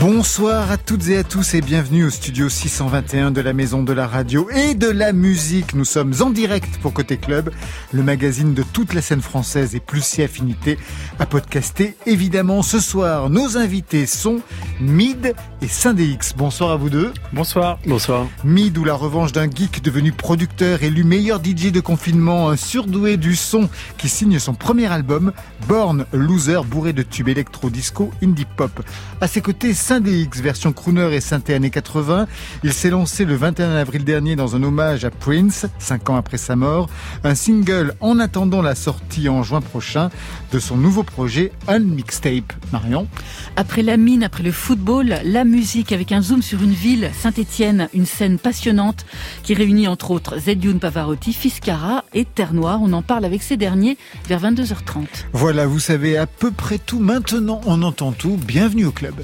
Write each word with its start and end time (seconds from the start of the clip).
Bon 0.00 0.09
Bonsoir 0.20 0.70
à 0.70 0.76
toutes 0.76 1.08
et 1.08 1.16
à 1.16 1.24
tous 1.24 1.54
et 1.54 1.62
bienvenue 1.62 2.04
au 2.04 2.10
studio 2.10 2.50
621 2.50 3.30
de 3.30 3.40
la 3.40 3.54
Maison 3.54 3.82
de 3.82 3.94
la 3.94 4.06
Radio 4.06 4.50
et 4.50 4.74
de 4.74 4.86
la 4.86 5.14
Musique. 5.14 5.72
Nous 5.72 5.86
sommes 5.86 6.12
en 6.20 6.28
direct 6.28 6.76
pour 6.82 6.92
Côté 6.92 7.16
Club, 7.16 7.50
le 7.90 8.02
magazine 8.02 8.52
de 8.52 8.62
toute 8.62 8.92
la 8.92 9.00
scène 9.00 9.22
française 9.22 9.74
et 9.74 9.80
plus 9.80 10.04
si 10.04 10.22
affinité 10.22 10.78
à 11.18 11.24
podcaster. 11.24 11.96
Évidemment, 12.04 12.60
ce 12.60 12.80
soir, 12.80 13.30
nos 13.30 13.56
invités 13.56 14.04
sont 14.04 14.42
Mid 14.78 15.34
et 15.62 15.68
Syndéx. 15.68 16.34
Bonsoir 16.36 16.72
à 16.72 16.76
vous 16.76 16.90
deux. 16.90 17.14
Bonsoir. 17.32 17.78
Bonsoir. 17.86 18.26
Mid 18.44 18.76
ou 18.76 18.84
la 18.84 18.94
revanche 18.94 19.32
d'un 19.32 19.50
geek 19.50 19.82
devenu 19.82 20.12
producteur, 20.12 20.82
élu 20.82 21.02
meilleur 21.02 21.40
DJ 21.42 21.72
de 21.72 21.80
confinement, 21.80 22.50
un 22.50 22.56
surdoué 22.56 23.16
du 23.16 23.34
son 23.36 23.70
qui 23.96 24.10
signe 24.10 24.38
son 24.38 24.52
premier 24.52 24.92
album, 24.92 25.32
Born 25.66 26.04
Loser, 26.12 26.60
bourré 26.66 26.92
de 26.92 27.02
tubes 27.02 27.28
électro-disco 27.28 28.10
indie 28.22 28.44
pop. 28.44 28.82
À 29.22 29.26
ses 29.26 29.40
côtés, 29.40 29.72
Version 30.10 30.72
crooner 30.72 31.14
et 31.14 31.20
synthé 31.20 31.54
années 31.54 31.70
80. 31.70 32.26
Il 32.64 32.72
s'est 32.72 32.90
lancé 32.90 33.24
le 33.24 33.36
21 33.36 33.76
avril 33.76 34.02
dernier 34.02 34.34
dans 34.34 34.56
un 34.56 34.62
hommage 34.64 35.04
à 35.04 35.10
Prince, 35.10 35.66
cinq 35.78 36.10
ans 36.10 36.16
après 36.16 36.36
sa 36.36 36.56
mort. 36.56 36.90
Un 37.22 37.36
single 37.36 37.94
en 38.00 38.18
attendant 38.18 38.60
la 38.60 38.74
sortie 38.74 39.28
en 39.28 39.44
juin 39.44 39.60
prochain 39.60 40.10
de 40.50 40.58
son 40.58 40.76
nouveau 40.76 41.04
projet 41.04 41.52
Unmixtape. 41.68 42.52
Marion? 42.72 43.06
Après 43.54 43.82
la 43.82 43.96
mine, 43.96 44.24
après 44.24 44.42
le 44.42 44.50
football, 44.50 45.14
la 45.22 45.44
musique 45.44 45.92
avec 45.92 46.10
un 46.10 46.22
zoom 46.22 46.42
sur 46.42 46.60
une 46.60 46.72
ville, 46.72 47.10
Saint-Étienne, 47.16 47.88
une 47.94 48.06
scène 48.06 48.38
passionnante 48.38 49.06
qui 49.44 49.54
réunit 49.54 49.86
entre 49.86 50.10
autres 50.10 50.38
Zedioun 50.38 50.80
Pavarotti, 50.80 51.32
Fiscara 51.32 52.04
et 52.14 52.24
Terre 52.24 52.52
Noire. 52.52 52.80
On 52.82 52.92
en 52.92 53.02
parle 53.02 53.24
avec 53.24 53.44
ces 53.44 53.56
derniers 53.56 53.96
vers 54.26 54.42
22h30. 54.42 55.06
Voilà, 55.32 55.68
vous 55.68 55.78
savez 55.78 56.16
à 56.16 56.26
peu 56.26 56.50
près 56.50 56.78
tout. 56.78 56.98
Maintenant, 56.98 57.60
on 57.66 57.82
entend 57.82 58.10
tout. 58.10 58.36
Bienvenue 58.44 58.86
au 58.86 58.92
club. 58.92 59.14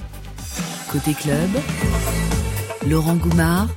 Côté 0.91 1.15
club, 1.15 1.51
Laurent 2.89 3.17
Goumard 3.17 3.69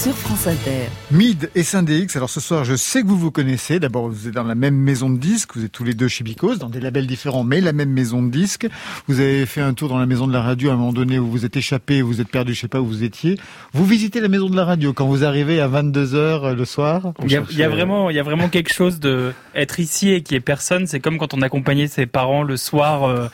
sur 0.00 0.16
France 0.16 0.46
Inter. 0.46 0.88
Mid 1.10 1.50
et 1.54 1.62
Syndéx. 1.62 2.16
Alors 2.16 2.30
ce 2.30 2.40
soir, 2.40 2.64
je 2.64 2.74
sais 2.74 3.02
que 3.02 3.06
vous 3.06 3.18
vous 3.18 3.30
connaissez. 3.30 3.78
D'abord, 3.78 4.08
vous 4.08 4.28
êtes 4.28 4.34
dans 4.34 4.44
la 4.44 4.54
même 4.54 4.74
maison 4.74 5.10
de 5.10 5.18
disques. 5.18 5.54
Vous 5.54 5.64
êtes 5.66 5.72
tous 5.72 5.84
les 5.84 5.92
deux 5.92 6.08
chez 6.08 6.24
Bicos, 6.24 6.56
dans 6.56 6.70
des 6.70 6.80
labels 6.80 7.06
différents, 7.06 7.44
mais 7.44 7.60
la 7.60 7.74
même 7.74 7.90
maison 7.90 8.22
de 8.22 8.30
disques. 8.30 8.66
Vous 9.08 9.20
avez 9.20 9.44
fait 9.44 9.60
un 9.60 9.74
tour 9.74 9.90
dans 9.90 9.98
la 9.98 10.06
maison 10.06 10.26
de 10.26 10.32
la 10.32 10.40
radio 10.40 10.70
à 10.70 10.72
un 10.72 10.76
moment 10.76 10.94
donné 10.94 11.18
où 11.18 11.26
vous 11.26 11.44
êtes 11.44 11.54
échappé, 11.54 12.00
vous 12.00 12.22
êtes 12.22 12.30
perdu, 12.30 12.54
je 12.54 12.60
sais 12.62 12.68
pas 12.68 12.80
où 12.80 12.86
vous 12.86 13.04
étiez. 13.04 13.38
Vous 13.74 13.84
visitez 13.84 14.22
la 14.22 14.28
maison 14.28 14.48
de 14.48 14.56
la 14.56 14.64
radio 14.64 14.94
quand 14.94 15.06
vous 15.06 15.22
arrivez 15.22 15.60
à 15.60 15.68
22 15.68 16.06
h 16.14 16.54
le 16.54 16.64
soir? 16.64 17.12
Il 17.22 17.30
y, 17.30 17.36
a, 17.36 17.42
il 17.50 17.58
y 17.58 17.62
a 17.62 17.68
vraiment, 17.68 18.08
il 18.08 18.16
y 18.16 18.20
a 18.20 18.22
vraiment 18.22 18.48
quelque 18.50 18.72
chose 18.72 19.00
de 19.00 19.34
être 19.54 19.80
ici 19.80 20.12
et 20.12 20.22
qui 20.22 20.34
est 20.34 20.40
personne. 20.40 20.86
C'est 20.86 21.00
comme 21.00 21.18
quand 21.18 21.34
on 21.34 21.42
accompagnait 21.42 21.88
ses 21.88 22.06
parents 22.06 22.42
le 22.42 22.56
soir 22.56 23.04
euh, 23.04 23.28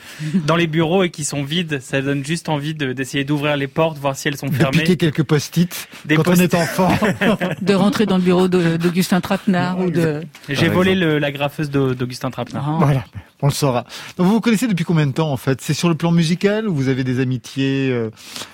dans 0.47 0.56
les 0.56 0.67
bureaux 0.67 1.05
et 1.05 1.11
qui 1.11 1.25
sont 1.25 1.44
vides. 1.44 1.78
Ça 1.81 2.03
donne 2.03 2.25
juste 2.25 2.48
envie 2.48 2.75
d'essayer 2.75 3.22
d'ouvrir 3.22 3.56
les 3.56 3.69
portes, 3.69 3.98
voir 3.98 4.17
si 4.17 4.27
elles 4.27 4.37
sont 4.37 4.50
fermées. 4.50 4.78
De 4.78 4.83
piquer 4.83 4.97
quelques 4.97 5.22
post-it. 5.22 5.89
Des 6.06 6.17
post 6.17 6.56
enfant. 6.57 6.89
de 7.61 7.75
rentrer 7.75 8.07
dans 8.07 8.17
le 8.17 8.23
bureau 8.23 8.49
d'Augustin 8.49 9.21
Trapenard 9.21 9.79
ou 9.79 9.91
de. 9.91 10.23
J'ai 10.49 10.69
volé 10.69 10.95
le, 10.95 11.19
la 11.19 11.33
graffeuse 11.33 11.71
d'Augustin 11.71 12.31
Trapenard. 12.31 12.65
Ah. 12.69 12.77
Voilà, 12.79 13.05
on 13.43 13.47
le 13.47 13.53
saura. 13.53 13.85
Donc 14.17 14.27
vous 14.27 14.35
vous 14.35 14.41
connaissez 14.41 14.67
depuis 14.67 14.84
combien 14.84 15.07
de 15.07 15.12
temps 15.12 15.31
en 15.31 15.37
fait? 15.37 15.61
C'est 15.61 15.75
sur 15.75 15.89
le 15.89 15.95
plan 15.95 16.12
musical 16.12 16.69
ou 16.69 16.75
vous 16.75 16.89
avez 16.89 17.05
des 17.05 17.21
amitiés 17.21 17.89
euh, 17.91 18.11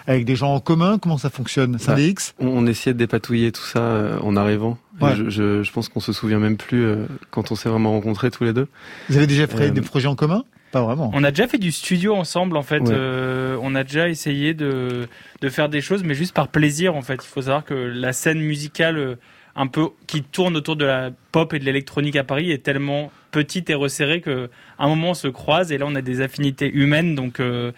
avec 0.07 0.25
des 0.25 0.37
gens 0.37 0.55
en 0.55 0.61
commun? 0.61 0.99
Comment 0.99 1.19
ça 1.19 1.31
fonctionne? 1.31 1.77
C'est 1.79 1.95
bah, 1.95 2.23
on, 2.39 2.49
on 2.49 2.67
essayait 2.67 2.95
de 2.95 2.99
dépatouiller 2.99 3.53
tout 3.53 3.65
ça 3.65 3.81
euh, 3.81 4.19
en 4.21 4.37
arrivant. 4.37 4.79
Je, 5.01 5.31
je, 5.31 5.63
je, 5.63 5.73
pense 5.73 5.89
qu'on 5.89 6.01
se 6.01 6.13
souvient 6.13 6.39
même 6.39 6.57
plus 6.57 6.85
euh, 6.85 7.07
quand 7.31 7.51
on 7.51 7.57
s'est 7.57 7.69
vraiment 7.69 7.91
rencontrés 7.91 8.31
tous 8.31 8.45
les 8.45 8.53
deux. 8.53 8.69
Vous 9.09 9.17
avez 9.17 9.27
déjà 9.27 9.47
fait 9.47 9.71
des 9.71 9.81
projets 9.81 10.07
en 10.07 10.15
commun? 10.15 10.45
Pas 10.73 10.83
vraiment. 10.83 11.11
On 11.15 11.23
a 11.23 11.31
déjà 11.31 11.47
fait 11.47 11.59
du 11.59 11.71
studio 11.71 12.15
ensemble 12.15 12.57
en 12.57 12.63
fait. 12.63 12.91
Euh, 12.91 13.57
on 13.63 13.75
a 13.75 13.85
déjà 13.85 14.09
essayé 14.09 14.55
de, 14.55 15.07
de 15.41 15.49
faire 15.49 15.69
des 15.69 15.81
choses, 15.81 16.03
mais 16.03 16.15
juste 16.15 16.35
par 16.35 16.49
plaisir 16.49 16.97
en 16.97 17.03
fait. 17.03 17.15
Il 17.23 17.29
faut 17.29 17.43
savoir 17.43 17.65
que 17.65 17.75
la 17.75 18.13
scène 18.13 18.41
musicale 18.41 18.97
euh, 18.97 19.15
un 19.55 19.67
peu 19.67 19.91
qui 20.07 20.23
tourne 20.23 20.57
autour 20.57 20.77
de 20.77 20.87
la 20.87 21.11
pop 21.31 21.53
et 21.53 21.59
de 21.59 21.65
l'électronique 21.65 22.17
à 22.17 22.25
Paris 22.25 22.51
est 22.51 22.63
tellement 22.63 23.13
petite 23.33 23.69
et 23.71 23.75
resserrée 23.75 24.21
que 24.21 24.49
un 24.79 24.89
moment 24.89 25.11
on 25.11 25.15
se 25.15 25.29
croise 25.29 25.73
et 25.73 25.79
là 25.79 25.85
on 25.87 25.95
a 25.95 26.03
des 26.03 26.21
affinités 26.21 26.71
humaines 26.71 27.15
donc 27.15 27.41
euh, 27.41 27.73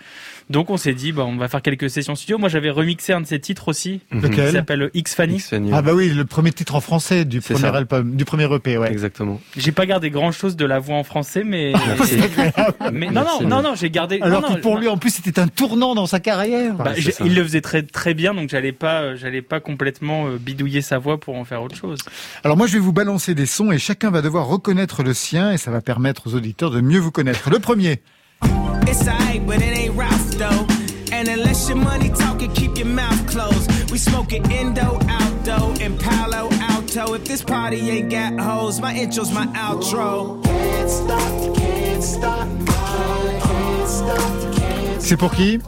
donc 0.51 0.71
on 0.71 0.77
s'est 0.77 0.95
dit, 0.95 1.13
bah, 1.13 1.25
on 1.25 1.37
va 1.37 1.49
faire 1.49 1.63
quelques 1.63 1.91
sessions 1.91 2.15
studio. 2.15 2.39
Moi 2.39 2.49
j'avais 2.49 2.71
remixé 2.71 3.13
un 3.13 3.21
de 3.21 3.27
ses 3.27 3.41
titres 3.41 3.69
aussi, 3.69 4.01
mhm. 4.13 4.31
qui 4.31 4.53
s'appelle 4.53 4.91
X 4.95 5.15
Fanny. 5.15 5.43
Ah 5.73 5.83
bah 5.83 5.95
oui, 5.95 6.09
le 6.11 6.25
premier 6.25 6.53
titre 6.53 6.75
en 6.75 6.81
français 6.81 7.25
du 7.25 7.41
premier 7.41 7.67
album, 7.67 8.15
du 8.17 8.25
premier 8.25 8.53
EP, 8.53 8.79
ouais. 8.79 8.91
Exactement. 8.91 9.41
J'ai 9.57 9.73
pas 9.73 9.87
gardé 9.87 10.11
grand 10.11 10.33
chose 10.33 10.57
de 10.57 10.65
la 10.65 10.79
voix 10.79 10.97
en 10.97 11.05
français, 11.05 11.45
mais, 11.45 11.73
mais 12.93 13.11
non, 13.11 13.25
non, 13.25 13.49
non, 13.49 13.63
non, 13.63 13.75
j'ai 13.75 13.91
gardé. 13.91 14.19
Alors 14.21 14.47
que 14.47 14.61
pour 14.61 14.79
lui, 14.79 14.89
en 14.89 14.97
plus, 14.97 15.11
c'était 15.11 15.41
un 15.41 15.49
tournant 15.49 15.95
dans 15.95 16.07
sa 16.07 16.21
carrière. 16.21 16.75
Bah, 16.75 16.93
il 17.25 17.35
le 17.35 17.43
faisait 17.43 17.61
très 17.61 17.83
très 17.83 18.15
bien, 18.15 18.35
donc 18.35 18.51
j'allais 18.51 18.73
pas, 18.73 19.15
j'allais 19.17 19.43
pas 19.43 19.61
complètement 19.61 20.27
euh, 20.27 20.39
bidouiller 20.39 20.83
sa 20.83 20.99
voix 20.99 21.19
pour 21.19 21.37
en 21.37 21.45
faire 21.45 21.63
autre 21.63 21.77
chose. 21.77 21.99
Alors 22.43 22.57
moi, 22.57 22.67
je 22.67 22.75
vais 22.75 22.79
vous 22.79 22.93
balancer 22.93 23.35
des 23.35 23.47
sons 23.47 23.73
et 23.73 23.79
chacun 23.79 24.11
va 24.11 24.23
devoir 24.23 24.47
reconnaître 24.47 25.03
le 25.03 25.15
sien 25.15 25.53
et 25.53 25.59
ça 25.59 25.71
va 25.71 25.81
permettre 25.81 26.27
aux 26.27 26.35
auditeurs 26.35 26.71
de 26.71 26.81
mieux 26.81 26.99
vous 26.99 27.11
connaître. 27.11 27.51
Le 27.51 27.59
premier. 27.59 28.01
And 31.25 31.39
unless 31.39 31.69
your 31.69 31.79
money 31.79 32.11
talking, 32.11 32.53
keep 32.53 32.77
your 32.77 32.87
mouth 32.87 33.27
closed. 33.27 33.91
We 33.91 33.97
smoking 33.97 34.45
Indo, 34.51 34.99
Aldo, 35.09 35.73
and 35.81 35.99
Palo 35.99 36.51
Alto. 36.61 37.15
If 37.15 37.25
this 37.25 37.41
party 37.41 37.89
ain't 37.89 38.11
got 38.11 38.39
hoes, 38.39 38.81
my 38.81 38.93
intro's 38.95 39.33
my 39.33 39.47
outro. 39.55 40.45
Can't 40.45 40.91
stop, 40.91 41.57
can't 41.57 42.03
stop, 42.03 42.49
can't 42.67 43.89
stop, 43.89 45.01
C'est 45.01 45.17
pour 45.17 45.31
qui 45.31 45.61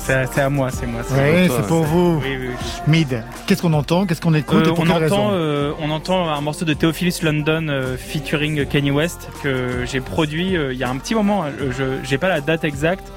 c'est 0.00 0.40
à 0.40 0.50
moi, 0.50 0.70
c'est 0.70 0.86
moi. 0.86 1.02
Oui, 1.10 1.48
c'est 1.48 1.66
pour 1.66 1.84
vous. 1.84 2.20
Oui, 2.22 2.36
oui, 2.40 2.48
Mid, 2.86 3.22
qu'est-ce 3.46 3.62
qu'on 3.62 3.72
entend? 3.72 4.06
Qu'est-ce 4.06 4.20
qu'on 4.20 4.34
écoute 4.34 4.66
euh, 4.66 4.74
on, 4.76 4.88
entend, 4.88 5.30
euh, 5.32 5.72
on 5.80 5.90
entend 5.90 6.28
un 6.28 6.40
morceau 6.40 6.64
de 6.64 6.74
Theophilus 6.74 7.22
London 7.22 7.68
euh, 7.68 7.96
featuring 7.96 8.66
Kanye 8.66 8.90
West 8.90 9.28
que 9.42 9.84
j'ai 9.84 10.00
produit 10.00 10.54
il 10.54 10.76
y 10.76 10.84
a 10.84 10.90
un 10.90 10.96
petit 10.96 11.14
moment. 11.14 11.44
Je 11.70 12.10
n'ai 12.10 12.18
pas 12.18 12.28
la 12.28 12.40
date 12.40 12.64
exacte, 12.64 13.12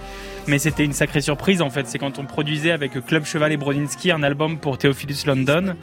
mais 0.47 0.59
c'était 0.59 0.85
une 0.85 0.93
sacrée 0.93 1.21
surprise 1.21 1.61
en 1.61 1.69
fait. 1.69 1.87
C'est 1.87 1.99
quand 1.99 2.19
on 2.19 2.25
produisait 2.25 2.71
avec 2.71 3.03
Club 3.05 3.25
Cheval 3.25 3.51
et 3.51 3.57
Brodinski 3.57 4.11
un 4.11 4.23
album 4.23 4.57
pour 4.57 4.77
Theophilus 4.77 5.25
London. 5.25 5.75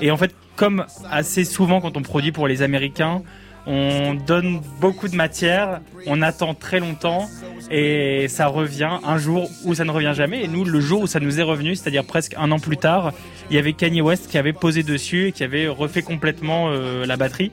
Et 0.00 0.10
en 0.10 0.16
fait, 0.16 0.34
comme 0.56 0.84
assez 1.10 1.44
souvent 1.44 1.80
quand 1.80 1.96
on 1.96 2.02
produit 2.02 2.32
pour 2.32 2.48
les 2.48 2.62
Américains, 2.62 3.22
on 3.70 4.14
donne 4.14 4.62
beaucoup 4.80 5.08
de 5.08 5.14
matière, 5.14 5.80
on 6.06 6.22
attend 6.22 6.54
très 6.54 6.80
longtemps 6.80 7.28
et 7.70 8.26
ça 8.28 8.46
revient 8.46 8.98
un 9.04 9.18
jour 9.18 9.50
où 9.64 9.74
ça 9.74 9.84
ne 9.84 9.90
revient 9.90 10.14
jamais. 10.16 10.42
Et 10.42 10.48
nous, 10.48 10.64
le 10.64 10.80
jour 10.80 11.02
où 11.02 11.06
ça 11.06 11.20
nous 11.20 11.38
est 11.38 11.42
revenu, 11.42 11.76
c'est-à-dire 11.76 12.04
presque 12.04 12.34
un 12.38 12.50
an 12.50 12.58
plus 12.58 12.78
tard, 12.78 13.12
il 13.50 13.56
y 13.56 13.58
avait 13.58 13.74
Kanye 13.74 14.00
West 14.00 14.28
qui 14.30 14.38
avait 14.38 14.54
posé 14.54 14.82
dessus 14.82 15.28
et 15.28 15.32
qui 15.32 15.44
avait 15.44 15.68
refait 15.68 16.00
complètement 16.00 16.70
euh, 16.70 17.04
la 17.04 17.18
batterie. 17.18 17.52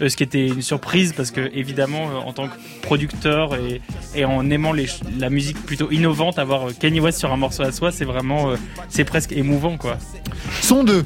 Euh, 0.00 0.08
ce 0.08 0.16
qui 0.16 0.22
était 0.22 0.46
une 0.46 0.62
surprise 0.62 1.12
parce 1.12 1.32
que 1.32 1.50
évidemment 1.52 2.08
euh, 2.08 2.18
en 2.18 2.32
tant 2.32 2.46
que 2.46 2.54
producteur 2.82 3.56
et, 3.56 3.80
et 4.14 4.24
en 4.24 4.48
aimant 4.48 4.70
les, 4.70 4.86
la 5.18 5.28
musique 5.28 5.60
plutôt 5.66 5.90
innovante, 5.90 6.38
avoir 6.38 6.68
Kanye 6.78 7.00
West 7.00 7.18
sur 7.18 7.32
un 7.32 7.36
morceau 7.36 7.64
à 7.64 7.72
soi, 7.72 7.90
c'est 7.90 8.04
vraiment 8.04 8.52
c'est 8.88 9.04
presque 9.04 9.32
émouvant 9.32 9.76
quoi. 9.76 9.98
Son 10.60 10.84
2 10.84 11.04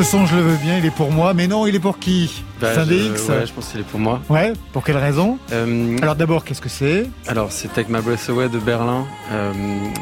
Ce 0.00 0.12
son, 0.12 0.24
je 0.24 0.34
le 0.34 0.40
veux 0.40 0.56
bien, 0.56 0.78
il 0.78 0.86
est 0.86 0.90
pour 0.90 1.12
moi. 1.12 1.34
Mais 1.34 1.46
non, 1.46 1.66
il 1.66 1.74
est 1.74 1.78
pour 1.78 1.98
qui 1.98 2.42
bah, 2.58 2.72
X 2.72 3.28
Ouais, 3.28 3.46
je 3.46 3.52
pense 3.52 3.68
qu'il 3.68 3.80
est 3.80 3.84
pour 3.84 4.00
moi. 4.00 4.22
Ouais, 4.30 4.54
pour 4.72 4.82
quelle 4.82 4.96
raison 4.96 5.36
euh, 5.52 5.94
Alors 6.00 6.16
d'abord, 6.16 6.42
qu'est-ce 6.42 6.62
que 6.62 6.70
c'est 6.70 7.06
Alors 7.26 7.52
c'est 7.52 7.68
Take 7.68 7.92
My 7.92 8.00
Breath 8.00 8.30
Away 8.30 8.48
de 8.48 8.58
Berlin. 8.58 9.04
Euh, 9.30 9.52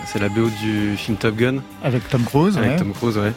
c'est 0.07 0.21
la 0.21 0.29
BO 0.29 0.51
du 0.63 0.97
film 0.97 1.17
Top 1.17 1.35
Gun. 1.35 1.57
Avec 1.83 2.09
Tom 2.09 2.23
Cruise, 2.23 2.57
Avec 2.57 2.77
Tom 2.77 2.93
Cruise, 2.93 3.19
ouais. 3.19 3.33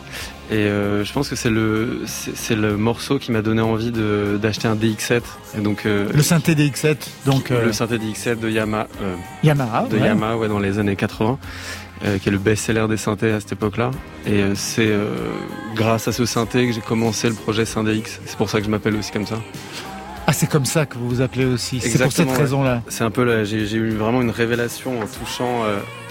Et 0.51 0.67
euh, 0.67 1.03
je 1.03 1.11
pense 1.13 1.29
que 1.29 1.35
c'est 1.35 1.49
le 1.49 2.03
c'est 2.05 2.55
le 2.55 2.77
morceau 2.77 3.17
qui 3.17 3.31
m'a 3.31 3.41
donné 3.41 3.63
envie 3.63 3.91
d'acheter 3.91 4.67
un 4.67 4.75
DX7. 4.75 5.21
Et 5.57 5.61
donc 5.61 5.85
le 5.85 6.21
synthé 6.21 6.53
DX7, 6.53 6.97
donc 7.25 7.49
le 7.49 7.73
synthé 7.73 7.97
DX7 7.97 8.39
de 8.39 8.51
Yamaha. 8.51 8.85
Yamaha, 9.43 9.87
de 9.89 9.97
Yamaha, 9.97 10.37
ouais, 10.37 10.47
dans 10.47 10.59
les 10.59 10.77
années 10.77 10.95
80. 10.95 11.39
Euh, 12.03 12.17
qui 12.17 12.29
est 12.29 12.31
le 12.31 12.39
best-seller 12.39 12.87
des 12.89 12.97
synthés 12.97 13.31
à 13.31 13.39
cette 13.39 13.51
époque-là. 13.51 13.91
Et 14.25 14.41
euh, 14.41 14.55
c'est 14.55 14.87
euh, 14.87 15.05
grâce 15.75 16.07
à 16.07 16.11
ce 16.11 16.25
synthé 16.25 16.65
que 16.65 16.73
j'ai 16.73 16.81
commencé 16.81 17.29
le 17.29 17.35
projet 17.35 17.61
X. 17.61 18.19
C'est 18.25 18.37
pour 18.37 18.49
ça 18.49 18.57
que 18.57 18.65
je 18.65 18.71
m'appelle 18.71 18.95
aussi 18.95 19.11
comme 19.11 19.27
ça. 19.27 19.35
Ah, 20.25 20.33
c'est 20.33 20.49
comme 20.49 20.65
ça 20.65 20.87
que 20.87 20.97
vous 20.97 21.07
vous 21.07 21.21
appelez 21.21 21.45
aussi. 21.45 21.79
C'est 21.79 22.01
pour 22.01 22.11
cette 22.11 22.31
raison-là. 22.31 22.81
C'est 22.87 23.03
un 23.03 23.11
peu 23.11 23.43
j'ai 23.43 23.75
eu 23.75 23.91
vraiment 23.91 24.21
une 24.21 24.31
révélation 24.31 24.99
en 24.99 25.05
touchant, 25.05 25.63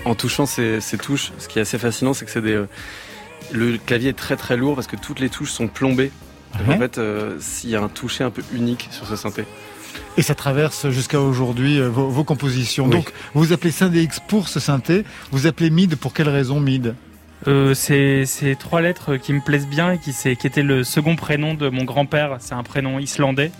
en 0.04 0.14
touchant 0.14 0.46
ces, 0.46 0.80
ces, 0.80 0.96
touches. 0.96 1.32
Ce 1.38 1.48
qui 1.48 1.58
est 1.58 1.62
assez 1.62 1.78
fascinant, 1.78 2.14
c'est 2.14 2.24
que 2.24 2.30
c'est 2.30 2.42
des, 2.42 2.62
le 3.50 3.78
clavier 3.78 4.10
est 4.10 4.18
très 4.18 4.36
très 4.36 4.56
lourd 4.56 4.74
parce 4.76 4.86
que 4.86 4.96
toutes 4.96 5.18
les 5.18 5.28
touches 5.28 5.50
sont 5.50 5.66
plombées. 5.66 6.12
En 6.68 6.78
fait, 6.78 7.00
il 7.64 7.70
y 7.70 7.76
a 7.76 7.82
un 7.82 7.88
toucher 7.88 8.22
un 8.22 8.30
peu 8.30 8.42
unique 8.52 8.88
sur 8.92 9.06
ce 9.06 9.16
synthé. 9.16 9.44
Et 10.16 10.22
ça 10.22 10.34
traverse 10.34 10.88
jusqu'à 10.90 11.20
aujourd'hui 11.20 11.78
euh, 11.78 11.88
vos, 11.88 12.24
compositions. 12.24 12.88
Donc, 12.88 13.12
vous 13.34 13.52
appelez 13.52 13.70
Synthé 13.70 14.02
X 14.02 14.20
pour 14.26 14.48
ce 14.48 14.60
synthé. 14.60 15.04
Vous 15.30 15.46
appelez 15.46 15.70
Mid 15.70 15.96
pour 15.96 16.12
quelle 16.12 16.28
raison 16.28 16.60
Mid 16.60 16.94
euh, 17.46 17.72
c'est 17.72 18.26
trois 18.58 18.82
lettres 18.82 19.16
qui 19.16 19.32
me 19.32 19.40
plaisent 19.40 19.66
bien 19.66 19.92
et 19.92 19.98
qui, 19.98 20.12
c'est- 20.12 20.36
qui 20.36 20.46
était 20.46 20.62
le 20.62 20.84
second 20.84 21.16
prénom 21.16 21.54
de 21.54 21.70
mon 21.70 21.84
grand-père. 21.84 22.36
C'est 22.40 22.52
un 22.52 22.62
prénom 22.62 22.98
islandais. 22.98 23.50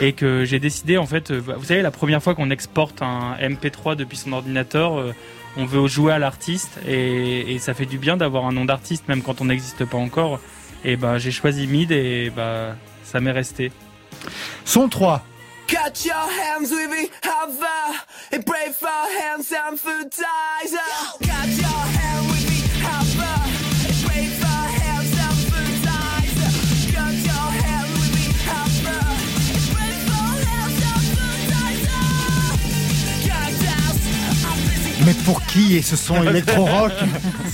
Et 0.00 0.12
que 0.12 0.44
j'ai 0.44 0.60
décidé, 0.60 0.98
en 0.98 1.06
fait, 1.06 1.32
euh, 1.32 1.40
vous 1.40 1.64
savez, 1.64 1.82
la 1.82 1.90
première 1.90 2.22
fois 2.22 2.36
qu'on 2.36 2.50
exporte 2.50 3.02
un 3.02 3.34
MP3 3.40 3.96
depuis 3.96 4.18
son 4.18 4.32
ordinateur, 4.34 4.98
euh, 5.00 5.12
on 5.56 5.64
veut 5.64 5.88
jouer 5.88 6.12
à 6.12 6.20
l'artiste 6.20 6.78
et, 6.86 7.54
et 7.54 7.58
ça 7.58 7.74
fait 7.74 7.86
du 7.86 7.98
bien 7.98 8.16
d'avoir 8.16 8.44
un 8.46 8.52
nom 8.52 8.64
d'artiste, 8.66 9.08
même 9.08 9.22
quand 9.22 9.40
on 9.40 9.46
n'existe 9.46 9.84
pas 9.84 9.96
encore. 9.98 10.38
Et 10.84 10.94
bah, 10.96 11.18
j'ai 11.18 11.32
choisi 11.32 11.66
Mid 11.66 11.90
et 11.90 12.30
bah, 12.34 12.76
ça 13.02 13.18
m'est 13.20 13.32
resté. 13.32 13.72
Son 14.64 14.88
3. 14.88 15.24
Cut 15.68 16.04
your 16.04 16.14
hands 16.14 16.70
with 16.70 16.90
me, 16.90 17.10
hover, 17.22 18.00
and 18.32 18.44
pray 18.44 18.72
for 18.72 18.88
hands 18.88 19.52
and 19.52 19.78
food 19.78 20.10
ties. 20.10 20.74
Cut 21.20 21.48
your 21.48 21.77
Mais 35.08 35.14
pour 35.24 35.42
qui 35.46 35.74
est 35.78 35.80
ce 35.82 35.96
son 35.96 36.22
électro-rock 36.28 36.92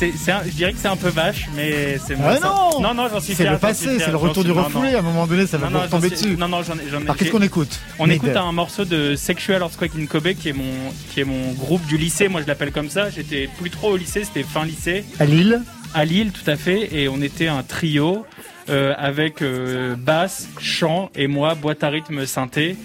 je 0.01 0.51
dirais 0.51 0.73
que 0.73 0.79
c'est 0.81 0.89
un 0.89 0.97
peu 0.97 1.09
vache, 1.09 1.47
mais 1.55 1.99
c'est 2.05 2.17
Ah 2.21 2.35
ça- 2.37 2.41
non 2.49 2.81
non, 2.81 2.95
non, 2.95 3.09
j'en 3.09 3.21
suis 3.21 3.35
C'est 3.35 3.49
le 3.49 3.59
passé, 3.59 3.99
c'est 4.01 4.11
le 4.11 4.17
retour 4.17 4.43
du 4.43 4.51
refoulé. 4.51 4.95
À 4.95 4.99
un 4.99 5.03
moment 5.03 5.27
donné, 5.29 5.47
ça 5.47 5.56
va 5.59 5.69
j'en 5.89 6.01
suis- 6.01 6.11
dessus. 6.11 6.37
Non, 6.37 6.49
non, 6.49 6.62
j'en 6.65 6.75
ai, 6.77 6.89
Alors 7.03 7.17
qu'est-ce 7.17 7.27
j'ai- 7.27 7.31
qu'on 7.31 7.43
écoute 7.43 7.79
On 8.01 8.11
écoute 8.11 8.35
un 8.35 8.51
morceau 8.51 8.85
de 8.85 9.15
Sexual 9.15 9.62
Earthquake 9.62 9.93
in 9.97 10.06
Kobe 10.06 10.33
qui 10.33 10.49
est 10.49 10.53
mon 10.53 10.65
qui 11.12 11.21
est 11.21 11.25
mon 11.25 11.53
groupe 11.53 11.87
du 11.87 11.97
lycée. 11.97 12.27
Moi, 12.27 12.43
je 12.43 12.49
l'appelle 12.49 12.73
comme 12.73 12.91
ça. 12.91 13.09
J'étais 13.11 13.49
plus 13.59 13.71
trop 13.71 13.91
au 13.93 13.97
lycée, 13.97 14.25
c'était 14.25 14.43
fin 14.43 14.65
lycée 14.65 15.05
À 15.21 15.25
Lille 15.25 15.62
à 15.95 16.05
Lille, 16.05 16.33
tout 16.33 16.50
à 16.50 16.57
fait. 16.57 16.93
Et 16.93 17.09
on 17.09 17.23
était 17.23 17.47
un 17.47 17.62
trio 17.62 18.27
euh, 18.69 18.95
avec 18.99 19.43
euh, 19.43 19.95
basse, 19.97 20.49
chant 20.59 21.09
et 21.15 21.29
moi 21.29 21.55
boîte 21.55 21.85
à 21.85 21.89
rythme 21.91 22.27
synthé. 22.27 22.77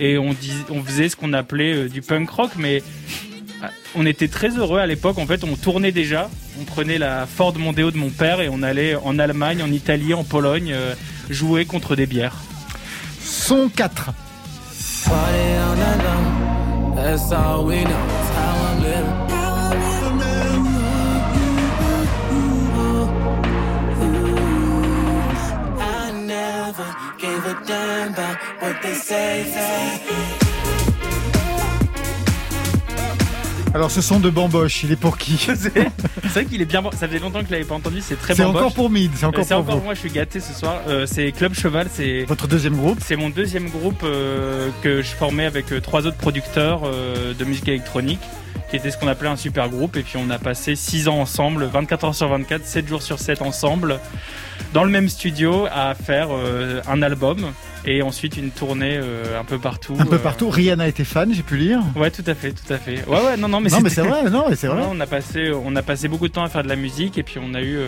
Et 0.00 0.16
on 0.16 0.32
dis, 0.32 0.54
on 0.70 0.82
faisait 0.82 1.10
ce 1.10 1.16
qu'on 1.16 1.34
appelait 1.34 1.74
euh, 1.74 1.88
du 1.90 2.00
punk 2.00 2.30
rock, 2.30 2.50
mais 2.56 2.82
on 3.94 4.06
était 4.06 4.28
très 4.28 4.50
heureux 4.50 4.78
à 4.78 4.86
l'époque. 4.86 5.18
En 5.18 5.26
fait, 5.26 5.44
on 5.44 5.56
tournait 5.56 5.92
déjà. 5.92 6.30
On 6.60 6.64
prenait 6.64 6.98
la 6.98 7.26
Ford 7.26 7.54
Mondeo 7.58 7.90
de 7.90 7.96
mon 7.96 8.10
père 8.10 8.40
et 8.40 8.48
on 8.48 8.62
allait 8.62 8.94
en 8.94 9.18
Allemagne, 9.18 9.62
en 9.62 9.70
Italie, 9.70 10.14
en 10.14 10.24
Pologne 10.24 10.72
euh, 10.72 10.94
jouer 11.30 11.64
contre 11.64 11.96
des 11.96 12.06
bières. 12.06 12.36
Son 13.20 13.68
4. 13.68 14.12
Party 15.04 15.12
all 15.12 15.76
night 15.76 16.02
long, 16.02 16.94
that's 16.96 17.30
all 17.30 17.66
we 17.66 17.84
know 17.84 17.90
is 17.90 18.30
how 18.30 18.54
I'm 18.64 18.82
living. 18.82 19.24
I 25.78 26.10
never 26.24 26.96
gave 27.18 27.44
a 27.44 27.64
damn 27.66 28.12
about 28.14 28.38
what 28.62 28.80
they 28.82 28.94
say. 28.94 30.53
Alors 33.74 33.90
ce 33.90 34.00
son 34.00 34.20
de 34.20 34.30
Bamboche, 34.30 34.84
il 34.84 34.92
est 34.92 34.96
pour 34.96 35.18
qui? 35.18 35.36
C'est 35.38 35.56
c'est 35.56 36.28
vrai 36.28 36.44
qu'il 36.46 36.62
est 36.62 36.64
bien 36.64 36.80
bon. 36.80 36.90
Ça 36.92 37.08
faisait 37.08 37.18
longtemps 37.18 37.40
que 37.40 37.46
je 37.46 37.50
l'avais 37.52 37.64
pas 37.64 37.74
entendu. 37.74 38.00
C'est 38.00 38.14
très 38.18 38.34
C'est 38.34 38.44
bon. 38.44 38.50
encore 38.50 38.72
pour 38.72 38.88
Mid, 38.88 39.10
c'est 39.16 39.26
encore 39.26 39.44
C'est 39.44 39.54
pour 39.54 39.62
encore 39.64 39.78
vous. 39.78 39.84
moi. 39.84 39.94
Je 39.94 39.98
suis 40.00 40.10
gâté 40.10 40.38
ce 40.40 40.52
soir. 40.54 40.80
Euh, 40.88 41.06
c'est 41.06 41.32
Club 41.32 41.54
Cheval. 41.54 41.88
C'est 41.92 42.24
Votre 42.24 42.46
deuxième 42.46 42.76
groupe? 42.76 42.98
c'est 43.04 43.16
mon 43.16 43.30
deuxième 43.30 43.68
groupe 43.68 44.02
euh, 44.04 44.70
que 44.82 45.02
je 45.02 45.08
formais 45.10 45.44
avec 45.44 45.72
euh, 45.72 45.80
trois 45.80 46.06
autres 46.06 46.16
producteurs 46.16 46.82
euh, 46.84 47.34
de 47.34 47.44
musique 47.44 47.66
électronique, 47.68 48.20
qui 48.74 48.78
était 48.78 48.90
ce 48.90 48.98
qu'on 48.98 49.06
appelait 49.06 49.28
un 49.28 49.36
super 49.36 49.68
groupe. 49.68 49.96
Et 49.96 50.02
puis 50.02 50.16
on 50.16 50.28
a 50.30 50.38
passé 50.40 50.74
6 50.74 51.06
ans 51.06 51.20
ensemble, 51.20 51.66
24 51.66 52.06
heures 52.06 52.14
sur 52.16 52.28
24, 52.28 52.66
7 52.66 52.88
jours 52.88 53.02
sur 53.02 53.20
7 53.20 53.40
ensemble, 53.42 54.00
dans 54.72 54.82
le 54.82 54.90
même 54.90 55.08
studio, 55.08 55.66
à 55.72 55.94
faire 55.94 56.30
euh, 56.32 56.80
un 56.88 57.00
album 57.02 57.52
et 57.86 58.02
ensuite 58.02 58.36
une 58.36 58.50
tournée 58.50 58.98
euh, 59.00 59.38
un 59.38 59.44
peu 59.44 59.58
partout. 59.58 59.94
Un 60.00 60.06
peu 60.06 60.16
euh. 60.16 60.18
partout. 60.18 60.50
Rihanna 60.50 60.88
était 60.88 61.04
fan, 61.04 61.32
j'ai 61.32 61.44
pu 61.44 61.56
lire. 61.56 61.82
Ouais, 61.94 62.10
tout 62.10 62.24
à 62.26 62.34
fait, 62.34 62.50
tout 62.50 62.72
à 62.72 62.78
fait. 62.78 63.06
Ouais, 63.06 63.24
ouais, 63.24 63.36
non, 63.36 63.46
non, 63.46 63.60
mais 63.60 63.70
non 63.70 63.80
mais 63.80 63.90
c'était- 63.90 64.02
c'est 64.02 64.08
vrai, 64.08 64.28
non 64.28 64.46
mais 64.50 64.56
c'est 64.56 64.66
vrai. 64.66 64.80
Ouais, 64.80 64.88
on 64.90 64.98
a 64.98 65.06
passé, 65.06 65.52
on 65.52 65.76
a 65.76 65.82
passé 65.82 66.08
beaucoup 66.08 66.26
de 66.26 66.32
temps 66.32 66.42
à 66.42 66.48
faire 66.48 66.64
de 66.64 66.68
la 66.68 66.76
musique 66.76 67.16
et 67.16 67.22
puis 67.22 67.38
on 67.40 67.54
a 67.54 67.62
eu, 67.62 67.78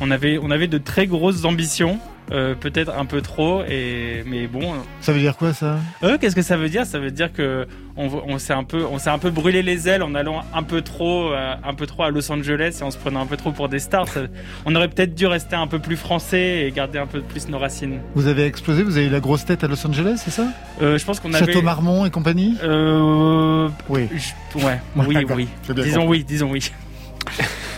on 0.00 0.12
avait, 0.12 0.38
on 0.40 0.52
avait 0.52 0.68
de 0.68 0.78
très 0.78 1.08
grosses 1.08 1.44
ambitions, 1.44 1.98
euh, 2.32 2.54
peut-être 2.54 2.90
un 2.96 3.04
peu 3.04 3.20
trop 3.20 3.62
et 3.68 4.22
mais 4.26 4.46
bon. 4.46 4.72
Ça 5.00 5.12
veut 5.12 5.20
dire 5.20 5.36
quoi 5.36 5.52
ça? 5.52 5.76
Euh, 6.02 6.16
qu'est-ce 6.18 6.34
que 6.34 6.42
ça 6.42 6.56
veut 6.56 6.68
dire? 6.70 6.86
Ça 6.86 6.98
veut 6.98 7.10
dire 7.10 7.32
que 7.32 7.66
on, 7.96 8.08
on 8.26 8.38
s'est 8.38 8.52
un 8.54 8.64
peu, 8.64 8.84
on 8.90 8.98
s'est 8.98 9.10
un 9.10 9.18
peu 9.18 9.30
brûlé 9.30 9.62
les 9.62 9.88
ailes 9.88 10.02
en 10.02 10.14
allant 10.14 10.42
un 10.54 10.62
peu 10.62 10.80
trop, 10.82 11.32
euh, 11.32 11.54
un 11.62 11.74
peu 11.74 11.86
trop 11.86 12.02
à 12.04 12.10
Los 12.10 12.32
Angeles 12.32 12.78
et 12.80 12.82
en 12.82 12.90
se 12.90 12.96
prenant 12.98 13.20
un 13.20 13.26
peu 13.26 13.36
trop 13.36 13.52
pour 13.52 13.68
des 13.68 13.78
stars. 13.78 14.08
Ça- 14.08 14.22
on 14.64 14.74
aurait 14.74 14.88
peut-être 14.88 15.14
dû 15.14 15.26
rester 15.26 15.54
un 15.56 15.66
peu 15.66 15.78
plus 15.78 15.96
français 15.96 16.66
et 16.66 16.72
garder 16.72 16.98
un 16.98 17.06
peu 17.06 17.20
plus 17.20 17.48
nos 17.48 17.58
racines. 17.58 18.00
Vous 18.14 18.26
avez 18.26 18.46
explosé, 18.46 18.82
vous 18.82 18.96
avez 18.96 19.06
eu 19.06 19.10
la 19.10 19.20
grosse 19.20 19.44
tête 19.44 19.62
à 19.62 19.68
Los 19.68 19.86
Angeles, 19.86 20.22
c'est 20.24 20.30
ça? 20.32 20.46
Euh, 20.82 20.98
je 20.98 21.04
pense 21.04 21.20
qu'on 21.20 21.32
avait. 21.34 21.44
Château 21.44 21.62
Marmont 21.62 22.04
et 22.06 22.10
compagnie? 22.10 22.56
Euh, 22.64 23.68
Oui. 23.88 24.08
je- 24.14 24.58
ouais, 24.64 24.80
oui, 24.96 25.16
oui. 25.36 25.48
Disons 25.68 26.00
compris. 26.00 26.08
oui, 26.08 26.24
disons 26.24 26.50
oui. 26.50 26.70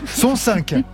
Son 0.06 0.36
5. 0.36 0.74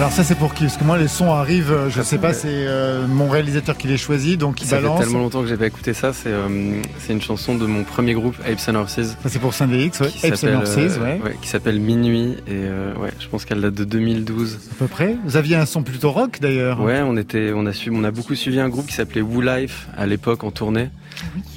Alors 0.00 0.12
ça 0.12 0.24
c'est 0.24 0.34
pour 0.34 0.54
qui? 0.54 0.64
Parce 0.64 0.78
que 0.78 0.84
moi 0.84 0.96
les 0.96 1.08
sons 1.08 1.30
arrivent, 1.30 1.72
euh, 1.72 1.90
je 1.90 2.00
sais 2.00 2.16
pas, 2.16 2.32
c'est 2.32 2.48
euh, 2.48 3.06
mon 3.06 3.28
réalisateur 3.28 3.76
qui 3.76 3.86
les 3.86 3.98
choisit, 3.98 4.40
donc 4.40 4.62
il 4.62 4.66
Ça 4.66 4.76
fait 4.76 4.82
balance. 4.82 5.00
tellement 5.00 5.18
longtemps 5.18 5.42
que 5.42 5.46
j'ai 5.46 5.58
pas 5.58 5.66
écouté 5.66 5.92
ça. 5.92 6.14
C'est 6.14 6.30
euh, 6.30 6.80
c'est 7.00 7.12
une 7.12 7.20
chanson 7.20 7.54
de 7.54 7.66
mon 7.66 7.84
premier 7.84 8.14
groupe, 8.14 8.34
Apes 8.50 8.66
and 8.70 8.76
Horses. 8.76 8.94
Ça 9.22 9.28
c'est 9.28 9.38
pour 9.38 9.52
Saint-Dx, 9.52 10.00
ouais. 10.00 10.06
Apes 10.24 10.42
and 10.44 10.54
Horses, 10.54 10.96
ouais. 10.98 11.20
ouais, 11.22 11.36
qui 11.42 11.48
s'appelle 11.48 11.78
Minuit 11.80 12.36
et 12.46 12.52
euh, 12.52 12.94
ouais, 12.94 13.10
je 13.18 13.28
pense 13.28 13.44
qu'elle 13.44 13.60
date 13.60 13.74
de 13.74 13.84
2012. 13.84 14.58
À 14.72 14.74
peu 14.78 14.86
près. 14.86 15.16
Vous 15.26 15.36
aviez 15.36 15.56
un 15.56 15.66
son 15.66 15.82
plutôt 15.82 16.12
rock 16.12 16.38
d'ailleurs. 16.40 16.80
Ouais, 16.80 17.02
on 17.04 17.18
était, 17.18 17.52
on 17.54 17.66
a 17.66 17.74
suivi, 17.74 17.94
on 17.94 18.02
a 18.04 18.10
beaucoup 18.10 18.34
suivi 18.34 18.58
un 18.58 18.70
groupe 18.70 18.86
qui 18.86 18.94
s'appelait 18.94 19.20
Woo 19.20 19.42
Life 19.42 19.86
à 19.98 20.06
l'époque 20.06 20.44
en 20.44 20.50
tournée. 20.50 20.88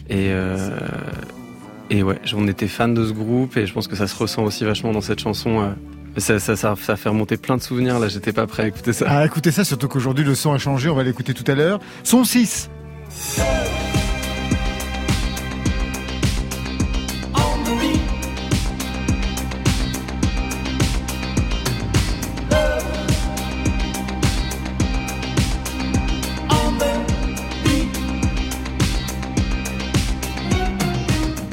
Et 0.09 0.31
euh, 0.31 0.69
et 1.89 2.03
ouais, 2.03 2.19
on 2.35 2.49
était 2.49 2.67
fan 2.67 2.93
de 2.93 3.05
ce 3.05 3.13
groupe 3.13 3.55
et 3.55 3.65
je 3.67 3.73
pense 3.73 3.87
que 3.87 3.95
ça 3.95 4.05
se 4.07 4.17
ressent 4.17 4.43
aussi 4.43 4.65
vachement 4.65 4.91
dans 4.91 4.99
cette 4.99 5.21
chanson. 5.21 5.73
Ça, 6.17 6.39
ça, 6.39 6.55
ça, 6.55 6.75
ça 6.79 6.95
fait 6.95 7.09
remonter 7.09 7.37
plein 7.37 7.57
de 7.57 7.61
souvenirs. 7.61 7.99
Là, 7.99 8.07
j'étais 8.07 8.33
pas 8.33 8.45
prêt 8.45 8.63
à 8.63 8.67
écouter 8.67 8.93
ça. 8.93 9.05
Ah, 9.09 9.25
écoutez 9.25 9.51
ça, 9.51 9.63
surtout 9.63 9.87
qu'aujourd'hui 9.87 10.23
le 10.23 10.35
son 10.35 10.53
a 10.53 10.57
changé, 10.57 10.89
on 10.89 10.95
va 10.95 11.03
l'écouter 11.03 11.33
tout 11.33 11.49
à 11.51 11.55
l'heure. 11.55 11.79
Son 12.03 12.23
6. 12.23 12.69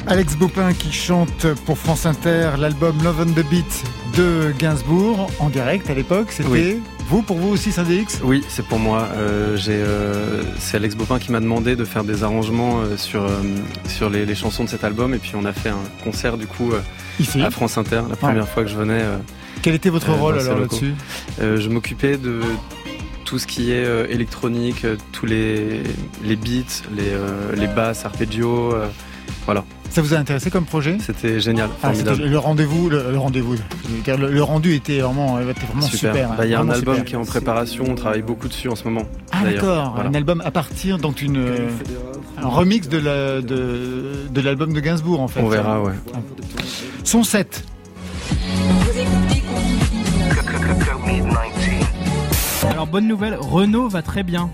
Alex 0.07 0.35
Bopin 0.35 0.73
qui 0.73 0.91
chante 0.91 1.47
pour 1.65 1.77
France 1.77 2.05
Inter 2.05 2.51
l'album 2.59 3.01
Love 3.01 3.21
on 3.21 3.31
the 3.31 3.49
Beat 3.49 4.00
de 4.15 4.51
Gainsbourg 4.57 5.29
en 5.39 5.49
direct 5.49 5.89
à 5.89 5.93
l'époque. 5.93 6.27
C'était 6.31 6.49
Oui. 6.49 6.79
vous 7.07 7.21
pour 7.21 7.37
vous 7.37 7.49
aussi 7.49 7.71
Saint-Dx 7.71 8.19
Oui, 8.23 8.43
c'est 8.47 8.65
pour 8.65 8.79
moi. 8.79 9.07
Euh, 9.15 9.57
euh, 9.69 10.43
c'est 10.59 10.77
Alex 10.77 10.95
Bopin 10.95 11.19
qui 11.19 11.31
m'a 11.31 11.39
demandé 11.39 11.75
de 11.75 11.85
faire 11.85 12.03
des 12.03 12.23
arrangements 12.23 12.79
euh, 12.81 12.97
sur, 12.97 13.29
sur 13.87 14.09
les, 14.09 14.25
les 14.25 14.35
chansons 14.35 14.63
de 14.63 14.69
cet 14.69 14.83
album. 14.83 15.13
Et 15.13 15.17
puis 15.17 15.31
on 15.35 15.45
a 15.45 15.53
fait 15.53 15.69
un 15.69 15.83
concert 16.03 16.37
du 16.37 16.47
coup 16.47 16.71
Ici. 17.19 17.41
à 17.41 17.51
France 17.51 17.77
Inter, 17.77 18.01
la 18.09 18.15
première 18.15 18.47
fois 18.47 18.63
que 18.63 18.69
je 18.69 18.75
venais. 18.75 19.01
Quel 19.61 19.75
était 19.75 19.89
votre 19.89 20.11
rôle 20.11 20.39
alors 20.39 20.59
là-dessus? 20.59 20.93
Je 21.39 21.69
m'occupais 21.69 22.17
de 22.17 22.39
tout 23.25 23.39
ce 23.39 23.47
qui 23.47 23.71
est 23.71 23.85
électronique, 24.09 24.85
tous 25.11 25.25
les, 25.25 25.83
les 26.23 26.35
beats, 26.35 26.81
les, 26.95 27.11
les 27.59 27.67
basses, 27.67 28.03
arpeggios. 28.05 28.73
voilà, 29.45 29.63
Ça 29.91 30.01
vous 30.01 30.13
a 30.13 30.17
intéressé 30.17 30.49
comme 30.49 30.63
projet 30.63 30.97
c'était 31.01 31.41
génial, 31.41 31.69
Ah, 31.83 31.91
le 31.93 32.37
rendez-vous, 32.37 32.89
le, 32.89 33.11
le 33.11 33.17
rendez-vous. 33.17 33.55
Le, 34.07 34.29
le 34.31 34.43
rendu 34.43 34.73
était 34.73 34.99
vraiment, 35.01 35.35
euh, 35.37 35.49
était 35.51 35.65
vraiment 35.65 35.81
super. 35.85 36.29
Bah, 36.37 36.45
Il 36.45 36.51
y 36.51 36.55
a 36.55 36.61
un 36.61 36.69
album 36.69 36.95
super. 36.95 37.05
qui 37.05 37.13
est 37.13 37.17
en 37.17 37.25
préparation, 37.25 37.83
on 37.89 37.95
travaille 37.95 38.21
beaucoup 38.21 38.47
dessus 38.47 38.69
en 38.69 38.75
ce 38.75 38.85
moment. 38.85 39.03
Ah 39.33 39.43
d'accord, 39.43 39.91
Voilà. 39.95 40.09
un 40.09 40.13
album 40.13 40.41
à 40.45 40.51
partir 40.51 40.97
donc 40.97 41.21
une 41.21 41.37
euh, 41.37 41.67
un 42.41 42.47
remix 42.47 42.87
de 42.87 42.97
la 42.99 43.41
de, 43.41 44.27
de 44.29 44.41
l'album 44.41 44.71
de 44.71 44.79
Gainsbourg 44.79 45.19
en 45.19 45.27
fait. 45.27 45.41
On 45.41 45.49
verra, 45.49 45.81
ouais. 45.81 45.91
Son 47.03 47.23
7. 47.23 47.65
Alors 52.69 52.87
bonne 52.87 53.07
nouvelle, 53.07 53.35
Renault 53.39 53.89
va 53.89 54.01
très 54.01 54.23
bien. 54.23 54.49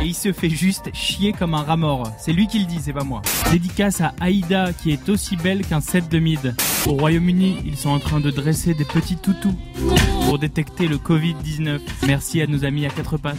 Et 0.00 0.06
il 0.06 0.14
se 0.14 0.32
fait 0.32 0.50
juste 0.50 0.90
chier 0.94 1.32
comme 1.32 1.54
un 1.54 1.62
rat 1.62 1.76
mort. 1.76 2.12
C'est 2.18 2.32
lui 2.32 2.46
qui 2.46 2.58
le 2.58 2.66
dit, 2.66 2.78
c'est 2.82 2.92
pas 2.92 3.04
moi. 3.04 3.22
Dédicace 3.50 4.00
à 4.00 4.14
Aïda 4.20 4.72
qui 4.72 4.90
est 4.90 5.08
aussi 5.08 5.36
belle 5.36 5.64
qu'un 5.64 5.80
set 5.80 6.08
de 6.08 6.18
mid. 6.18 6.54
Au 6.86 6.92
Royaume-Uni, 6.94 7.58
ils 7.64 7.76
sont 7.76 7.90
en 7.90 7.98
train 8.00 8.20
de 8.20 8.30
dresser 8.30 8.74
des 8.74 8.84
petits 8.84 9.16
toutous. 9.16 9.54
pour 10.26 10.38
détecter 10.38 10.88
le 10.88 10.96
Covid-19. 10.96 11.80
Merci 12.06 12.40
à 12.40 12.46
nos 12.46 12.64
amis 12.64 12.86
à 12.86 12.90
quatre 12.90 13.16
pattes. 13.18 13.36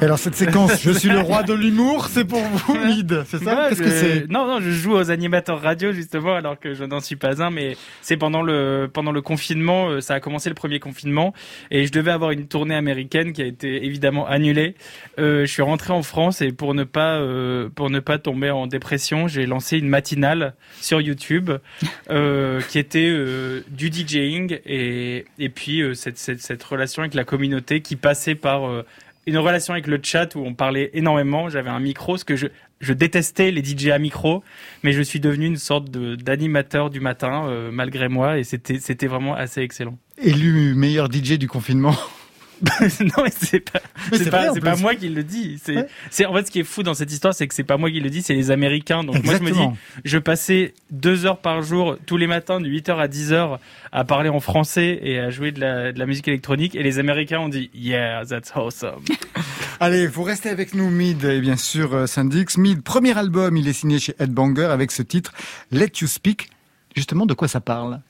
Et 0.00 0.04
alors 0.04 0.18
cette 0.18 0.34
séquence, 0.34 0.80
je 0.82 0.90
suis 0.92 1.10
le 1.10 1.20
roi 1.20 1.42
de 1.42 1.52
l'humour, 1.52 2.06
c'est 2.08 2.24
pour 2.24 2.40
vous, 2.40 2.74
Mid, 2.86 3.22
c'est 3.26 3.36
ça 3.42 3.54
Ouais, 3.64 3.68
Qu'est-ce 3.68 3.82
je- 3.82 3.88
que 3.88 3.90
c'est 3.90 4.30
Non, 4.30 4.46
non, 4.46 4.58
je 4.60 4.70
joue 4.70 4.92
aux 4.94 5.10
animateurs 5.10 5.60
radio 5.60 5.92
justement, 5.92 6.34
alors 6.34 6.58
que 6.58 6.72
je 6.72 6.84
n'en 6.84 7.00
suis 7.00 7.16
pas 7.16 7.42
un. 7.42 7.50
Mais 7.50 7.76
c'est 8.00 8.16
pendant 8.16 8.40
le 8.40 8.88
pendant 8.90 9.12
le 9.12 9.20
confinement, 9.20 9.88
euh, 9.90 10.00
ça 10.00 10.14
a 10.14 10.20
commencé 10.20 10.48
le 10.48 10.54
premier 10.54 10.78
confinement, 10.80 11.34
et 11.70 11.86
je 11.86 11.92
devais 11.92 12.12
avoir 12.12 12.30
une 12.30 12.46
tournée 12.46 12.74
américaine 12.74 13.34
qui 13.34 13.42
a 13.42 13.44
été 13.44 13.84
évidemment 13.84 14.26
annulée. 14.26 14.74
Euh, 15.18 15.44
je 15.44 15.52
suis 15.52 15.60
rentré 15.62 15.92
en 15.92 16.02
France 16.02 16.40
et 16.40 16.50
pour 16.52 16.72
ne 16.72 16.84
pas 16.84 17.16
euh, 17.18 17.68
pour 17.68 17.90
ne 17.90 18.00
pas 18.00 18.16
tomber 18.18 18.50
en 18.50 18.66
dépression, 18.66 19.28
j'ai 19.28 19.44
lancé 19.44 19.76
une 19.76 19.88
matinale 19.88 20.54
sur 20.80 21.02
YouTube 21.02 21.50
euh, 22.10 22.60
qui 22.70 22.78
était 22.78 23.14
du 23.68 23.88
DJing 23.92 24.60
et 24.64 25.26
et 25.38 25.48
puis 25.50 25.82
cette, 25.94 26.16
cette 26.16 26.40
cette 26.40 26.62
relation 26.64 27.02
avec 27.02 27.12
la 27.12 27.24
communauté 27.24 27.82
qui 27.82 27.96
passait 27.96 28.34
par 28.34 28.62
une 29.26 29.38
relation 29.38 29.72
avec 29.72 29.86
le 29.86 30.00
chat 30.02 30.34
où 30.34 30.40
on 30.40 30.54
parlait 30.54 30.90
énormément. 30.94 31.48
J'avais 31.48 31.70
un 31.70 31.80
micro, 31.80 32.16
ce 32.16 32.24
que 32.24 32.36
je, 32.36 32.46
je 32.80 32.92
détestais 32.92 33.50
les 33.50 33.62
DJ 33.62 33.88
à 33.88 33.98
micro, 33.98 34.42
mais 34.82 34.92
je 34.92 35.02
suis 35.02 35.20
devenu 35.20 35.46
une 35.46 35.56
sorte 35.56 35.90
d'animateur 35.90 36.90
du 36.90 37.00
matin 37.00 37.46
euh, 37.46 37.70
malgré 37.70 38.08
moi 38.08 38.38
et 38.38 38.44
c'était 38.44 39.06
vraiment 39.06 39.34
assez 39.34 39.60
excellent. 39.60 39.98
Élu 40.22 40.74
meilleur 40.74 41.10
DJ 41.10 41.38
du 41.38 41.48
confinement. 41.48 41.94
non 43.00 43.24
mais 43.24 43.30
c'est 43.34 43.60
pas 43.60 43.80
c'est 44.12 44.30
pas 44.60 44.76
moi 44.76 44.94
qui 44.94 45.08
le 45.08 45.22
dis. 45.24 45.58
C'est 45.62 45.76
Ouais. 45.76 46.26
en 46.26 46.34
fait 46.34 46.46
ce 46.46 46.50
qui 46.50 46.60
est 46.60 46.64
fou 46.64 46.82
dans 46.82 46.94
cette 46.94 47.10
histoire, 47.12 47.34
c'est 47.34 47.46
que 47.48 47.54
c'est 47.54 47.64
pas 47.64 47.76
moi 47.76 47.90
qui 47.90 48.00
le 48.00 48.10
dis, 48.10 48.22
c'est 48.22 48.34
les 48.34 48.50
Américains. 48.50 49.02
Donc 49.04 49.24
moi 49.24 49.34
je 49.36 49.42
me 49.42 49.50
dis, 49.50 49.58
je 50.04 50.18
passais 50.18 50.74
deux 50.90 51.26
heures 51.26 51.38
par 51.38 51.62
jour 51.62 51.96
tous 52.06 52.16
les 52.16 52.26
matins 52.26 52.60
de 52.60 52.68
8h 52.68 52.96
à 52.98 53.08
10h 53.08 53.58
à 53.92 54.04
parler 54.04 54.28
en 54.28 54.40
français 54.40 54.98
et 55.02 55.18
à 55.18 55.30
jouer 55.30 55.52
de 55.52 55.60
la, 55.60 55.92
de 55.92 55.98
la 55.98 56.06
musique 56.06 56.28
électronique 56.28 56.74
et 56.74 56.82
les 56.82 56.98
Américains 56.98 57.40
ont 57.40 57.48
dit 57.48 57.70
yeah 57.74 58.24
that's 58.26 58.52
awesome. 58.54 59.02
Allez, 59.80 60.06
vous 60.06 60.22
restez 60.24 60.50
avec 60.50 60.74
nous, 60.74 60.90
Mid, 60.90 61.24
et 61.24 61.40
bien 61.40 61.56
sûr, 61.56 61.94
euh, 61.94 62.06
Sandix. 62.06 62.58
Mid, 62.58 62.82
premier 62.82 63.16
album, 63.16 63.56
il 63.56 63.66
est 63.66 63.72
signé 63.72 63.98
chez 63.98 64.14
Headbanger 64.18 64.66
avec 64.66 64.92
ce 64.92 65.02
titre, 65.02 65.32
Let 65.70 65.92
You 66.02 66.06
Speak. 66.06 66.50
Justement, 66.94 67.24
de 67.24 67.32
quoi 67.32 67.48
ça 67.48 67.60
parle? 67.62 68.00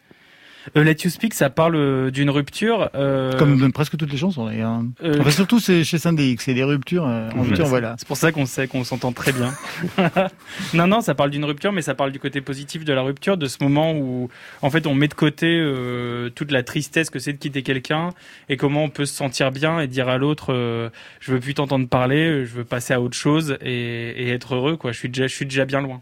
Euh, 0.76 0.84
Let 0.84 0.98
You 1.04 1.10
Speak, 1.10 1.34
ça 1.34 1.50
parle 1.50 1.74
euh, 1.74 2.10
d'une 2.12 2.30
rupture. 2.30 2.90
euh, 2.94 3.36
Comme 3.38 3.72
presque 3.72 3.96
toutes 3.96 4.12
les 4.12 4.16
chansons, 4.18 4.46
d'ailleurs. 4.46 4.80
euh, 5.02 5.16
Enfin, 5.20 5.30
surtout, 5.30 5.58
c'est 5.58 5.82
chez 5.82 5.98
Sandix, 5.98 6.36
c'est 6.38 6.54
des 6.54 6.62
ruptures. 6.62 7.04
euh, 7.06 7.28
en 7.36 7.42
rupture, 7.42 7.66
voilà. 7.66 7.96
C'est 7.98 8.06
pour 8.06 8.16
ça 8.16 8.30
qu'on 8.30 8.46
sait 8.46 8.68
qu'on 8.68 8.84
s'entend 8.84 9.10
très 9.12 9.32
bien. 9.32 9.52
non, 10.74 10.86
non, 10.86 11.00
ça 11.00 11.14
parle 11.16 11.30
d'une 11.30 11.44
rupture, 11.44 11.72
mais 11.72 11.82
ça 11.82 11.94
parle 11.96 12.12
du 12.12 12.20
côté 12.20 12.40
positif 12.40 12.84
de 12.84 12.92
la 12.92 13.02
rupture, 13.02 13.36
de 13.36 13.46
ce 13.46 13.56
moment 13.62 13.92
où, 13.94 14.28
en 14.62 14.70
fait, 14.70 14.86
on 14.86 14.94
met 14.94 15.08
de 15.08 15.14
côté 15.14 15.58
euh, 15.60 16.30
toute 16.30 16.52
la 16.52 16.62
tristesse 16.62 17.10
que 17.10 17.18
c'est 17.18 17.32
de 17.32 17.38
quitter 17.38 17.62
quelqu'un 17.62 18.10
et 18.48 18.56
comment 18.56 18.84
on 18.84 18.90
peut 18.90 19.06
se 19.06 19.14
sentir 19.14 19.50
bien 19.50 19.80
et 19.80 19.88
dire 19.88 20.08
à 20.08 20.18
l'autre, 20.18 20.52
euh, 20.52 20.88
je 21.18 21.32
veux 21.32 21.40
plus 21.40 21.54
t'entendre 21.54 21.88
parler, 21.88 22.46
je 22.46 22.52
veux 22.54 22.64
passer 22.64 22.94
à 22.94 23.00
autre 23.00 23.16
chose 23.16 23.56
et, 23.60 24.10
et 24.24 24.30
être 24.30 24.54
heureux, 24.54 24.76
quoi. 24.76 24.92
Je 24.92 24.98
suis 24.98 25.08
déjà, 25.08 25.26
je 25.26 25.34
suis 25.34 25.46
déjà 25.46 25.64
bien 25.64 25.80
loin. 25.80 26.00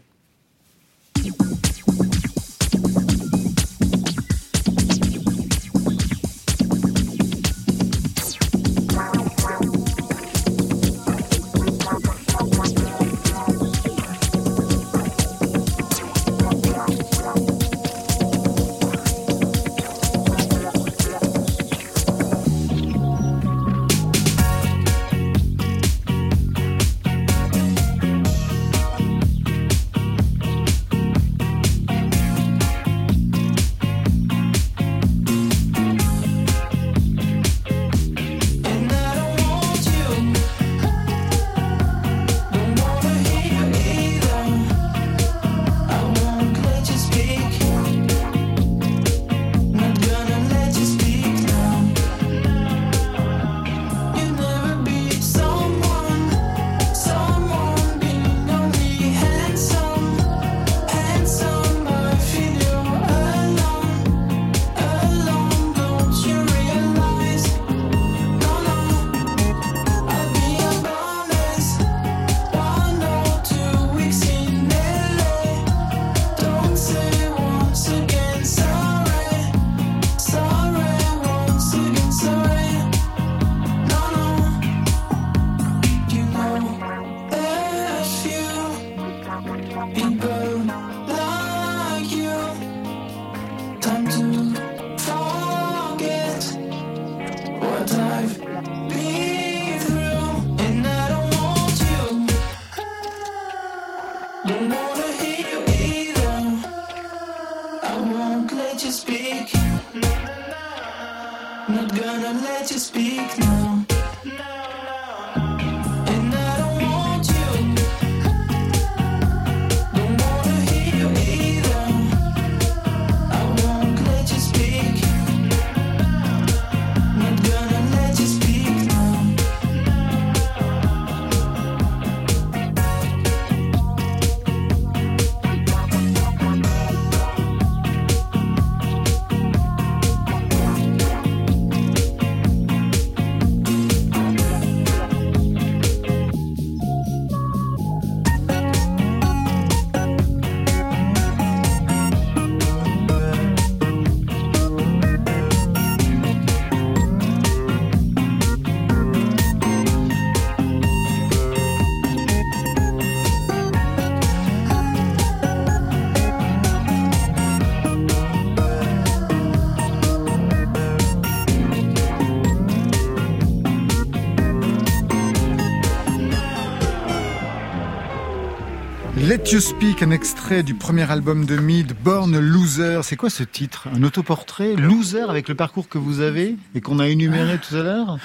Speak, 179.57 180.03
un 180.03 180.11
extrait 180.11 180.61
du 180.61 180.75
premier 180.75 181.09
album 181.09 181.43
de 181.45 181.57
Mid, 181.57 181.93
Born 182.03 182.37
Loser. 182.39 182.99
C'est 183.01 183.15
quoi 183.15 183.31
ce 183.31 183.41
titre? 183.43 183.87
Un 183.93 184.03
autoportrait? 184.03 184.75
Loser 184.75 185.23
avec 185.27 185.49
le 185.49 185.55
parcours 185.55 185.89
que 185.89 185.97
vous 185.97 186.19
avez 186.21 186.55
et 186.75 186.81
qu'on 186.81 186.99
a 186.99 187.07
énuméré 187.07 187.57
tout 187.57 187.75
à 187.75 187.81
l'heure? 187.81 188.17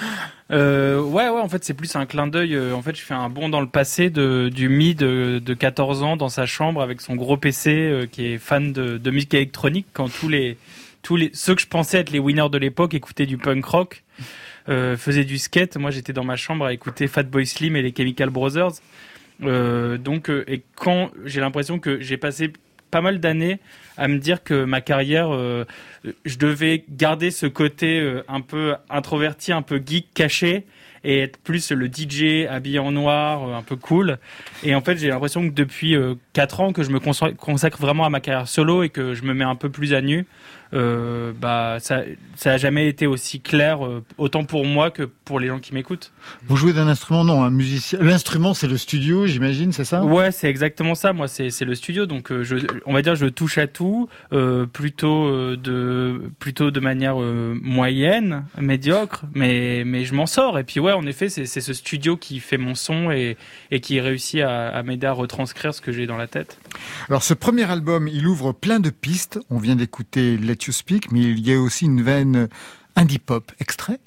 Euh, 0.51 1.01
ouais, 1.01 1.27
ouais, 1.29 1.41
en 1.41 1.49
fait, 1.49 1.63
c'est 1.65 1.73
plus 1.73 1.95
un 1.95 2.05
clin 2.05 2.27
d'œil. 2.27 2.53
euh, 2.55 2.73
En 2.75 2.81
fait, 2.83 2.95
je 2.95 3.01
fais 3.01 3.15
un 3.15 3.29
bond 3.29 3.49
dans 3.49 3.59
le 3.59 3.67
passé 3.67 4.09
de, 4.11 4.49
du 4.53 4.69
Mi 4.69 4.93
de, 4.93 5.41
de 5.43 5.53
14 5.55 6.03
ans 6.03 6.15
dans 6.15 6.29
sa 6.29 6.45
chambre 6.45 6.81
avec 6.81 7.01
son 7.01 7.15
gros 7.15 7.37
PC 7.37 7.71
euh, 7.71 8.05
qui 8.05 8.27
est 8.27 8.37
fan 8.37 8.71
de, 8.71 9.09
musique 9.09 9.33
électronique 9.33 9.87
quand 9.93 10.09
tous 10.09 10.29
les, 10.29 10.57
tous 11.01 11.15
les, 11.15 11.31
ceux 11.33 11.55
que 11.55 11.61
je 11.61 11.67
pensais 11.67 11.97
être 11.97 12.11
les 12.11 12.19
winners 12.19 12.49
de 12.51 12.57
l'époque 12.59 12.93
écoutaient 12.93 13.25
du 13.25 13.37
punk 13.37 13.65
rock, 13.65 14.03
euh, 14.69 14.95
faisaient 14.95 15.25
du 15.25 15.39
skate. 15.39 15.75
Moi, 15.77 15.89
j'étais 15.89 16.13
dans 16.13 16.23
ma 16.23 16.35
chambre 16.35 16.65
à 16.65 16.73
écouter 16.73 17.07
Fatboy 17.07 17.45
Slim 17.47 17.75
et 17.75 17.81
les 17.81 17.93
Chemical 17.95 18.29
Brothers. 18.29 18.73
Euh, 19.43 19.97
donc, 19.97 20.29
euh, 20.29 20.43
et 20.47 20.61
quand 20.75 21.11
j'ai 21.25 21.41
l'impression 21.41 21.79
que 21.79 21.99
j'ai 21.99 22.17
passé 22.17 22.53
pas 22.91 23.01
mal 23.01 23.19
d'années 23.19 23.59
à 23.97 24.07
me 24.07 24.19
dire 24.19 24.43
que 24.43 24.63
ma 24.63 24.81
carrière, 24.81 25.33
euh, 25.33 25.65
je 26.25 26.37
devais 26.37 26.85
garder 26.89 27.31
ce 27.31 27.45
côté 27.45 28.21
un 28.27 28.41
peu 28.41 28.75
introverti, 28.89 29.51
un 29.51 29.61
peu 29.61 29.81
geek, 29.85 30.13
caché, 30.13 30.65
et 31.05 31.19
être 31.19 31.37
plus 31.37 31.71
le 31.71 31.87
DJ 31.87 32.47
habillé 32.49 32.79
en 32.79 32.91
noir, 32.91 33.55
un 33.55 33.61
peu 33.61 33.75
cool. 33.75 34.17
Et 34.63 34.73
en 34.75 34.81
fait, 34.81 34.97
j'ai 34.97 35.07
l'impression 35.07 35.47
que 35.47 35.53
depuis 35.53 35.95
euh, 35.95 36.15
4 36.33 36.59
ans 36.61 36.73
que 36.73 36.83
je 36.83 36.89
me 36.89 36.99
consacre 36.99 37.79
vraiment 37.79 38.05
à 38.05 38.09
ma 38.09 38.19
carrière 38.19 38.47
solo 38.47 38.83
et 38.83 38.89
que 38.89 39.13
je 39.13 39.23
me 39.23 39.33
mets 39.33 39.45
un 39.45 39.55
peu 39.55 39.69
plus 39.69 39.93
à 39.93 40.01
nu. 40.01 40.25
Euh, 40.75 41.31
bah, 41.39 41.77
ça, 41.79 42.03
ça 42.35 42.51
a 42.53 42.57
jamais 42.57 42.87
été 42.87 43.07
aussi 43.07 43.39
clair, 43.39 43.85
euh, 43.85 44.03
autant 44.17 44.43
pour 44.43 44.65
moi 44.65 44.91
que 44.91 45.03
pour 45.03 45.39
les 45.39 45.47
gens 45.47 45.59
qui 45.59 45.73
m'écoutent. 45.73 46.11
Vous 46.47 46.57
jouez 46.57 46.73
d'un 46.73 46.87
instrument 46.87 47.23
Non, 47.23 47.43
un 47.43 47.49
musicien. 47.49 47.99
L'instrument, 48.01 48.53
c'est 48.53 48.67
le 48.67 48.77
studio, 48.77 49.25
j'imagine, 49.25 49.71
c'est 49.71 49.85
ça? 49.85 50.03
Ouais, 50.03 50.31
c'est 50.31 50.49
exactement 50.49 50.93
ça. 50.93 51.13
Moi, 51.13 51.27
c'est 51.27 51.49
c'est 51.49 51.65
le 51.65 51.75
studio, 51.75 52.05
donc 52.05 52.31
euh, 52.31 52.43
je, 52.43 52.57
on 52.85 52.93
va 52.93 53.01
dire, 53.01 53.15
je 53.15 53.27
touche 53.27 53.57
à 53.57 53.67
tout, 53.67 54.09
plutôt 54.73 55.55
de 55.55 56.21
plutôt 56.39 56.71
de 56.71 56.79
manière 56.79 57.15
moyenne, 57.17 58.45
médiocre, 58.59 59.25
mais 59.33 59.83
mais 59.85 60.03
je 60.05 60.13
m'en 60.13 60.25
sors. 60.25 60.59
Et 60.59 60.63
puis 60.63 60.79
ouais, 60.79 60.91
en 60.91 61.05
effet, 61.05 61.29
c'est 61.29 61.45
c'est 61.45 61.61
ce 61.61 61.73
studio 61.73 62.17
qui 62.17 62.39
fait 62.39 62.57
mon 62.57 62.75
son 62.75 63.11
et 63.11 63.37
et 63.71 63.79
qui 63.79 63.99
réussit 63.99 64.41
à, 64.41 64.69
à 64.69 64.83
m'aider 64.83 65.07
à 65.07 65.13
retranscrire 65.13 65.73
ce 65.73 65.81
que 65.81 65.91
j'ai 65.91 66.05
dans 66.05 66.17
la 66.17 66.27
tête. 66.27 66.59
Alors 67.07 67.23
ce 67.23 67.33
premier 67.33 67.69
album, 67.69 68.07
il 68.07 68.27
ouvre 68.27 68.51
plein 68.51 68.79
de 68.79 68.89
pistes. 68.89 69.39
On 69.49 69.57
vient 69.57 69.75
d'écouter 69.75 70.37
Let 70.37 70.57
Mais 71.11 71.21
il 71.21 71.47
y 71.47 71.53
a 71.53 71.59
aussi 71.59 71.85
une 71.85 72.01
veine 72.01 72.49
indie 72.95 73.19
pop. 73.19 73.51
Extrait 73.59 73.99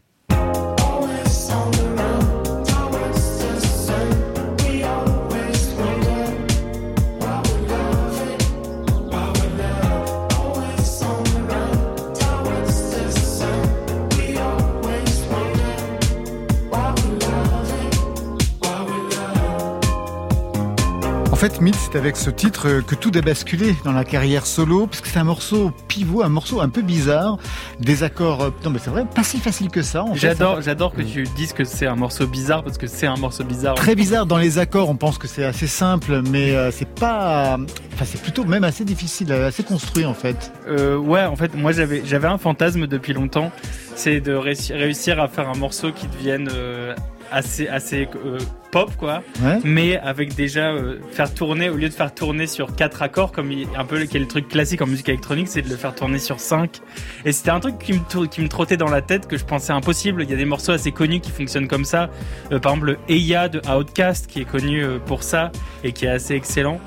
fait, 21.39 21.61
Myth, 21.61 21.77
c'est 21.77 21.97
avec 21.97 22.17
ce 22.17 22.31
titre 22.31 22.81
que 22.81 22.97
tout 22.97 23.13
a 23.15 23.21
basculé 23.21 23.77
dans 23.85 23.93
la 23.93 24.05
carrière 24.05 24.45
solo, 24.45 24.89
parce 24.89 25.01
que 25.01 25.07
c'est 25.07 25.21
un 25.21 25.25
morceau 25.25 25.71
pivot, 25.87 26.25
un 26.25 26.29
morceau 26.29 26.61
un 26.61 26.69
peu 26.69 26.83
bizarre, 26.83 27.39
des 27.79 28.03
accords, 28.03 28.43
euh, 28.43 28.51
non 28.65 28.71
mais 28.71 28.81
c'est 28.81 28.91
vrai, 28.91 29.05
pas 29.15 29.23
si 29.23 29.39
facile 29.39 29.69
que 29.69 29.83
ça. 29.83 30.03
en. 30.03 30.17
J'adore, 30.17 30.63
j'adore 30.63 30.93
que 30.93 31.03
tu 31.03 31.23
dises 31.37 31.53
que 31.53 31.63
c'est 31.63 31.87
un 31.87 31.95
morceau 31.95 32.27
bizarre 32.27 32.65
parce 32.65 32.77
que 32.77 32.89
c'est 32.89 33.07
un 33.07 33.17
morceau 33.17 33.45
bizarre. 33.45 33.77
Très 33.77 33.95
bizarre 33.95 34.27
dans 34.27 34.37
les 34.37 34.59
accords, 34.59 34.89
on 34.91 34.97
pense 34.97 35.17
que 35.17 35.29
c'est 35.29 35.45
assez 35.45 35.69
simple, 35.69 36.23
mais 36.29 36.57
euh, 36.57 36.73
c'est 36.73 36.89
pas, 36.89 37.57
enfin 37.95 38.05
c'est 38.05 38.21
plutôt 38.21 38.43
même 38.43 38.65
assez 38.65 38.85
difficile, 38.85 39.31
assez 39.33 39.63
construit 39.63 40.07
en 40.07 40.15
fait. 40.15 40.53
Euh, 40.67 40.97
ouais, 40.97 41.25
en 41.25 41.37
fait, 41.37 41.55
moi 41.55 41.71
j'avais 41.71 42.03
j'avais 42.05 42.29
un 42.29 42.39
fantasme 42.39 42.89
depuis 42.89 43.13
longtemps, 43.13 43.53
c'est 43.95 44.19
de 44.19 44.35
réussir, 44.35 44.75
réussir 44.75 45.21
à 45.21 45.29
faire 45.29 45.49
un 45.49 45.57
morceau 45.57 45.93
qui 45.93 46.09
devienne 46.09 46.51
euh, 46.53 46.97
assez 47.31 47.69
assez 47.69 48.09
euh, 48.25 48.39
pop 48.71 48.91
quoi, 48.97 49.23
Ouais. 49.43 49.59
mais 49.65 49.97
avec 49.99 50.35
déjà 50.35 50.71
euh, 50.73 50.99
faire 51.11 51.33
tourner 51.33 51.69
au 51.71 51.77
lieu 51.77 51.89
de 51.89 51.95
faire 51.95 52.15
tourner 52.15 52.47
sur 52.47 52.75
quatre 52.75 53.03
accords 53.03 53.33
comme 53.33 53.51
il- 53.53 53.69
un 53.77 53.85
peu 53.85 54.05
quel 54.11 54.27
truc 54.27 54.49
classique 54.49 54.83
en 54.83 54.87
musique 54.87 55.09
électronique, 55.09 55.49
c'est 55.49 55.63
de 55.63 55.69
le 55.69 55.77
faire 55.77 55.95
tourner 55.95 56.19
sur 56.19 56.39
cinq. 56.41 56.81
Et 57.25 57.33
c'était 57.33 57.51
un 57.51 57.61
truc 57.61 57.79
qui 57.79 57.93
me 57.95 58.27
qui 58.27 58.41
me 58.41 58.49
trottait 58.49 58.77
dans 58.77 58.89
la 58.91 59.01
tête 59.03 59.27
que 59.27 59.37
je 59.37 59.45
pensais 59.45 59.73
impossible. 59.73 60.23
Il 60.23 60.31
y 60.31 60.35
a 60.35 60.37
des 60.37 60.45
morceaux 60.45 60.73
assez 60.73 60.93
connus 60.93 61.21
qui 61.21 61.31
fonctionnent 61.31 61.69
comme 61.69 61.85
ça. 61.85 62.11
Euh, 62.53 62.59
par 62.59 62.73
exemple, 62.73 62.87
le 62.93 62.99
Eya 63.09 63.49
de 63.49 63.61
Outcast 63.71 64.27
qui 64.27 64.41
est 64.41 64.45
connu 64.45 64.83
euh, 64.85 64.99
pour 64.99 65.23
ça 65.23 65.51
et 65.85 65.93
qui 65.93 66.05
est 66.07 66.11
assez 66.11 66.35
excellent. 66.35 66.81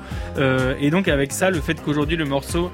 Et 0.80 0.90
donc 0.90 1.08
avec 1.08 1.30
ça, 1.32 1.50
le 1.50 1.60
fait 1.60 1.74
qu'aujourd'hui 1.82 2.16
le 2.16 2.24
morceau 2.24 2.70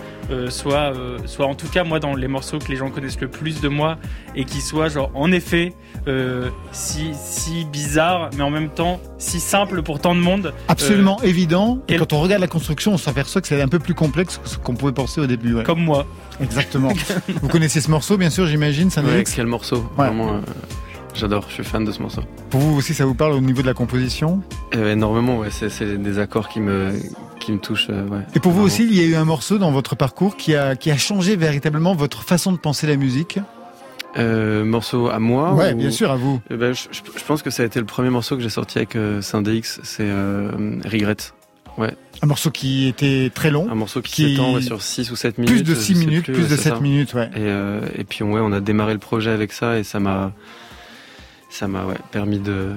soit, 0.49 0.92
soit 1.27 1.47
en 1.47 1.55
tout 1.57 1.66
cas 1.68 1.83
moi 1.83 1.99
dans 1.99 2.14
les 2.14 2.29
morceaux 2.29 2.59
que 2.61 2.68
les 2.68 2.77
gens 2.77 2.88
connaissent 2.90 3.21
le 3.21 3.27
plus 3.29 3.61
de 3.61 3.68
moi 3.68 3.99
et 4.37 4.44
qui 4.44 4.61
soit 4.61 4.88
genre 4.88 5.11
en 5.14 5.33
effet 5.33 5.73
si, 6.73 7.11
si 7.14 7.64
bizarre 7.64 8.31
mais 8.37 8.42
en 8.42 8.51
même 8.51 8.68
temps 8.71 8.97
si 9.18 9.40
simple 9.40 9.82
pour 9.82 9.98
tant 10.00 10.14
de 10.14 10.20
monde. 10.20 10.52
Absolument 10.68 11.20
évident. 11.22 11.78
Et 11.88 11.92
quel- 11.92 12.00
quand 12.00 12.12
on 12.12 12.20
regarde 12.20 12.40
la 12.40 12.46
construction, 12.48 12.92
on 12.94 12.98
s'aperçoit 12.98 13.40
que 13.40 13.48
c'est 13.48 13.61
un 13.61 13.68
peu 13.68 13.78
plus 13.78 13.94
complexe 13.94 14.38
que 14.42 14.48
ce 14.48 14.58
qu'on 14.58 14.74
pouvait 14.74 14.92
penser 14.92 15.20
au 15.20 15.26
début. 15.26 15.54
ouais. 15.54 15.64
Comme 15.64 15.80
moi. 15.82 16.06
Exactement. 16.40 16.92
Vous 17.42 17.48
connaissez 17.48 17.80
ce 17.80 17.90
morceau, 17.90 18.16
bien 18.16 18.30
sûr, 18.30 18.46
j'imagine, 18.46 18.90
ça 18.90 19.02
Ouais, 19.02 19.24
quel 19.24 19.46
morceau. 19.46 19.88
Vraiment, 19.96 20.34
euh, 20.34 20.40
j'adore, 21.14 21.44
je 21.48 21.54
suis 21.54 21.64
fan 21.64 21.84
de 21.84 21.90
ce 21.92 22.00
morceau. 22.00 22.22
Pour 22.50 22.61
vous 22.61 22.76
aussi, 22.76 22.94
ça 22.94 23.04
vous 23.06 23.14
parle 23.14 23.32
au 23.32 23.40
niveau 23.40 23.62
de 23.62 23.66
la 23.66 23.74
composition? 23.74 24.40
Euh, 24.76 24.92
énormément, 24.92 25.38
ouais, 25.38 25.48
c'est, 25.50 26.00
des 26.00 26.18
accords 26.18 26.48
qui 26.48 26.61
me, 26.61 26.92
qui 27.40 27.52
me 27.52 27.58
touchent. 27.58 27.88
euh, 27.90 28.06
ouais. 28.06 28.20
Et 28.37 28.40
pour 28.40 28.52
vous 28.52 28.62
aussi, 28.62 28.84
il 28.84 28.94
y 28.94 29.00
a 29.00 29.04
eu 29.04 29.14
un 29.16 29.24
morceau 29.24 29.58
dans 29.58 29.72
votre 29.72 29.96
parcours 29.96 30.37
qui 30.37 30.54
a, 30.54 30.76
qui 30.76 30.90
a 30.90 30.96
changé 30.96 31.34
véritablement 31.37 31.94
votre 31.94 32.22
façon 32.22 32.52
de 32.52 32.58
penser 32.58 32.87
la 32.87 32.96
musique? 32.96 33.38
Euh, 34.16 34.64
morceau 34.64 35.09
à 35.11 35.18
moi 35.18 35.53
Ouais, 35.55 35.73
ou- 35.75 35.77
bien 35.77 35.90
sûr, 35.90 36.11
à 36.11 36.16
vous. 36.16 36.40
Eh 36.51 36.57
ben, 36.57 36.73
je, 36.73 36.88
pense 37.27 37.42
que 37.42 37.51
ça 37.51 37.62
a 37.62 37.66
été 37.66 37.79
le 37.79 37.85
premier 37.87 38.11
morceau 38.11 38.37
que 38.37 38.42
j'ai 38.42 38.49
sorti 38.49 38.79
avec 38.79 38.97
euh, 38.97 39.21
Syndex, 39.21 39.81
c'est 39.85 40.05
euh, 40.09 40.51
Regret. 40.85 41.16
Un 42.23 42.27
morceau 42.27 42.51
qui 42.51 42.88
était 42.88 43.31
très 43.33 43.53
long, 43.53 43.68
Un 43.71 43.77
morceau 43.77 44.03
qui, 44.03 44.11
Qui- 44.11 44.31
s'étend 44.33 44.55
ouais, 44.55 44.62
sur 44.62 44.83
6 44.83 45.12
ou 45.12 45.16
7 45.16 45.38
minutes. 45.38 45.55
plus 45.55 45.62
de 45.62 45.75
je 45.77 45.81
6 45.81 45.94
sais 45.94 46.01
minutes, 46.07 46.25
plus, 46.25 46.33
plus, 46.33 46.42
ouais, 46.42 46.49
de 46.49 46.57
c'est 46.57 46.62
7 46.62 46.75
ça. 46.75 46.81
minutes, 46.81 47.14
ouais. 47.14 47.27
Et, 47.29 47.38
euh, 47.38 47.81
et 47.94 48.03
puis 48.03 48.25
ouais, 48.25 48.40
on 48.42 48.51
a 48.51 48.59
démarré 48.59 48.94
le 48.94 48.99
projet 48.99 49.31
avec 49.31 49.53
ça 49.53 49.79
et 49.79 49.85
ça 49.85 50.01
m'a 50.01 50.33
ça 51.51 51.68
m'a 51.68 51.85
ouais, 51.85 51.94
permis 52.11 52.40
de 52.40 52.73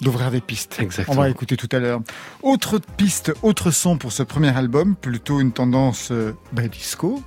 D'ouvrir 0.00 0.30
des 0.30 0.40
pistes. 0.40 0.76
exactement. 0.80 1.18
On 1.18 1.20
va 1.20 1.28
écouter 1.28 1.56
tout 1.58 1.68
à 1.70 1.78
l'heure. 1.78 2.00
Autre 2.42 2.80
piste, 2.96 3.34
autre 3.42 3.70
son 3.70 3.98
pour 3.98 4.10
ce 4.12 4.22
premier 4.22 4.56
album, 4.56 4.96
plutôt 4.96 5.40
une 5.40 5.52
tendance 5.52 6.08
euh, 6.10 6.32
bah, 6.52 6.66
disco. 6.66 7.22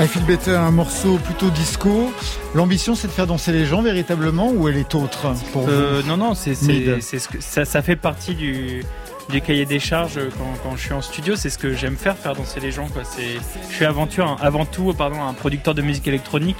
I 0.00 0.06
Feel 0.08 0.24
Better, 0.24 0.56
un 0.56 0.70
morceau 0.70 1.18
plutôt 1.18 1.50
disco. 1.50 2.10
L'ambition, 2.54 2.94
c'est 2.94 3.06
de 3.06 3.12
faire 3.12 3.26
danser 3.26 3.52
les 3.52 3.66
gens 3.66 3.82
véritablement 3.82 4.50
ou 4.50 4.66
elle 4.66 4.78
est 4.78 4.94
autre 4.94 5.34
pour 5.52 5.62
vous? 5.62 5.70
Euh, 5.70 6.02
non, 6.06 6.16
non, 6.16 6.34
c'est 6.34 6.54
ce 6.54 7.28
que 7.28 7.40
ça, 7.40 7.66
ça 7.66 7.82
fait 7.82 7.96
partie 7.96 8.34
du 8.34 8.82
du 9.28 9.40
cahier 9.42 9.64
des 9.66 9.78
charges 9.78 10.18
quand, 10.38 10.52
quand 10.64 10.76
je 10.76 10.80
suis 10.82 10.92
en 10.94 11.02
studio. 11.02 11.36
C'est 11.36 11.50
ce 11.50 11.58
que 11.58 11.74
j'aime 11.74 11.96
faire, 11.96 12.16
faire 12.16 12.34
danser 12.34 12.58
les 12.60 12.72
gens. 12.72 12.88
Quoi. 12.88 13.02
Je 13.68 13.74
suis 13.74 13.84
aventure, 13.84 14.36
avant 14.40 14.64
tout, 14.64 14.92
pardon, 14.94 15.22
un 15.22 15.34
producteur 15.34 15.74
de 15.74 15.82
musique 15.82 16.08
électronique. 16.08 16.56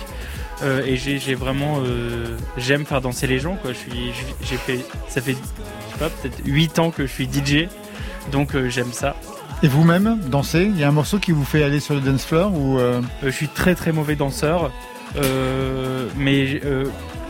euh, 0.62 0.85
et 0.85 0.96
j'ai 0.96 1.35
vraiment 1.35 1.79
euh, 1.83 2.37
j'aime 2.59 2.85
faire 2.85 3.00
danser 3.00 3.26
les 3.26 3.38
gens 3.38 3.57
quoi. 3.57 3.72
Je 3.72 3.79
suis 3.79 4.12
j'ai 4.42 4.57
fait 4.59 4.85
ça 5.09 5.22
fait 5.22 5.33
je 5.33 5.92
sais 5.94 5.98
pas 5.98 6.11
peut-être 6.11 6.38
8 6.44 6.79
ans 6.79 6.90
que 6.90 7.07
je 7.07 7.11
suis 7.12 7.24
DJ. 7.26 7.68
Donc 8.31 8.55
j'aime 8.68 8.92
ça. 8.92 9.16
Et 9.63 9.69
vous-même, 9.69 10.19
danser 10.29 10.65
Il 10.65 10.79
y 10.79 10.85
a 10.85 10.89
un 10.89 10.93
morceau 10.93 11.19
qui 11.19 11.33
vous 11.33 11.45
fait 11.45 11.63
aller 11.63 11.81
sur 11.81 11.95
le 11.95 12.01
dance 12.01 12.25
floor 12.25 12.53
ou 12.55 12.79
euh, 12.79 13.01
Euh, 13.23 13.27
je 13.27 13.31
suis 13.31 13.49
très 13.49 13.75
très 13.75 13.93
mauvais 13.93 14.17
danseur, 14.17 14.73
euh, 15.17 16.07
mais 16.17 16.61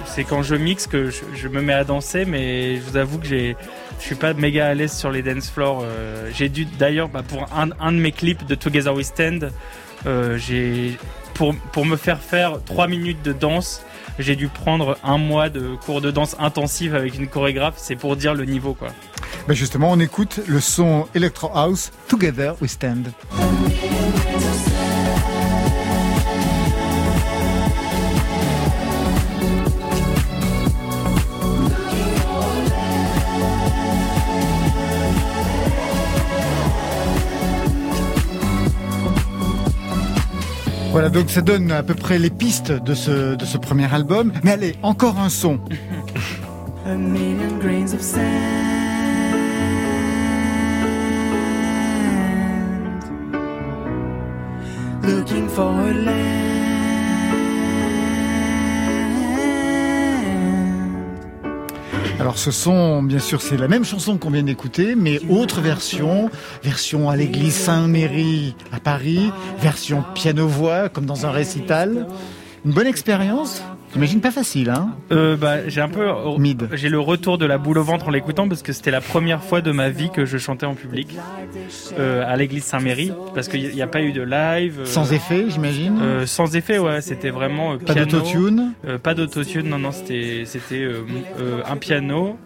c'est 0.04 0.24
quand 0.24 0.42
je 0.42 0.54
mixe 0.54 0.86
que 0.86 1.10
je, 1.10 1.22
je 1.34 1.48
me 1.48 1.60
mets 1.60 1.72
à 1.72 1.84
danser. 1.84 2.24
Mais 2.24 2.76
je 2.76 2.82
vous 2.82 2.96
avoue 2.96 3.18
que 3.18 3.26
j'ai, 3.26 3.56
je 3.98 4.04
suis 4.04 4.14
pas 4.14 4.32
méga 4.32 4.68
à 4.68 4.74
l'aise 4.74 4.92
sur 4.92 5.10
les 5.10 5.22
dance 5.22 5.50
floors. 5.50 5.84
J'ai 6.32 6.48
dû 6.48 6.64
d'ailleurs 6.64 7.08
bah, 7.08 7.22
pour 7.26 7.46
un, 7.52 7.92
de 7.92 7.98
mes 7.98 8.12
clips 8.12 8.46
de 8.46 8.54
Together 8.54 8.94
We 8.94 9.06
Stand, 9.06 9.50
j'ai 10.36 10.96
pour 11.34 11.54
pour 11.72 11.84
me 11.84 11.96
faire 11.96 12.20
faire 12.20 12.62
trois 12.64 12.86
minutes 12.86 13.22
de 13.22 13.32
danse. 13.32 13.82
J'ai 14.20 14.36
dû 14.36 14.48
prendre 14.48 14.98
un 15.02 15.16
mois 15.16 15.48
de 15.48 15.74
cours 15.86 16.00
de 16.00 16.10
danse 16.10 16.36
intensive 16.38 16.94
avec 16.94 17.16
une 17.16 17.26
chorégraphe, 17.26 17.74
c'est 17.78 17.96
pour 17.96 18.16
dire 18.16 18.34
le 18.34 18.44
niveau 18.44 18.74
quoi. 18.74 18.88
bah 19.48 19.54
justement, 19.54 19.90
on 19.90 19.98
écoute 19.98 20.40
le 20.46 20.60
son 20.60 21.06
Electro 21.14 21.50
House, 21.54 21.90
Together 22.06 22.54
We 22.60 22.70
Stand. 22.70 23.12
Voilà, 40.90 41.08
donc 41.08 41.30
ça 41.30 41.40
donne 41.40 41.70
à 41.70 41.84
peu 41.84 41.94
près 41.94 42.18
les 42.18 42.30
pistes 42.30 42.72
de 42.72 42.94
ce, 42.94 43.56
premier 43.58 43.92
album. 43.92 44.32
Mais 44.42 44.52
allez, 44.52 44.74
encore 44.82 45.18
un 45.18 45.28
son. 45.28 45.60
Looking 55.02 55.48
for 55.48 55.70
a 55.80 55.92
land. 55.92 56.59
Alors 62.20 62.36
ce 62.36 62.50
son, 62.50 63.02
bien 63.02 63.18
sûr, 63.18 63.40
c'est 63.40 63.56
la 63.56 63.66
même 63.66 63.82
chanson 63.82 64.18
qu'on 64.18 64.28
vient 64.28 64.42
d'écouter, 64.42 64.94
mais 64.94 65.20
autre 65.30 65.62
version. 65.62 66.28
Version 66.62 67.08
à 67.08 67.16
l'église 67.16 67.54
Saint-Méry 67.54 68.54
à 68.72 68.78
Paris, 68.78 69.32
version 69.58 70.04
piano-voix, 70.14 70.90
comme 70.90 71.06
dans 71.06 71.24
un 71.24 71.30
récital. 71.30 72.06
Une 72.66 72.72
bonne 72.72 72.86
expérience? 72.86 73.62
J'imagine 73.92 74.20
pas 74.20 74.30
facile, 74.30 74.70
hein 74.70 74.90
Euh, 75.10 75.36
bah, 75.36 75.68
j'ai 75.68 75.80
un 75.80 75.88
peu, 75.88 76.06
Mid. 76.38 76.68
j'ai 76.74 76.88
le 76.88 77.00
retour 77.00 77.38
de 77.38 77.46
la 77.46 77.58
boule 77.58 77.78
au 77.78 77.82
ventre 77.82 78.06
en 78.08 78.10
l'écoutant 78.10 78.48
parce 78.48 78.62
que 78.62 78.72
c'était 78.72 78.92
la 78.92 79.00
première 79.00 79.42
fois 79.42 79.60
de 79.60 79.72
ma 79.72 79.88
vie 79.90 80.10
que 80.10 80.24
je 80.26 80.38
chantais 80.38 80.66
en 80.66 80.74
public 80.74 81.16
euh, 81.98 82.22
à 82.26 82.36
l'église 82.36 82.62
Saint-Méry 82.64 83.12
parce 83.34 83.48
qu'il 83.48 83.68
n'y 83.74 83.82
a 83.82 83.86
pas 83.88 84.00
eu 84.02 84.12
de 84.12 84.22
live. 84.22 84.80
euh, 84.80 84.84
Sans 84.86 85.12
effet, 85.12 85.46
j'imagine 85.48 85.98
sans 86.26 86.54
effet, 86.54 86.78
ouais, 86.78 87.00
c'était 87.00 87.30
vraiment 87.30 87.78
Pas 87.78 87.94
d'autotune 87.94 88.72
pas 89.02 89.14
d'autotune, 89.14 89.68
non, 89.68 89.78
non, 89.78 89.90
c'était, 89.92 90.44
un 91.68 91.76
piano, 91.76 92.36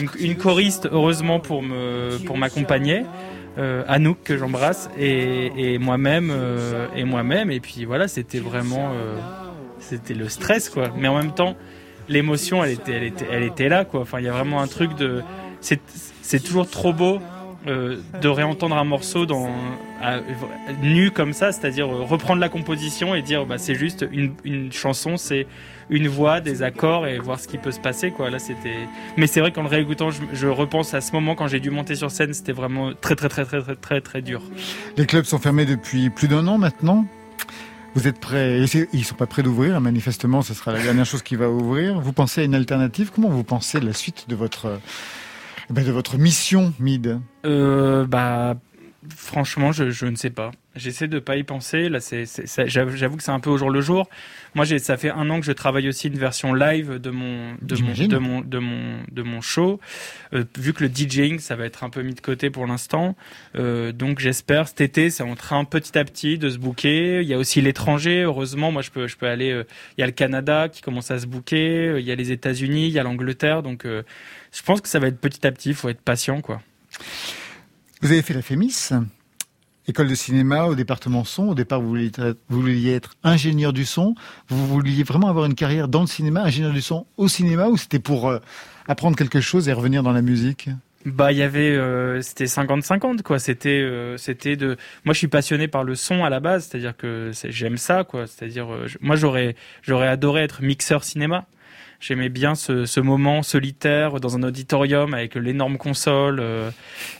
une, 0.00 0.08
une 0.18 0.36
choriste, 0.36 0.88
heureusement 0.90 1.38
pour 1.40 1.62
m'accompagner, 2.36 3.02
euh, 3.58 3.82
Anouk 3.86 4.18
que 4.24 4.36
j'embrasse, 4.36 4.90
et, 4.98 5.74
et 5.74 5.78
moi-même, 5.78 6.30
euh, 6.32 6.86
et 6.96 7.04
moi-même, 7.04 7.50
et 7.50 7.60
puis 7.60 7.84
voilà, 7.84 8.08
c'était 8.08 8.40
vraiment, 8.40 8.90
euh, 8.94 9.16
c'était 9.88 10.14
le 10.14 10.28
stress, 10.28 10.68
quoi. 10.68 10.90
Mais 10.96 11.08
en 11.08 11.16
même 11.16 11.34
temps, 11.34 11.56
l'émotion, 12.08 12.62
elle 12.64 12.72
était, 12.72 12.92
elle 12.92 13.04
était, 13.04 13.26
elle 13.30 13.42
était 13.42 13.68
là, 13.68 13.84
quoi. 13.84 14.00
Enfin, 14.00 14.18
il 14.20 14.24
y 14.24 14.28
a 14.28 14.32
vraiment 14.32 14.60
un 14.60 14.66
truc 14.66 14.94
de, 14.96 15.22
c'est, 15.60 15.80
toujours 16.42 16.68
trop 16.68 16.92
beau. 16.92 17.20
euh, 17.66 17.96
de 18.20 18.28
réentendre 18.28 18.76
un 18.76 18.84
morceau 18.84 19.26
dans 19.26 19.48
nu 20.82 21.10
comme 21.10 21.32
ça, 21.32 21.52
c'est-à-dire 21.52 21.86
euh, 21.88 22.02
reprendre 22.02 22.40
la 22.40 22.48
composition 22.50 23.14
et 23.14 23.22
dire 23.22 23.46
bah 23.46 23.56
c'est 23.56 23.74
juste 23.74 24.06
une, 24.12 24.34
une 24.44 24.70
chanson, 24.72 25.16
c'est 25.16 25.46
une 25.88 26.08
voix, 26.08 26.40
des 26.40 26.62
accords 26.62 27.06
et 27.06 27.18
voir 27.18 27.40
ce 27.40 27.48
qui 27.48 27.56
peut 27.56 27.72
se 27.72 27.80
passer 27.80 28.10
quoi. 28.10 28.28
Là 28.30 28.38
mais 29.16 29.26
c'est 29.26 29.40
vrai 29.40 29.50
qu'en 29.50 29.62
le 29.62 29.68
réécoutant, 29.68 30.10
je, 30.10 30.20
je 30.32 30.46
repense 30.46 30.92
à 30.92 31.00
ce 31.00 31.12
moment 31.12 31.34
quand 31.34 31.48
j'ai 31.48 31.60
dû 31.60 31.70
monter 31.70 31.94
sur 31.94 32.10
scène, 32.10 32.34
c'était 32.34 32.52
vraiment 32.52 32.92
très 33.00 33.16
très 33.16 33.28
très 33.28 33.44
très 33.44 33.62
très 33.62 33.76
très 33.76 34.00
très 34.00 34.22
dur. 34.22 34.42
Les 34.96 35.06
clubs 35.06 35.24
sont 35.24 35.38
fermés 35.38 35.64
depuis 35.64 36.10
plus 36.10 36.28
d'un 36.28 36.46
an 36.46 36.58
maintenant? 36.58 37.06
Vous 37.94 38.08
êtes 38.08 38.18
prêts? 38.20 38.66
C'est- 38.66 38.88
Ils 38.92 39.04
sont 39.04 39.14
pas 39.14 39.26
prêts 39.26 39.42
d'ouvrir. 39.42 39.80
Manifestement, 39.80 40.42
ce 40.42 40.52
sera 40.54 40.72
la 40.72 40.82
dernière 40.82 41.06
chose 41.06 41.22
qui 41.22 41.36
va 41.36 41.48
ouvrir. 41.48 42.00
Vous 42.00 42.12
pensez 42.12 42.40
à 42.40 42.44
une 42.44 42.54
alternative? 42.54 43.10
Comment 43.14 43.28
vous 43.28 43.44
pensez 43.44 43.80
la 43.80 43.92
suite 43.92 44.26
de 44.28 44.34
votre 44.34 44.66
euh, 44.66 44.76
ben, 45.70 45.84
de 45.84 45.92
votre 45.92 46.18
mission, 46.18 46.74
Mid? 46.80 47.20
Euh, 47.46 48.06
bah 48.06 48.56
franchement, 49.14 49.72
je 49.72 50.06
ne 50.06 50.16
sais 50.16 50.30
pas. 50.30 50.50
J'essaie 50.76 51.06
de 51.08 51.18
pas 51.20 51.36
y 51.36 51.44
penser. 51.44 51.88
Là, 51.88 52.00
c'est, 52.00 52.26
ça- 52.26 52.66
j'avoue 52.66 53.16
que 53.16 53.22
c'est 53.22 53.30
un 53.30 53.38
peu 53.40 53.50
au 53.50 53.56
jour 53.58 53.70
le 53.70 53.80
jour. 53.80 54.08
Moi, 54.54 54.64
j'ai, 54.64 54.78
ça 54.78 54.96
fait 54.96 55.10
un 55.10 55.30
an 55.30 55.38
que 55.40 55.46
je 55.46 55.52
travaille 55.52 55.88
aussi 55.88 56.08
une 56.08 56.18
version 56.18 56.52
live 56.52 56.98
de 56.98 57.10
mon, 57.10 57.54
de 57.62 57.76
mon, 57.76 57.92
de 58.08 58.18
mon, 58.18 58.40
de 58.40 58.58
mon, 58.58 58.98
de 59.10 59.22
mon 59.22 59.40
show. 59.40 59.80
Euh, 60.32 60.44
vu 60.58 60.72
que 60.72 60.82
le 60.84 60.90
DJing, 60.92 61.38
ça 61.38 61.54
va 61.56 61.64
être 61.64 61.84
un 61.84 61.90
peu 61.90 62.02
mis 62.02 62.14
de 62.14 62.20
côté 62.20 62.50
pour 62.50 62.66
l'instant. 62.66 63.16
Euh, 63.56 63.92
donc, 63.92 64.18
j'espère 64.18 64.66
cet 64.68 64.80
été, 64.80 65.10
c'est 65.10 65.22
en 65.22 65.36
train 65.36 65.64
petit 65.64 65.96
à 65.96 66.04
petit 66.04 66.38
de 66.38 66.50
se 66.50 66.58
booker. 66.58 67.20
Il 67.22 67.28
y 67.28 67.34
a 67.34 67.38
aussi 67.38 67.60
l'étranger. 67.60 68.22
Heureusement, 68.22 68.72
moi, 68.72 68.82
je 68.82 68.90
peux, 68.90 69.06
je 69.06 69.16
peux 69.16 69.26
aller. 69.26 69.50
euh, 69.52 69.64
il 69.96 70.00
y 70.00 70.04
a 70.04 70.06
le 70.06 70.12
Canada 70.12 70.68
qui 70.68 70.82
commence 70.82 71.10
à 71.10 71.18
se 71.18 71.26
euh, 71.26 72.00
Il 72.00 72.04
y 72.06 72.10
a 72.10 72.14
les 72.14 72.32
États-Unis, 72.32 72.86
il 72.88 72.92
y 72.92 72.98
a 72.98 73.02
l'Angleterre. 73.02 73.62
Donc, 73.62 73.84
je 73.84 74.62
pense 74.64 74.80
que 74.80 74.88
ça 74.88 74.98
va 74.98 75.06
être 75.08 75.20
petit 75.20 75.46
à 75.46 75.52
petit. 75.52 75.70
Il 75.70 75.74
faut 75.74 75.88
être 75.88 76.00
patient, 76.00 76.40
quoi. 76.40 76.60
Vous 78.00 78.12
avez 78.12 78.22
fait 78.22 78.34
la 78.34 78.42
FEMIS, 78.42 78.90
école 79.88 80.08
de 80.08 80.14
cinéma 80.14 80.64
au 80.64 80.74
département 80.74 81.24
son. 81.24 81.48
Au 81.48 81.54
départ, 81.54 81.80
vous 81.80 81.88
vouliez 81.88 82.06
être, 82.08 82.36
être 82.88 83.14
ingénieur 83.22 83.72
du 83.72 83.84
son. 83.84 84.14
Vous 84.48 84.66
vouliez 84.66 85.02
vraiment 85.02 85.28
avoir 85.28 85.46
une 85.46 85.54
carrière 85.54 85.88
dans 85.88 86.00
le 86.00 86.06
cinéma, 86.06 86.42
ingénieur 86.42 86.72
du 86.72 86.82
son 86.82 87.06
au 87.16 87.28
cinéma, 87.28 87.68
ou 87.68 87.76
c'était 87.76 87.98
pour 87.98 88.28
euh, 88.28 88.38
apprendre 88.88 89.16
quelque 89.16 89.40
chose 89.40 89.68
et 89.68 89.72
revenir 89.72 90.02
dans 90.02 90.12
la 90.12 90.22
musique? 90.22 90.68
Bah, 91.04 91.32
il 91.32 91.38
y 91.38 91.42
avait, 91.42 91.76
euh, 91.76 92.22
c'était 92.22 92.46
50-50 92.46 93.20
quoi. 93.22 93.38
C'était, 93.38 93.82
euh, 93.82 94.16
c'était 94.16 94.56
de. 94.56 94.76
Moi, 95.04 95.12
je 95.12 95.18
suis 95.18 95.28
passionné 95.28 95.68
par 95.68 95.84
le 95.84 95.94
son 95.94 96.24
à 96.24 96.30
la 96.30 96.40
base, 96.40 96.66
c'est-à-dire 96.66 96.96
que 96.96 97.30
j'aime 97.44 97.76
ça, 97.76 98.04
quoi. 98.04 98.26
C'est-à-dire, 98.26 98.68
moi, 99.00 99.16
j'aurais, 99.16 99.54
j'aurais 99.82 100.08
adoré 100.08 100.42
être 100.42 100.62
mixeur 100.62 101.04
cinéma. 101.04 101.44
J'aimais 102.06 102.28
bien 102.28 102.54
ce, 102.54 102.84
ce 102.84 103.00
moment 103.00 103.42
solitaire 103.42 104.20
dans 104.20 104.36
un 104.36 104.42
auditorium 104.42 105.14
avec 105.14 105.36
l'énorme 105.36 105.78
console 105.78 106.38
euh, 106.38 106.70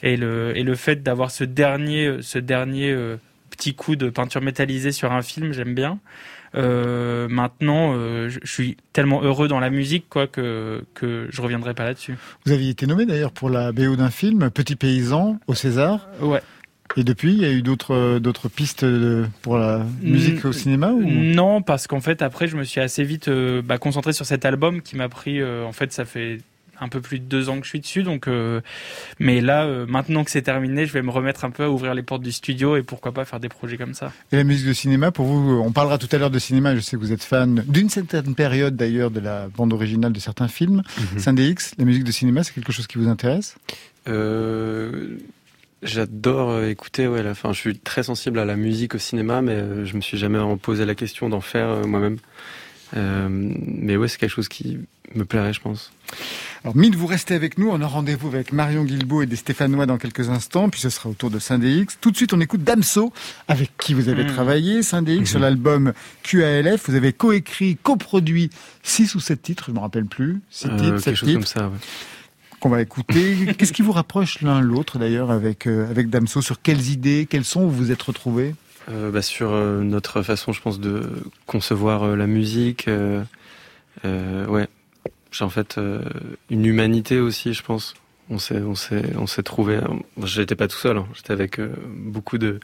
et 0.02 0.18
le 0.18 0.54
et 0.58 0.62
le 0.62 0.74
fait 0.74 1.02
d'avoir 1.02 1.30
ce 1.30 1.42
dernier, 1.42 2.18
ce 2.20 2.38
dernier 2.38 2.90
euh, 2.90 3.16
petit 3.48 3.74
coup 3.74 3.96
de 3.96 4.10
peinture 4.10 4.42
métallisée 4.42 4.92
sur 4.92 5.10
un 5.10 5.22
film, 5.22 5.52
j'aime 5.52 5.74
bien. 5.74 6.00
Euh, 6.54 7.28
maintenant, 7.28 7.94
euh, 7.94 8.28
je 8.28 8.38
suis 8.44 8.76
tellement 8.92 9.22
heureux 9.22 9.48
dans 9.48 9.58
la 9.58 9.70
musique, 9.70 10.04
quoi, 10.10 10.26
que 10.26 10.84
que 10.92 11.28
je 11.30 11.40
reviendrai 11.40 11.72
pas 11.72 11.84
là-dessus. 11.84 12.16
Vous 12.44 12.52
aviez 12.52 12.68
été 12.68 12.86
nommé 12.86 13.06
d'ailleurs 13.06 13.32
pour 13.32 13.48
la 13.48 13.72
BO 13.72 13.96
d'un 13.96 14.10
film, 14.10 14.50
Petit 14.50 14.76
Paysan, 14.76 15.38
au 15.46 15.54
César. 15.54 16.08
Ouais. 16.20 16.42
Et 16.96 17.04
depuis, 17.04 17.32
il 17.32 17.40
y 17.40 17.44
a 17.44 17.50
eu 17.50 17.62
d'autres 17.62 18.18
d'autres 18.18 18.48
pistes 18.48 18.86
pour 19.42 19.58
la 19.58 19.84
musique 20.02 20.44
Mm, 20.44 20.48
au 20.48 20.52
cinéma 20.52 20.90
ou? 20.92 21.02
Non, 21.04 21.60
parce 21.62 21.86
qu'en 21.86 22.00
fait, 22.00 22.22
après, 22.22 22.46
je 22.48 22.56
me 22.56 22.64
suis 22.64 22.80
assez 22.80 23.04
vite 23.04 23.28
euh, 23.28 23.62
bah, 23.62 23.78
concentré 23.78 24.12
sur 24.12 24.26
cet 24.26 24.44
album 24.44 24.80
qui 24.82 24.96
m'a 24.96 25.08
pris. 25.08 25.40
euh, 25.40 25.64
en 25.64 25.72
fait, 25.72 25.92
ça 25.92 26.04
fait 26.04 26.38
un 26.80 26.88
peu 26.88 27.00
plus 27.00 27.20
de 27.20 27.24
deux 27.24 27.48
ans 27.48 27.58
que 27.58 27.64
je 27.64 27.68
suis 27.70 27.80
dessus. 27.80 28.02
Donc, 28.02 28.26
euh, 28.26 28.60
mais 29.20 29.40
là, 29.40 29.64
euh, 29.64 29.86
maintenant 29.86 30.24
que 30.24 30.30
c'est 30.30 30.42
terminé, 30.42 30.86
je 30.86 30.92
vais 30.92 31.02
me 31.02 31.10
remettre 31.10 31.44
un 31.44 31.50
peu 31.50 31.62
à 31.64 31.70
ouvrir 31.70 31.94
les 31.94 32.02
portes 32.02 32.22
du 32.22 32.32
studio 32.32 32.76
et 32.76 32.82
pourquoi 32.82 33.12
pas 33.12 33.24
faire 33.24 33.38
des 33.38 33.48
projets 33.48 33.76
comme 33.76 33.94
ça. 33.94 34.12
Et 34.32 34.36
la 34.36 34.44
musique 34.44 34.66
de 34.66 34.72
cinéma, 34.72 35.12
pour 35.12 35.26
vous, 35.26 35.60
on 35.64 35.70
parlera 35.72 35.98
tout 35.98 36.08
à 36.10 36.18
l'heure 36.18 36.30
de 36.32 36.38
cinéma, 36.40 36.74
je 36.74 36.80
sais 36.80 36.96
que 36.96 37.00
vous 37.00 37.12
êtes 37.12 37.22
fan 37.22 37.64
d'une 37.68 37.88
certaine 37.88 38.34
période 38.34 38.74
d'ailleurs 38.76 39.12
de 39.12 39.20
la 39.20 39.46
bande 39.56 39.72
originale 39.72 40.12
de 40.12 40.18
certains 40.20 40.48
films. 40.48 40.82
Mhm. 41.12 41.18
Synthé 41.20 41.48
X, 41.48 41.74
la 41.78 41.84
musique 41.84 42.04
de 42.04 42.12
cinéma, 42.12 42.42
c'est 42.42 42.52
quelque 42.52 42.72
chose 42.72 42.88
qui 42.88 42.98
vous 42.98 43.08
intéresse? 43.08 43.54
Euh, 44.08 45.16
J'adore 45.84 46.50
euh, 46.50 46.68
écouter, 46.70 47.06
ouais, 47.06 47.22
la, 47.22 47.30
enfin, 47.32 47.52
je 47.52 47.60
suis 47.60 47.78
très 47.78 48.02
sensible 48.02 48.38
à 48.38 48.44
la 48.44 48.56
musique 48.56 48.94
au 48.94 48.98
cinéma, 48.98 49.42
mais 49.42 49.52
euh, 49.52 49.84
je 49.84 49.94
me 49.96 50.00
suis 50.00 50.16
jamais 50.18 50.38
posé 50.60 50.84
la 50.86 50.94
question 50.94 51.28
d'en 51.28 51.40
faire 51.42 51.68
euh, 51.68 51.84
moi-même. 51.84 52.16
Euh, 52.96 53.26
mais 53.30 53.96
ouais, 53.96 54.08
c'est 54.08 54.18
quelque 54.18 54.30
chose 54.30 54.48
qui 54.48 54.78
me 55.14 55.24
plairait, 55.24 55.52
je 55.52 55.60
pense. 55.60 55.92
Alors, 56.62 56.76
Mille, 56.76 56.96
vous 56.96 57.06
restez 57.06 57.34
avec 57.34 57.58
nous. 57.58 57.68
On 57.70 57.80
a 57.82 57.86
rendez-vous 57.86 58.28
avec 58.28 58.52
Marion 58.52 58.84
Guilbault 58.84 59.22
et 59.22 59.26
des 59.26 59.36
Stéphanois 59.36 59.84
dans 59.86 59.98
quelques 59.98 60.30
instants. 60.30 60.68
Puis 60.70 60.80
ce 60.80 60.88
sera 60.90 61.10
au 61.10 61.12
tour 61.14 61.30
de 61.30 61.38
Syndex. 61.38 61.98
Tout 62.00 62.10
de 62.10 62.16
suite, 62.16 62.32
on 62.32 62.40
écoute 62.40 62.62
Damso, 62.64 63.12
avec 63.48 63.72
qui 63.78 63.92
vous 63.94 64.08
avez 64.08 64.24
Mm. 64.24 64.28
travaillé. 64.28 64.82
Syndex, 64.82 65.28
sur 65.28 65.40
l'album 65.40 65.92
QALF. 66.22 66.88
Vous 66.88 66.94
avez 66.94 67.12
coécrit, 67.12 67.76
coproduit 67.82 68.48
six 68.82 69.14
ou 69.14 69.20
sept 69.20 69.42
titres, 69.42 69.64
je 69.66 69.70
ne 69.72 69.76
me 69.76 69.80
rappelle 69.82 70.06
plus. 70.06 70.40
Six 70.50 70.68
Euh, 70.68 70.76
titres, 70.76 70.84
quelque 70.92 71.00
sept 71.02 71.14
chose 71.16 71.32
comme 71.34 71.42
titres, 71.44 71.58
ça, 71.58 71.68
ouais. 71.68 71.76
Qu'on 72.64 72.70
va 72.70 72.80
écouter. 72.80 73.36
Qu'est-ce 73.58 73.74
qui 73.74 73.82
vous 73.82 73.92
rapproche 73.92 74.40
l'un 74.40 74.62
l'autre, 74.62 74.98
d'ailleurs, 74.98 75.30
avec, 75.30 75.66
euh, 75.66 75.90
avec 75.90 76.08
Damso? 76.08 76.40
Sur 76.40 76.62
quelles 76.62 76.88
idées, 76.88 77.26
quels 77.28 77.44
sons 77.44 77.60
vous 77.66 77.70
vous 77.76 77.92
êtes 77.92 78.00
retrouvés? 78.00 78.54
Euh, 78.88 79.10
bah, 79.10 79.20
sur 79.20 79.52
euh, 79.52 79.82
notre 79.82 80.22
façon, 80.22 80.52
je 80.52 80.62
pense, 80.62 80.80
de 80.80 81.02
concevoir 81.44 82.04
euh, 82.04 82.16
la 82.16 82.26
musique. 82.26 82.88
euh, 82.88 83.22
euh, 84.06 84.46
ouais, 84.46 84.66
j'ai 85.30 85.44
en 85.44 85.50
fait 85.50 85.76
euh, 85.76 86.00
une 86.48 86.64
humanité 86.64 87.20
aussi, 87.20 87.52
je 87.52 87.62
pense. 87.62 87.92
On 88.30 88.38
s'est, 88.38 88.62
on 88.62 88.74
s'est, 88.74 89.12
on 89.18 89.26
s'est 89.26 89.42
trouvé. 89.42 89.78
Bon, 90.16 90.26
j'étais 90.26 90.56
pas 90.56 90.66
tout 90.66 90.78
seul. 90.78 90.96
hein, 90.96 91.06
J'étais 91.14 91.32
avec 91.34 91.60
euh, 91.60 91.68
beaucoup 91.94 92.38
de 92.38 92.60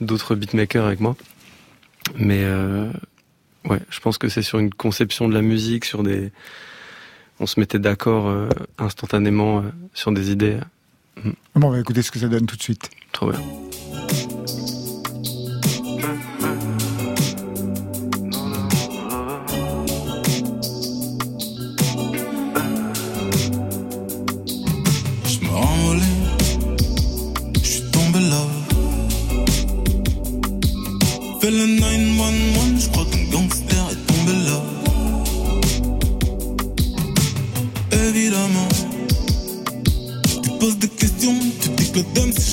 d'autres 0.00 0.34
beatmakers 0.34 0.86
avec 0.86 1.00
moi. 1.00 1.16
Mais 2.16 2.44
euh, 2.44 2.90
ouais, 3.66 3.80
je 3.90 4.00
pense 4.00 4.16
que 4.16 4.30
c'est 4.30 4.40
sur 4.42 4.58
une 4.58 4.72
conception 4.72 5.28
de 5.28 5.34
la 5.34 5.42
musique, 5.42 5.84
sur 5.84 6.02
des. 6.02 6.32
On 7.40 7.46
se 7.46 7.58
mettait 7.58 7.78
d'accord 7.78 8.28
euh, 8.28 8.48
instantanément 8.78 9.58
euh, 9.58 9.62
sur 9.92 10.12
des 10.12 10.30
idées. 10.30 10.58
Bon, 11.54 11.68
on 11.68 11.70
va 11.70 11.80
écouter 11.80 12.02
ce 12.02 12.10
que 12.10 12.18
ça 12.18 12.28
donne 12.28 12.46
tout 12.46 12.56
de 12.56 12.62
suite. 12.62 12.90
Trop 13.12 13.30
bien. 13.30 13.40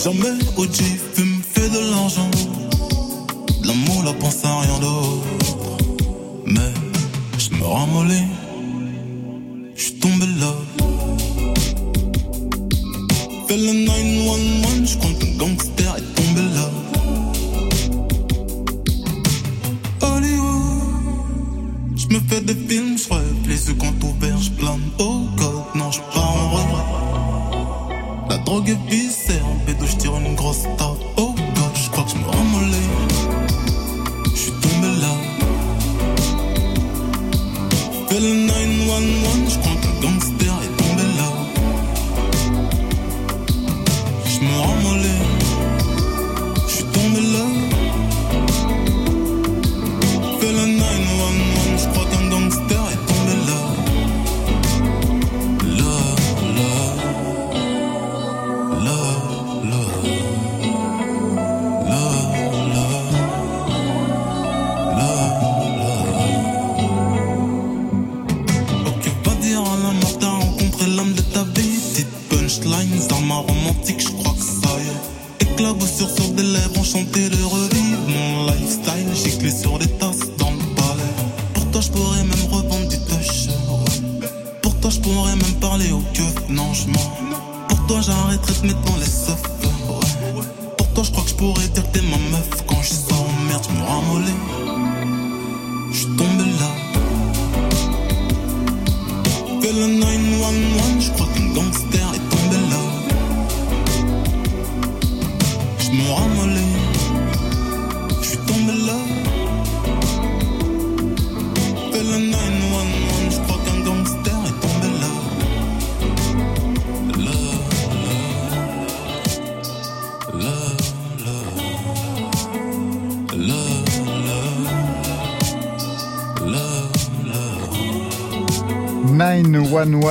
Jamais 0.04 0.34
fume, 0.56 0.91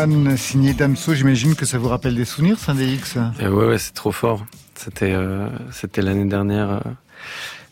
911 0.07 0.37
signé 0.41 0.73
Damso, 0.73 1.15
j'imagine 1.15 1.55
que 1.55 1.67
ça 1.67 1.77
vous 1.77 1.89
rappelle 1.89 2.15
des 2.15 2.25
souvenirs, 2.25 2.59
Syndéix 2.59 3.17
Et 3.39 3.47
ouais, 3.49 3.67
ouais, 3.67 3.79
c'est 3.79 3.93
trop 3.93 4.13
fort. 4.13 4.47
C'était, 4.75 5.13
euh, 5.13 5.49
c'était 5.73 6.01
l'année 6.01 6.25
dernière, 6.25 6.71
euh, 6.71 6.81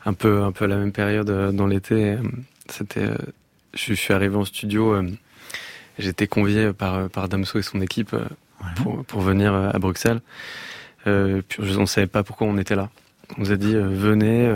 un 0.04 0.12
peu, 0.12 0.42
un 0.42 0.52
peu 0.52 0.66
à 0.66 0.68
la 0.68 0.76
même 0.76 0.92
période 0.92 1.30
euh, 1.30 1.52
dans 1.52 1.66
l'été. 1.66 2.18
C'était, 2.68 3.08
je, 3.74 3.94
je 3.94 3.94
suis 3.94 4.12
arrivé 4.12 4.36
en 4.36 4.44
studio. 4.44 5.02
J'étais 5.98 6.26
convié 6.26 6.72
par, 6.74 7.08
par 7.08 7.28
Damso 7.28 7.58
et 7.58 7.62
son 7.62 7.80
équipe 7.80 8.14
pour, 8.76 9.04
pour 9.06 9.20
venir 9.22 9.54
à 9.54 9.78
Bruxelles. 9.78 10.20
Puis 11.04 11.62
on 11.76 11.80
ne 11.80 11.86
savait 11.86 12.06
pas 12.06 12.22
pourquoi 12.22 12.46
on 12.46 12.58
était 12.58 12.76
là. 12.76 12.90
On 13.36 13.40
nous 13.40 13.52
a 13.52 13.56
dit 13.56 13.74
venez, 13.74 14.54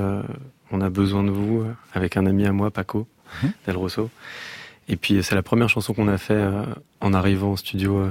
on 0.70 0.80
a 0.80 0.90
besoin 0.90 1.24
de 1.24 1.30
vous, 1.30 1.64
avec 1.94 2.16
un 2.16 2.26
ami 2.26 2.46
à 2.46 2.52
moi, 2.52 2.70
Paco 2.70 3.08
Mhm. 3.42 3.52
Del 3.66 3.76
Rosso. 3.78 4.10
Et 4.88 4.96
puis 4.96 5.22
c'est 5.22 5.34
la 5.34 5.42
première 5.42 5.68
chanson 5.68 5.94
qu'on 5.94 6.08
a 6.08 6.18
fait 6.18 6.34
euh, 6.34 6.64
en 7.00 7.14
arrivant 7.14 7.52
au 7.52 7.56
studio 7.56 7.98
euh, 7.98 8.10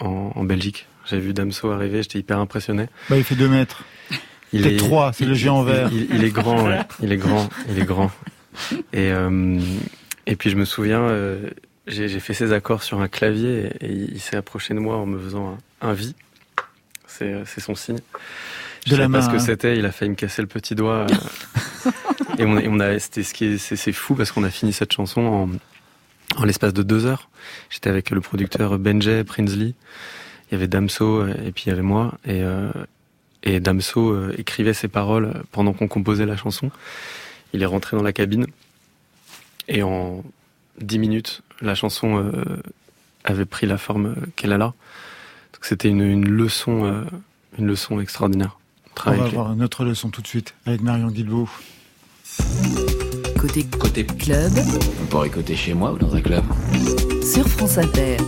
en, 0.00 0.32
en 0.34 0.44
Belgique. 0.44 0.86
J'ai 1.08 1.18
vu 1.18 1.32
Damso 1.32 1.70
arriver, 1.70 2.02
j'étais 2.02 2.18
hyper 2.18 2.38
impressionné. 2.38 2.86
bah, 3.08 3.16
Il 3.16 3.24
fait 3.24 3.34
2 3.34 3.48
mètres. 3.48 3.84
Il 4.52 4.62
Peut-être 4.62 4.78
trois, 4.78 5.12
c'est 5.12 5.24
le 5.24 5.34
géant 5.34 5.62
vert. 5.62 5.88
Il, 5.92 6.08
il 6.14 6.24
est 6.24 6.30
grand, 6.30 6.66
ouais. 6.66 6.80
il 7.02 7.12
est 7.12 7.16
grand, 7.16 7.48
il 7.68 7.78
est 7.78 7.84
grand. 7.84 8.10
Et 8.92 9.10
euh, 9.12 9.58
et 10.26 10.36
puis 10.36 10.50
je 10.50 10.56
me 10.56 10.64
souviens, 10.64 11.08
j'ai 11.86 12.20
fait 12.20 12.34
ses 12.34 12.52
accords 12.52 12.82
sur 12.82 13.00
un 13.00 13.08
clavier 13.08 13.70
et, 13.80 13.86
et 13.86 13.92
il 13.92 14.20
s'est 14.20 14.36
approché 14.36 14.74
de 14.74 14.80
moi 14.80 14.96
en 14.96 15.06
me 15.06 15.18
faisant 15.20 15.56
un, 15.80 15.88
un 15.88 15.92
V. 15.92 16.06
C'est 17.06 17.34
c'est 17.46 17.60
son 17.60 17.74
signe. 17.74 17.98
Je 18.86 18.90
De 18.92 18.96
la 18.96 19.04
savais 19.04 19.12
pas 19.18 19.22
ce 19.22 19.28
que 19.30 19.36
hein. 19.36 19.38
c'était. 19.38 19.76
Il 19.78 19.86
a 19.86 19.92
failli 19.92 20.10
me 20.10 20.14
casser 20.16 20.42
le 20.42 20.48
petit 20.48 20.74
doigt. 20.74 21.06
et 22.38 22.44
on, 22.44 22.58
et 22.58 22.66
on 22.68 22.80
a, 22.80 22.98
c'était 22.98 23.22
ce 23.22 23.34
qui 23.34 23.44
est, 23.44 23.58
c'est 23.58 23.92
fou 23.92 24.14
parce 24.14 24.32
qu'on 24.32 24.44
a 24.44 24.50
fini 24.50 24.72
cette 24.72 24.92
chanson 24.92 25.20
en 25.20 25.48
en 26.40 26.44
l'espace 26.44 26.72
de 26.72 26.82
deux 26.82 27.06
heures. 27.06 27.28
J'étais 27.68 27.90
avec 27.90 28.10
le 28.10 28.20
producteur 28.20 28.78
Benjay 28.78 29.24
Prinsley. 29.24 29.74
Il 30.50 30.52
y 30.52 30.54
avait 30.54 30.68
Damso 30.68 31.20
euh, 31.20 31.34
et 31.44 31.52
puis 31.52 31.64
il 31.66 31.68
y 31.68 31.72
avait 31.72 31.82
moi 31.82 32.14
et 32.24 32.42
euh, 32.42 32.72
Damso 33.44 34.10
euh, 34.10 34.34
écrivait 34.38 34.74
ses 34.74 34.88
paroles 34.88 35.42
pendant 35.52 35.72
qu'on 35.72 35.86
composait 35.86 36.26
la 36.26 36.36
chanson. 36.36 36.70
Il 37.52 37.62
est 37.62 37.66
rentré 37.66 37.96
dans 37.96 38.02
la 38.02 38.12
cabine 38.12 38.46
et 39.68 39.82
en 39.82 40.24
dix 40.80 40.98
minutes, 40.98 41.42
la 41.60 41.74
chanson 41.74 42.32
avait 43.24 43.44
pris 43.44 43.66
la 43.66 43.76
forme 43.76 44.14
qu'elle 44.34 44.52
a 44.52 44.58
là. 44.58 44.72
Donc 45.52 45.64
c'était 45.64 45.88
une, 45.88 46.24
leçon, 46.24 47.04
une 47.58 47.66
leçon 47.66 48.00
extraordinaire. 48.00 48.58
On 49.04 49.10
va 49.10 49.16
avec 49.16 49.24
lui. 49.26 49.34
voir 49.34 49.52
une 49.52 49.68
leçon 49.88 50.10
tout 50.10 50.22
de 50.22 50.26
suite 50.26 50.54
avec 50.64 50.80
Marion 50.80 51.08
Guilbault. 51.08 51.48
Côté 53.40 53.64
Côté 53.78 54.04
club 54.04 54.52
On 55.02 55.06
pourrait 55.06 55.28
écouter 55.28 55.56
chez 55.56 55.72
moi 55.72 55.92
ou 55.92 55.98
dans 55.98 56.14
un 56.14 56.20
club? 56.20 56.44
sur 57.22 57.48
France 57.48 57.78
Inter. 57.78 58.18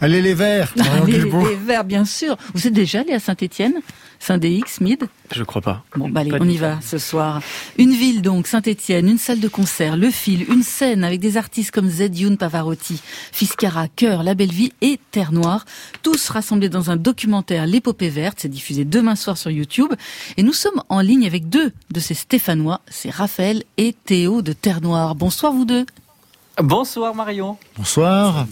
Allez 0.00 0.22
les 0.22 0.34
verts, 0.34 0.72
Allez, 1.02 1.24
les 1.24 1.56
verts, 1.56 1.84
bien 1.84 2.04
sûr. 2.04 2.36
Vous 2.54 2.66
êtes 2.66 2.72
déjà 2.72 3.00
allé 3.00 3.12
à 3.12 3.18
Saint-Etienne 3.18 3.74
Saint-Dix, 4.20 4.80
Mid 4.80 5.08
Je 5.32 5.42
crois 5.42 5.62
pas. 5.62 5.84
Bon, 5.96 6.08
bah 6.08 6.20
allez, 6.20 6.30
Pas 6.30 6.38
on 6.40 6.48
y 6.48 6.56
va 6.56 6.78
ce 6.80 6.98
soir. 6.98 7.40
Une 7.78 7.92
ville 7.92 8.22
donc, 8.22 8.46
Saint-Étienne, 8.46 9.08
une 9.08 9.18
salle 9.18 9.40
de 9.40 9.48
concert, 9.48 9.96
le 9.96 10.10
fil, 10.10 10.50
une 10.52 10.62
scène 10.62 11.04
avec 11.04 11.20
des 11.20 11.36
artistes 11.36 11.70
comme 11.70 11.88
Z 11.88 12.18
Youn 12.18 12.36
Pavarotti, 12.36 13.00
Fiscara, 13.32 13.86
Cœur, 13.88 14.22
La 14.22 14.34
Belle 14.34 14.52
Vie 14.52 14.72
et 14.82 14.98
Terre 15.10 15.32
Noire, 15.32 15.64
tous 16.02 16.28
rassemblés 16.30 16.68
dans 16.68 16.90
un 16.90 16.96
documentaire 16.96 17.66
L'épopée 17.66 18.08
verte, 18.08 18.38
c'est 18.40 18.48
diffusé 18.48 18.84
demain 18.84 19.16
soir 19.16 19.36
sur 19.36 19.50
YouTube. 19.50 19.92
Et 20.36 20.42
nous 20.42 20.52
sommes 20.52 20.82
en 20.88 21.00
ligne 21.00 21.26
avec 21.26 21.48
deux 21.48 21.72
de 21.92 22.00
ces 22.00 22.14
Stéphanois, 22.14 22.80
c'est 22.88 23.10
Raphaël 23.10 23.62
et 23.76 23.94
Théo 24.04 24.42
de 24.42 24.52
Terre 24.52 24.80
Noire. 24.80 25.14
Bonsoir 25.14 25.52
vous 25.52 25.64
deux. 25.64 25.86
Bonsoir 26.60 27.14
Marion. 27.14 27.56
Bonsoir. 27.76 28.46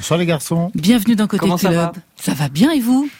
Bonsoir 0.00 0.18
les 0.18 0.24
garçons. 0.24 0.72
Bienvenue 0.74 1.14
dans 1.14 1.26
Côté 1.26 1.40
Comment 1.40 1.58
ça 1.58 1.68
Club. 1.68 1.78
va 1.80 1.92
ça 2.16 2.32
va 2.32 2.48
bien 2.48 2.72
et 2.72 2.80
vous 2.80 3.10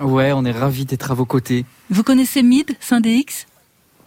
Ouais, 0.00 0.32
on 0.32 0.46
est 0.46 0.50
ravis 0.52 0.86
d'être 0.86 1.10
à 1.10 1.14
vos 1.14 1.26
côtés. 1.26 1.66
Vous 1.90 2.02
connaissez 2.02 2.42
Mid, 2.42 2.74
Saint-DX 2.80 3.46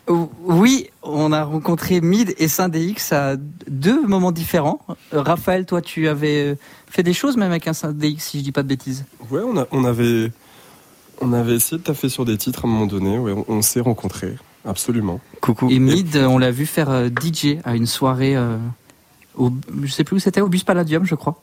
Ou- 0.08 0.28
Oui, 0.44 0.88
on 1.04 1.32
a 1.32 1.44
rencontré 1.44 2.02
Mid 2.02 2.34
et 2.40 2.48
Saint-DX 2.48 3.12
à 3.14 3.36
deux 3.68 4.06
moments 4.08 4.32
différents. 4.32 4.80
Raphaël, 5.12 5.68
toi, 5.68 5.84
tu 5.84 6.08
avais 6.08 6.58
fait 6.90 7.04
des 7.04 7.14
choses 7.14 7.38
même 7.38 7.52
avec 7.52 7.68
un 7.68 7.74
Saint-DX, 7.74 8.18
si 8.20 8.40
je 8.40 8.44
dis 8.44 8.52
pas 8.52 8.64
de 8.64 8.68
bêtises. 8.70 9.06
Ouais, 9.30 9.42
on, 9.46 9.56
a- 9.60 9.68
on 9.72 9.84
avait, 9.86 10.32
on 11.22 11.32
avait 11.32 11.56
essayé 11.58 11.78
de 11.78 11.84
taffer 11.84 12.10
sur 12.10 12.26
des 12.26 12.38
titres 12.38 12.66
à 12.66 12.68
un 12.68 12.72
moment 12.72 12.88
donné. 12.88 13.20
Ouais, 13.20 13.34
on, 13.34 13.46
on 13.48 13.62
s'est 13.62 13.82
rencontrés, 13.82 14.36
absolument. 14.66 15.20
Coucou. 15.42 15.70
Et 15.70 15.78
Mid, 15.78 16.18
on 16.18 16.40
l'a 16.40 16.50
vu 16.50 16.66
faire 16.66 16.90
euh, 16.90 17.08
DJ 17.10 17.58
à 17.66 17.76
une 17.76 17.86
soirée, 17.86 18.36
euh, 18.36 18.58
au, 19.36 19.52
je 19.84 19.92
sais 19.92 20.04
plus 20.04 20.16
où 20.16 20.20
c'était, 20.20 20.42
au 20.42 20.50
Bus 20.50 20.64
Palladium, 20.64 21.06
je 21.06 21.14
crois. 21.14 21.40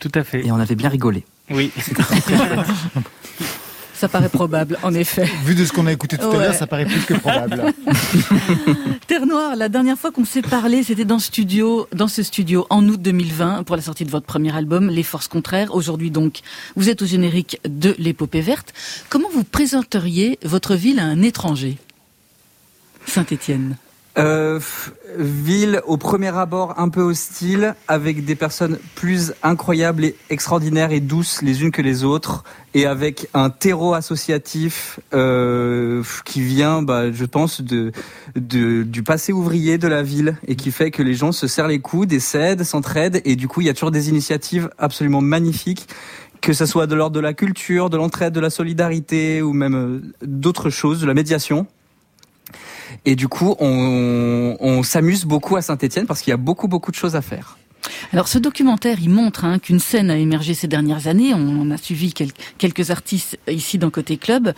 Tout 0.00 0.12
à 0.14 0.24
fait. 0.24 0.44
Et 0.44 0.50
on 0.50 0.58
avait 0.58 0.74
bien 0.74 0.88
rigolé. 0.88 1.24
Oui. 1.50 1.70
Ça 3.94 4.08
paraît 4.08 4.30
probable, 4.30 4.78
en 4.82 4.94
effet. 4.94 5.28
Vu 5.44 5.54
de 5.54 5.62
ce 5.66 5.74
qu'on 5.74 5.86
a 5.86 5.92
écouté 5.92 6.16
tout 6.16 6.30
à 6.30 6.38
l'heure, 6.38 6.54
ça 6.54 6.66
paraît 6.66 6.86
plus 6.86 7.04
que 7.04 7.12
probable. 7.12 7.64
Terre 9.06 9.26
Noire, 9.26 9.56
la 9.56 9.68
dernière 9.68 9.98
fois 9.98 10.10
qu'on 10.10 10.24
s'est 10.24 10.40
parlé, 10.40 10.82
c'était 10.82 11.04
dans, 11.04 11.18
studio, 11.18 11.86
dans 11.92 12.08
ce 12.08 12.22
studio 12.22 12.66
en 12.70 12.88
août 12.88 13.02
2020 13.02 13.64
pour 13.64 13.76
la 13.76 13.82
sortie 13.82 14.06
de 14.06 14.10
votre 14.10 14.24
premier 14.24 14.56
album, 14.56 14.88
Les 14.88 15.02
Forces 15.02 15.28
Contraires. 15.28 15.74
Aujourd'hui 15.74 16.10
donc, 16.10 16.40
vous 16.76 16.88
êtes 16.88 17.02
au 17.02 17.06
générique 17.06 17.60
de 17.68 17.94
l'épopée 17.98 18.40
verte. 18.40 18.72
Comment 19.10 19.28
vous 19.28 19.44
présenteriez 19.44 20.38
votre 20.44 20.76
ville 20.76 20.98
à 20.98 21.04
un 21.04 21.20
étranger? 21.20 21.76
Saint-Étienne 23.04 23.76
Euh, 24.20 24.60
ville 25.16 25.80
au 25.86 25.96
premier 25.96 26.36
abord 26.36 26.78
un 26.78 26.88
peu 26.88 27.00
hostile, 27.00 27.74
avec 27.88 28.24
des 28.24 28.34
personnes 28.34 28.78
plus 28.94 29.32
incroyables 29.42 30.04
et 30.04 30.16
extraordinaires 30.28 30.92
et 30.92 31.00
douces 31.00 31.42
les 31.42 31.62
unes 31.62 31.70
que 31.70 31.82
les 31.82 32.04
autres, 32.04 32.44
et 32.74 32.86
avec 32.86 33.28
un 33.34 33.50
terreau 33.50 33.94
associatif 33.94 35.00
euh, 35.14 36.02
qui 36.24 36.42
vient, 36.42 36.82
bah, 36.82 37.10
je 37.10 37.24
pense, 37.24 37.62
de, 37.62 37.92
de, 38.36 38.82
du 38.82 39.02
passé 39.02 39.32
ouvrier 39.32 39.78
de 39.78 39.88
la 39.88 40.02
ville, 40.02 40.36
et 40.46 40.54
qui 40.54 40.70
fait 40.70 40.90
que 40.90 41.02
les 41.02 41.14
gens 41.14 41.32
se 41.32 41.46
serrent 41.46 41.68
les 41.68 41.80
coudes, 41.80 42.12
et 42.12 42.20
s'aident, 42.20 42.62
s'entraident, 42.62 43.22
et 43.24 43.36
du 43.36 43.48
coup 43.48 43.62
il 43.62 43.66
y 43.66 43.70
a 43.70 43.74
toujours 43.74 43.90
des 43.90 44.10
initiatives 44.10 44.70
absolument 44.78 45.22
magnifiques 45.22 45.88
que 46.40 46.54
ce 46.54 46.64
soit 46.64 46.86
de 46.86 46.94
l'ordre 46.94 47.14
de 47.14 47.20
la 47.20 47.34
culture, 47.34 47.90
de 47.90 47.98
l'entraide, 47.98 48.32
de 48.32 48.40
la 48.40 48.48
solidarité 48.48 49.42
ou 49.42 49.52
même 49.52 49.74
euh, 49.74 50.00
d'autres 50.22 50.70
choses, 50.70 51.00
de 51.00 51.06
la 51.06 51.12
médiation. 51.12 51.66
Et 53.04 53.16
du 53.16 53.28
coup, 53.28 53.54
on, 53.58 54.56
on 54.60 54.82
s'amuse 54.82 55.24
beaucoup 55.24 55.56
à 55.56 55.62
Saint-Étienne 55.62 56.06
parce 56.06 56.20
qu'il 56.22 56.30
y 56.30 56.34
a 56.34 56.38
beaucoup, 56.38 56.68
beaucoup 56.68 56.90
de 56.90 56.96
choses 56.96 57.16
à 57.16 57.22
faire. 57.22 57.56
Alors 58.12 58.28
ce 58.28 58.38
documentaire, 58.38 58.98
il 59.00 59.08
montre 59.08 59.44
hein, 59.44 59.58
qu'une 59.58 59.80
scène 59.80 60.10
a 60.10 60.16
émergé 60.18 60.52
ces 60.54 60.68
dernières 60.68 61.06
années. 61.06 61.32
On 61.34 61.70
a 61.70 61.76
suivi 61.78 62.12
quel- 62.12 62.32
quelques 62.58 62.90
artistes 62.90 63.38
ici 63.48 63.78
dans 63.78 63.90
Côté 63.90 64.16
Club. 64.18 64.52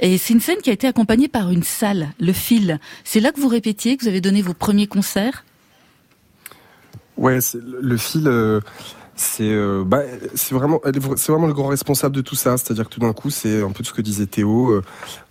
Et 0.00 0.18
c'est 0.18 0.34
une 0.34 0.40
scène 0.40 0.58
qui 0.62 0.70
a 0.70 0.72
été 0.72 0.86
accompagnée 0.88 1.28
par 1.28 1.50
une 1.50 1.62
salle, 1.62 2.08
le 2.18 2.32
fil. 2.32 2.80
C'est 3.04 3.20
là 3.20 3.30
que 3.30 3.40
vous 3.40 3.48
répétiez, 3.48 3.96
que 3.96 4.02
vous 4.02 4.08
avez 4.08 4.20
donné 4.20 4.42
vos 4.42 4.54
premiers 4.54 4.88
concerts? 4.88 5.44
Ouais, 7.16 7.40
c'est- 7.40 7.58
le 7.58 7.80
le 7.80 7.96
fil, 7.96 8.26
euh, 8.26 8.60
c'est 9.16 9.44
euh, 9.44 9.84
bah, 9.84 10.00
c'est 10.34 10.54
vraiment, 10.54 10.80
c'est 11.16 11.32
vraiment 11.32 11.46
le 11.46 11.52
grand 11.52 11.68
responsable 11.68 12.14
de 12.16 12.20
tout 12.20 12.34
ça. 12.34 12.56
C'est-à-dire 12.56 12.88
que 12.88 12.94
tout 12.94 13.00
d'un 13.00 13.12
coup, 13.12 13.30
c'est 13.30 13.62
un 13.62 13.70
peu 13.70 13.84
ce 13.84 13.92
que 13.92 14.02
disait 14.02 14.26
Théo. 14.26 14.70
euh, 14.70 14.82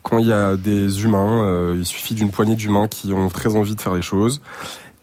quand 0.04 0.17
il 0.17 0.28
y 0.28 0.34
a 0.34 0.56
des 0.56 1.04
humains, 1.04 1.43
euh, 1.43 1.76
il 1.78 1.86
suffit 1.86 2.13
d'une 2.13 2.32
poignée 2.32 2.56
d'humains 2.56 2.88
qui 2.88 3.13
ont 3.13 3.30
très 3.30 3.56
envie 3.56 3.76
de 3.76 3.82
faire 3.82 3.93
les 3.93 4.02
choses 4.02 4.41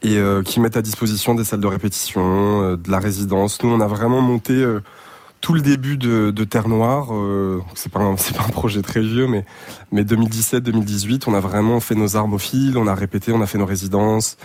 et 0.03 0.17
euh, 0.17 0.43
qui 0.43 0.61
mettent 0.61 0.77
à 0.77 0.83
disposition 0.83 1.35
des 1.35 1.45
salles 1.45 1.61
de 1.61 1.67
répétition, 1.67 2.75
de 2.77 2.91
la 2.91 2.99
résidence. 2.99 3.63
Nous, 3.63 3.71
on 3.71 3.81
a 3.81 3.87
vraiment 3.87 4.21
monté 4.21 4.65
tout 5.41 5.55
le 5.55 5.61
début 5.61 5.97
de, 5.97 6.31
de 6.31 6.45
Terre 6.45 6.69
Noire. 6.69 7.09
C'est 7.75 7.93
pas 7.93 8.15
c'est 8.17 8.37
pas 8.37 8.45
un 8.45 8.51
projet 8.51 8.83
très 8.83 9.01
vieux, 9.01 9.27
mais 9.27 9.45
mais 9.93 10.03
2017-2018, 10.03 11.25
on 11.27 11.35
a 11.35 11.41
vraiment 11.41 11.81
fait 11.81 11.95
nos 11.95 12.17
armes 12.17 12.35
au 12.35 12.39
fil. 12.39 12.79
On 12.79 12.87
a 12.87 12.95
répété, 12.95 13.33
on 13.33 13.43
a 13.43 13.47
fait 13.47 13.59
nos 13.59 13.67
résidences. 13.67 14.37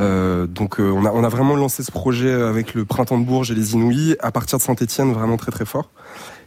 Euh, 0.00 0.46
donc 0.46 0.80
euh, 0.80 0.90
on, 0.90 1.04
a, 1.04 1.10
on 1.10 1.22
a 1.22 1.28
vraiment 1.28 1.54
lancé 1.54 1.82
ce 1.82 1.92
projet 1.92 2.32
avec 2.32 2.74
le 2.74 2.84
Printemps 2.84 3.18
de 3.18 3.24
Bourges 3.24 3.50
et 3.50 3.54
les 3.54 3.74
Inouïs 3.74 4.16
à 4.20 4.32
partir 4.32 4.58
de 4.58 4.62
Saint-Étienne 4.62 5.12
vraiment 5.12 5.36
très 5.36 5.52
très 5.52 5.66
fort. 5.66 5.90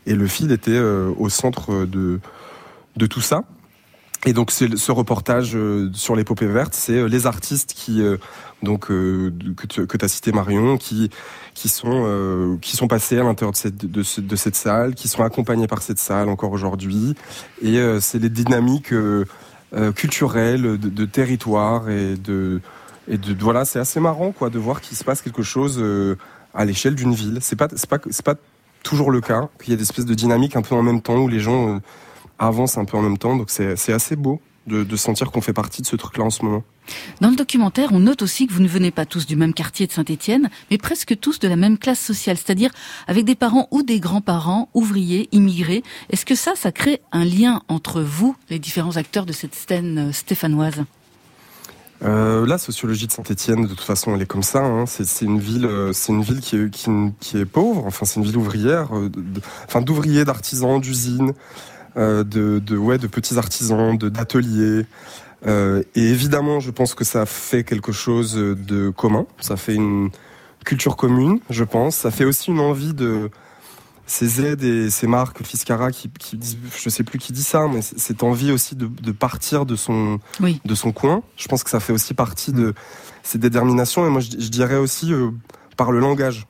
Et 0.07 0.15
le 0.15 0.27
fil 0.27 0.51
était 0.51 0.71
euh, 0.71 1.11
au 1.17 1.29
centre 1.29 1.85
de, 1.85 2.19
de 2.95 3.05
tout 3.05 3.21
ça. 3.21 3.43
Et 4.27 4.33
donc 4.33 4.49
ce 4.49 4.91
reportage 4.91 5.55
euh, 5.55 5.91
sur 5.93 6.15
l'épopée 6.15 6.47
verte, 6.47 6.73
c'est 6.73 6.97
euh, 6.97 7.05
les 7.07 7.27
artistes 7.27 7.73
qui 7.75 8.01
donc 8.63 8.87
que 8.87 9.97
tu 9.97 10.05
as 10.05 10.07
cité 10.07 10.31
Marion, 10.31 10.77
qui 10.77 11.11
qui 11.53 11.69
sont 11.69 12.57
qui 12.61 12.75
sont 12.75 12.87
passés 12.87 13.19
à 13.19 13.23
l'intérieur 13.23 13.51
de 13.51 13.57
cette 13.57 13.77
de, 13.85 14.01
ce- 14.01 14.21
de 14.21 14.35
cette 14.35 14.55
salle, 14.55 14.95
qui 14.95 15.07
sont 15.07 15.21
accompagnés 15.23 15.67
par 15.67 15.83
cette 15.83 15.99
salle 15.99 16.29
encore 16.29 16.51
aujourd'hui. 16.51 17.13
Et 17.61 17.79
c'est 17.99 18.17
les 18.17 18.29
dynamiques 18.29 18.93
culturelles 19.95 20.79
de, 20.79 20.89
de 20.89 21.05
territoire 21.05 21.89
et 21.89 22.15
de 22.15 22.61
et 23.07 23.17
de 23.17 23.35
voilà, 23.43 23.65
c'est 23.65 23.79
assez 23.79 23.99
marrant 23.99 24.31
quoi 24.31 24.49
de 24.49 24.59
voir 24.59 24.81
qu'il 24.81 24.97
se 24.97 25.03
passe 25.03 25.21
quelque 25.21 25.43
chose 25.43 25.77
euh, 25.79 26.17
à 26.53 26.65
l'échelle 26.65 26.95
d'une 26.95 27.13
ville. 27.13 27.39
C'est 27.41 27.55
pas 27.55 27.67
c'est 27.75 27.89
pas 27.89 27.99
c'est 28.09 28.25
pas 28.25 28.35
toujours 28.83 29.11
le 29.11 29.21
cas. 29.21 29.49
Qu'il 29.59 29.71
y 29.71 29.73
a 29.73 29.77
des 29.77 29.83
espèces 29.83 30.05
de 30.05 30.13
dynamiques 30.13 30.55
un 30.55 30.61
peu 30.61 30.75
en 30.75 30.83
même 30.83 31.01
temps 31.01 31.17
où 31.17 31.27
les 31.27 31.39
gens 31.39 31.75
euh, 31.75 31.79
avancent 32.39 32.77
un 32.77 32.85
peu 32.85 32.97
en 32.97 33.01
même 33.01 33.17
temps. 33.17 33.35
Donc 33.35 33.49
c'est 33.49 33.75
c'est 33.75 33.93
assez 33.93 34.15
beau 34.15 34.41
de, 34.67 34.83
de 34.83 34.95
sentir 34.95 35.31
qu'on 35.31 35.41
fait 35.41 35.53
partie 35.53 35.81
de 35.81 35.87
ce 35.87 35.95
truc-là 35.95 36.23
en 36.23 36.29
ce 36.29 36.43
moment. 36.43 36.63
Dans 37.21 37.29
le 37.29 37.35
documentaire, 37.35 37.89
on 37.93 37.99
note 37.99 38.21
aussi 38.21 38.47
que 38.47 38.53
vous 38.53 38.61
ne 38.61 38.67
venez 38.67 38.91
pas 38.91 39.05
tous 39.05 39.25
du 39.25 39.35
même 39.35 39.53
quartier 39.53 39.87
de 39.87 39.91
Saint-Étienne, 39.91 40.49
mais 40.69 40.77
presque 40.77 41.19
tous 41.19 41.39
de 41.39 41.47
la 41.47 41.55
même 41.55 41.77
classe 41.77 41.99
sociale, 41.99 42.37
c'est-à-dire 42.37 42.71
avec 43.07 43.25
des 43.25 43.35
parents 43.35 43.67
ou 43.71 43.83
des 43.83 43.99
grands-parents, 43.99 44.69
ouvriers, 44.73 45.29
immigrés. 45.31 45.83
Est-ce 46.09 46.25
que 46.25 46.35
ça, 46.35 46.53
ça 46.55 46.71
crée 46.71 47.01
un 47.11 47.25
lien 47.25 47.61
entre 47.67 48.01
vous, 48.01 48.35
les 48.49 48.59
différents 48.59 48.97
acteurs 48.97 49.25
de 49.25 49.33
cette 49.33 49.55
scène 49.55 50.09
euh, 50.09 50.11
stéphanoise? 50.11 50.83
Euh, 52.03 52.45
la 52.45 52.57
sociologie 52.57 53.07
de 53.07 53.11
Saint-Étienne, 53.11 53.63
de 53.63 53.67
toute 53.69 53.81
façon, 53.81 54.15
elle 54.15 54.21
est 54.21 54.27
comme 54.27 54.43
ça. 54.43 54.63
Hein. 54.63 54.85
C'est, 54.85 55.25
une 55.25 55.39
ville, 55.39 55.65
euh, 55.65 55.93
c'est 55.93 56.11
une 56.11 56.21
ville 56.21 56.41
qui 56.41 56.57
est, 56.57 56.69
qui, 56.69 56.89
qui 57.19 57.37
est 57.37 57.45
pauvre. 57.45 57.85
Enfin, 57.85 58.05
c'est 58.05 58.19
une 58.19 58.25
ville 58.25 58.37
ouvrière, 58.37 58.95
euh, 58.95 59.09
enfin 59.65 59.81
d'ouvriers, 59.81 60.25
d'artisans, 60.25 60.79
d'usines, 60.79 61.33
euh, 61.97 62.23
de, 62.23 62.59
de 62.59 62.77
ouais, 62.77 62.97
de 62.97 63.07
petits 63.07 63.37
artisans, 63.37 63.97
d'ateliers. 63.97 64.85
Euh, 65.47 65.83
et 65.95 66.09
évidemment, 66.09 66.59
je 66.59 66.71
pense 66.71 66.95
que 66.95 67.03
ça 67.03 67.25
fait 67.25 67.63
quelque 67.63 67.91
chose 67.91 68.35
de 68.35 68.89
commun. 68.89 69.25
Ça 69.39 69.55
fait 69.55 69.75
une 69.75 70.09
culture 70.65 70.97
commune, 70.97 71.39
je 71.49 71.63
pense. 71.63 71.95
Ça 71.95 72.11
fait 72.11 72.25
aussi 72.25 72.51
une 72.51 72.59
envie 72.59 72.93
de 72.93 73.29
ces 74.07 74.45
aides 74.45 74.63
et 74.63 74.89
ces 74.89 75.07
marques 75.07 75.43
Fiscara 75.43 75.91
qui, 75.91 76.09
qui 76.19 76.37
disent, 76.37 76.57
je 76.77 76.89
sais 76.89 77.03
plus 77.03 77.17
qui 77.19 77.33
dit 77.33 77.43
ça, 77.43 77.67
mais 77.67 77.81
cette 77.81 78.21
envie 78.23 78.51
aussi 78.51 78.75
de, 78.75 78.85
de 78.87 79.11
partir 79.11 79.65
de 79.65 79.75
son, 79.75 80.19
Oui. 80.39 80.61
de 80.63 80.75
son 80.75 80.91
coin. 80.91 81.23
Je 81.37 81.47
pense 81.47 81.63
que 81.63 81.69
ça 81.69 81.79
fait 81.79 81.93
aussi 81.93 82.13
partie 82.13 82.53
de 82.53 82.73
ces 83.23 83.37
déterminations. 83.39 84.05
Et 84.05 84.09
moi, 84.09 84.21
je, 84.21 84.31
je 84.31 84.49
dirais 84.49 84.75
aussi 84.77 85.11
euh, 85.11 85.31
par 85.77 85.91
le 85.91 85.99
langage. 85.99 86.45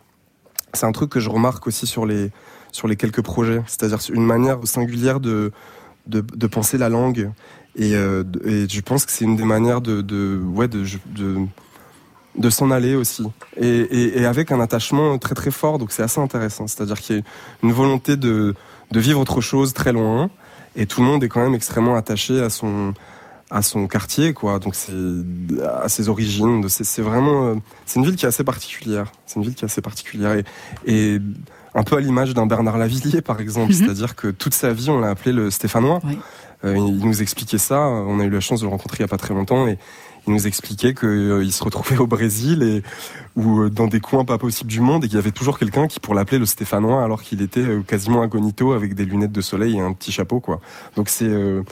C'est 0.73 0.85
un 0.85 0.91
truc 0.91 1.09
que 1.09 1.21
je 1.21 1.29
remarque 1.29 1.65
aussi 1.67 1.87
sur 1.87 2.05
les, 2.05 2.31
sur 2.73 2.87
les 2.89 2.97
quelques 2.97 3.21
projets. 3.21 3.61
C'est-à-dire 3.67 3.99
une 4.13 4.25
manière 4.25 4.59
singulière 4.65 5.21
de, 5.21 5.53
de, 6.07 6.19
de 6.21 6.47
penser 6.47 6.77
la 6.77 6.89
langue. 6.89 7.31
Et, 7.77 7.95
euh, 7.95 8.23
et 8.45 8.67
je 8.69 8.81
pense 8.81 9.05
que 9.05 9.11
c'est 9.13 9.23
une 9.25 9.37
des 9.37 9.45
manières 9.45 9.79
de, 9.81 10.01
de, 10.01 10.41
ouais, 10.43 10.67
de, 10.67 10.83
de, 11.07 11.37
de 12.37 12.49
s'en 12.49 12.71
aller 12.71 12.95
aussi. 12.95 13.23
Et, 13.57 13.67
et, 13.67 14.21
et 14.21 14.25
avec 14.25 14.51
un 14.51 14.59
attachement 14.59 15.17
très 15.17 15.35
très 15.35 15.51
fort. 15.51 15.77
Donc 15.77 15.91
c'est 15.91 16.03
assez 16.03 16.19
intéressant. 16.19 16.67
C'est-à-dire 16.67 16.99
qu'il 16.99 17.17
y 17.17 17.19
a 17.19 17.23
une 17.63 17.71
volonté 17.71 18.17
de, 18.17 18.55
de 18.91 18.99
vivre 18.99 19.19
autre 19.19 19.41
chose 19.41 19.73
très 19.73 19.91
loin. 19.91 20.29
Et 20.75 20.85
tout 20.85 21.01
le 21.01 21.07
monde 21.07 21.23
est 21.23 21.29
quand 21.29 21.41
même 21.41 21.55
extrêmement 21.55 21.95
attaché 21.95 22.41
à 22.41 22.49
son, 22.49 22.93
à 23.49 23.61
son 23.61 23.87
quartier, 23.87 24.33
quoi. 24.33 24.59
Donc 24.59 24.75
c'est 24.75 24.91
à 25.63 25.87
ses 25.87 26.09
origines. 26.09 26.67
C'est 26.67 27.01
vraiment, 27.01 27.47
euh, 27.47 27.55
c'est 27.85 27.99
une 27.99 28.05
ville 28.05 28.17
qui 28.17 28.25
est 28.25 28.27
assez 28.27 28.43
particulière. 28.43 29.11
C'est 29.25 29.37
une 29.37 29.43
ville 29.43 29.55
qui 29.55 29.63
est 29.63 29.67
assez 29.71 29.81
particulière 29.81 30.33
et, 30.33 30.43
et 30.85 31.21
un 31.73 31.83
peu 31.83 31.95
à 31.95 32.01
l'image 32.01 32.33
d'un 32.33 32.45
Bernard 32.45 32.77
Lavillier, 32.77 33.21
par 33.21 33.39
exemple. 33.39 33.71
Mhm. 33.71 33.79
C'est-à-dire 33.79 34.15
que 34.15 34.27
toute 34.27 34.53
sa 34.53 34.73
vie, 34.73 34.89
on 34.89 34.99
l'a 34.99 35.09
appelé 35.09 35.31
le 35.31 35.49
Stéphanois. 35.49 36.01
Oui. 36.03 36.17
Euh, 36.63 36.77
il 36.77 37.05
nous 37.05 37.21
expliquait 37.21 37.57
ça. 37.57 37.79
On 37.79 38.19
a 38.19 38.23
eu 38.23 38.29
la 38.29 38.39
chance 38.39 38.61
de 38.61 38.65
le 38.65 38.71
rencontrer 38.71 38.97
il 38.99 39.01
y 39.01 39.05
a 39.05 39.07
pas 39.07 39.17
très 39.17 39.33
longtemps 39.33 39.67
et 39.67 39.77
il 40.27 40.33
nous 40.33 40.47
expliquait 40.47 40.93
qu'il 40.93 41.51
se 41.51 41.63
retrouvait 41.63 41.97
au 41.97 42.07
Brésil 42.07 42.83
ou 43.35 43.61
euh, 43.61 43.69
dans 43.69 43.87
des 43.87 43.99
coins 43.99 44.25
pas 44.25 44.37
possibles 44.37 44.69
du 44.69 44.79
monde 44.79 45.03
et 45.03 45.07
qu'il 45.07 45.17
y 45.17 45.19
avait 45.19 45.31
toujours 45.31 45.59
quelqu'un 45.59 45.87
qui 45.87 45.99
pour 45.99 46.13
l'appeler 46.13 46.39
le 46.39 46.45
Stéphanois 46.45 47.03
alors 47.03 47.21
qu'il 47.21 47.41
était 47.41 47.59
euh, 47.59 47.81
quasiment 47.81 48.21
incognito 48.21 48.73
avec 48.73 48.95
des 48.95 49.05
lunettes 49.05 49.31
de 49.31 49.41
soleil 49.41 49.77
et 49.77 49.81
un 49.81 49.93
petit 49.93 50.11
chapeau 50.11 50.39
quoi. 50.39 50.61
Donc 50.95 51.09
c'est 51.09 51.25
euh, 51.25 51.63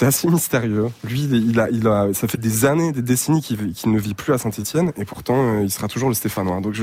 assez 0.00 0.28
mystérieux. 0.28 0.88
Lui, 1.04 1.22
il, 1.22 1.58
a, 1.60 2.12
ça 2.12 2.28
fait 2.28 2.40
des 2.40 2.64
années, 2.64 2.92
des 2.92 3.02
décennies 3.02 3.42
qu'il 3.42 3.92
ne 3.92 3.98
vit 3.98 4.14
plus 4.14 4.32
à 4.32 4.38
Saint-Étienne 4.38 4.92
et 4.96 5.04
pourtant 5.04 5.36
euh, 5.36 5.62
il 5.62 5.70
sera 5.70 5.88
toujours 5.88 6.08
le 6.08 6.14
Stéphanois. 6.14 6.60
Donc 6.60 6.74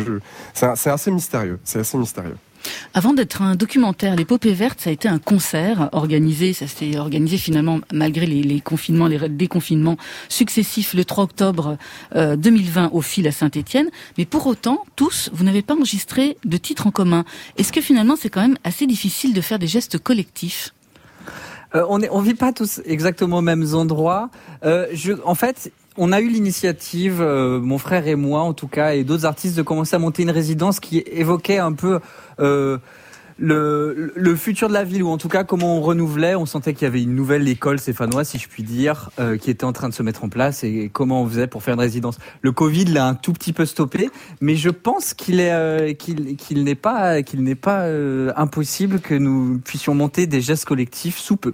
c'est 0.54 0.90
assez 0.90 1.12
mystérieux. 1.12 1.60
C'est 1.64 1.80
assez 1.80 1.98
mystérieux. 1.98 2.38
Avant 2.94 3.14
d'être 3.14 3.42
un 3.42 3.56
documentaire, 3.56 4.16
l'épopée 4.16 4.54
verte, 4.54 4.82
ça 4.82 4.90
a 4.90 4.94
été 4.94 5.08
un 5.08 5.20
concert 5.20 5.90
organisé, 5.92 6.54
ça 6.54 6.68
s'est 6.68 6.98
organisé 6.98 7.38
finalement 7.38 7.80
malgré 7.94 8.26
les, 8.26 8.62
confinements, 8.62 9.08
les 9.08 9.30
déconfinements 9.30 9.98
successifs 10.30 10.94
le 10.94 11.06
3 11.06 11.24
octobre 11.24 11.78
euh, 12.16 12.36
2020 12.36 12.90
au 12.94 13.02
fil 13.02 13.28
à 13.28 13.32
Saint-Étienne. 13.32 13.90
Mais 14.18 14.26
pour 14.26 14.48
autant, 14.48 14.84
tous, 14.96 15.30
vous 15.34 15.44
n'avez 15.44 15.62
pas 15.62 15.76
enregistré 15.76 16.38
de 16.46 16.58
titre 16.58 16.88
en 16.88 16.92
commun. 16.92 17.26
Est-ce 17.58 17.72
que 17.72 17.82
finalement 17.82 18.16
c'est 18.16 18.30
quand 18.30 18.42
même 18.42 18.58
assez 18.64 18.88
difficile 18.88 19.34
de 19.34 19.42
faire 19.42 19.60
des 19.60 19.68
gestes 19.68 19.98
collectifs? 19.98 20.74
Euh, 21.76 21.86
on 21.88 22.02
on 22.12 22.22
vit 22.22 22.34
pas 22.34 22.52
tous 22.52 22.82
exactement 22.86 23.38
aux 23.38 23.42
mêmes 23.42 23.74
endroits. 23.74 24.30
Euh, 24.66 24.88
en 25.24 25.36
fait, 25.36 25.72
on 25.98 26.12
a 26.12 26.22
eu 26.22 26.28
l'initiative, 26.28 27.22
euh, 27.22 27.60
mon 27.60 27.78
frère 27.78 28.08
et 28.08 28.16
moi 28.16 28.42
en 28.42 28.54
tout 28.54 28.68
cas, 28.68 28.94
et 28.94 29.04
d'autres 29.04 29.26
artistes, 29.26 29.58
de 29.58 29.62
commencer 29.62 29.96
à 29.96 30.00
monter 30.00 30.24
une 30.24 30.32
résidence 30.32 30.80
qui 30.80 31.00
évoquait 31.00 31.58
un 31.60 31.74
peu 31.74 32.00
euh, 32.40 32.78
le, 33.42 34.14
le 34.16 34.36
futur 34.36 34.70
de 34.70 34.74
la 34.74 34.84
ville, 34.84 35.04
ou 35.04 35.10
en 35.10 35.18
tout 35.18 35.28
cas 35.28 35.44
comment 35.44 35.78
on 35.78 35.82
renouvelait. 35.82 36.36
On 36.36 36.46
sentait 36.46 36.74
qu'il 36.74 36.84
y 36.84 36.88
avait 36.88 37.02
une 37.02 37.16
nouvelle 37.16 37.48
école 37.48 37.80
stéphanoise, 37.80 38.30
si 38.30 38.38
je 38.38 38.48
puis 38.48 38.64
dire, 38.64 39.10
euh, 39.20 39.38
qui 39.38 39.50
était 39.50 39.66
en 39.66 39.74
train 39.74 39.90
de 39.90 39.94
se 39.94 40.04
mettre 40.04 40.24
en 40.24 40.30
place, 40.30 40.64
et 40.64 40.90
comment 40.94 41.24
on 41.24 41.28
faisait 41.28 41.48
pour 41.48 41.64
faire 41.64 41.74
une 41.74 41.80
résidence. 41.80 42.20
Le 42.42 42.52
Covid 42.52 42.86
l'a 42.86 43.08
un 43.08 43.16
tout 43.16 43.34
petit 43.34 43.52
peu 43.52 43.66
stoppé, 43.66 44.10
mais 44.40 44.56
je 44.56 44.70
pense 44.70 45.14
qu'il 45.14 45.40
est 45.40 45.52
euh, 45.52 45.94
qu'il 45.94 46.64
n'est 46.64 46.76
pas 46.76 47.24
qu'il 47.24 47.44
n'est 47.44 47.56
pas 47.56 47.82
euh, 47.82 48.32
impossible 48.36 49.00
que 49.00 49.16
nous 49.16 49.60
puissions 49.60 49.96
monter 49.96 50.28
des 50.28 50.42
gestes 50.42 50.66
collectifs 50.66 51.18
sous 51.18 51.38
peu. 51.38 51.54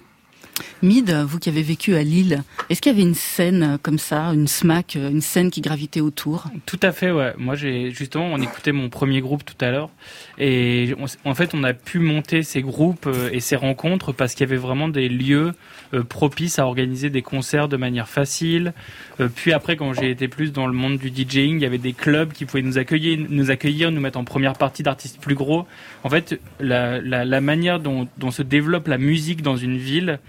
Mid, 0.82 1.12
vous 1.12 1.40
qui 1.40 1.50
avez 1.50 1.64
vécu 1.64 1.96
à 1.96 2.04
Lille, 2.04 2.44
est-ce 2.70 2.82
qu'il 2.82 2.92
y 2.92 2.96
avait 2.96 3.08
une 3.08 3.16
scène 3.16 3.78
comme 3.82 3.98
ça, 3.98 4.28
une 4.28 4.48
smack, 4.48 4.96
euh, 4.96 5.10
une 5.10 5.22
scène 5.22 5.50
qui 5.50 5.62
gravitait 5.62 6.02
autour? 6.02 6.46
Tout 6.66 6.80
à 6.84 6.92
fait, 6.92 7.12
ouais. 7.12 7.34
Moi, 7.38 7.56
j'ai 7.56 7.92
justement, 7.92 8.26
on 8.26 8.42
écoutait 8.42 8.72
mon 8.72 8.90
premier 8.90 9.22
groupe 9.22 9.44
tout 9.44 9.66
à 9.66 9.72
l'heure, 9.72 9.90
et 10.38 10.94
en 11.26 11.36
fait, 11.36 11.54
on 11.54 11.64
a 11.64 11.74
pu 11.74 12.00
monter 12.00 12.44
ces 12.44 12.62
groupes 12.62 13.08
euh, 13.08 13.30
et 13.32 13.40
ces 13.40 13.56
rencontres 13.56 14.12
parce 14.12 14.34
qu'il 14.34 14.46
y 14.46 14.50
avait 14.50 14.62
vraiment 14.62 14.88
des 14.88 15.10
lieux 15.10 15.54
euh, 15.94 16.04
propices 16.04 16.60
à 16.60 16.66
organiser 16.66 17.10
des 17.10 17.22
concerts 17.22 17.68
de 17.68 17.78
manière 17.78 18.08
facile. 18.08 18.74
Euh, 19.20 19.30
Puis 19.34 19.54
après, 19.54 19.78
quand 19.78 19.94
j'ai 19.94 20.12
été 20.12 20.28
plus 20.28 20.52
dans 20.52 20.68
le 20.68 20.74
monde 20.74 20.98
du 20.98 21.10
DJing, 21.10 21.58
il 21.58 21.62
y 21.62 21.66
avait 21.66 21.78
des 21.78 21.94
clubs 21.94 22.34
qui 22.34 22.46
pouvaient 22.46 22.62
nous 22.62 22.78
accueillir, 22.78 23.92
nous 23.92 24.02
mettre 24.02 24.20
en 24.20 24.24
première 24.24 24.54
partie 24.54 24.84
d'artistes 24.84 25.20
plus 25.20 25.36
gros. 25.36 25.66
En 26.04 26.10
fait, 26.10 26.40
la, 26.60 27.42
manière 27.42 27.80
dont 27.80 28.32
se 28.32 28.42
développe 28.42 28.88
la 28.88 28.98
musique 28.98 29.42
dans 29.42 29.58
une 29.58 29.78
ville 29.78 30.20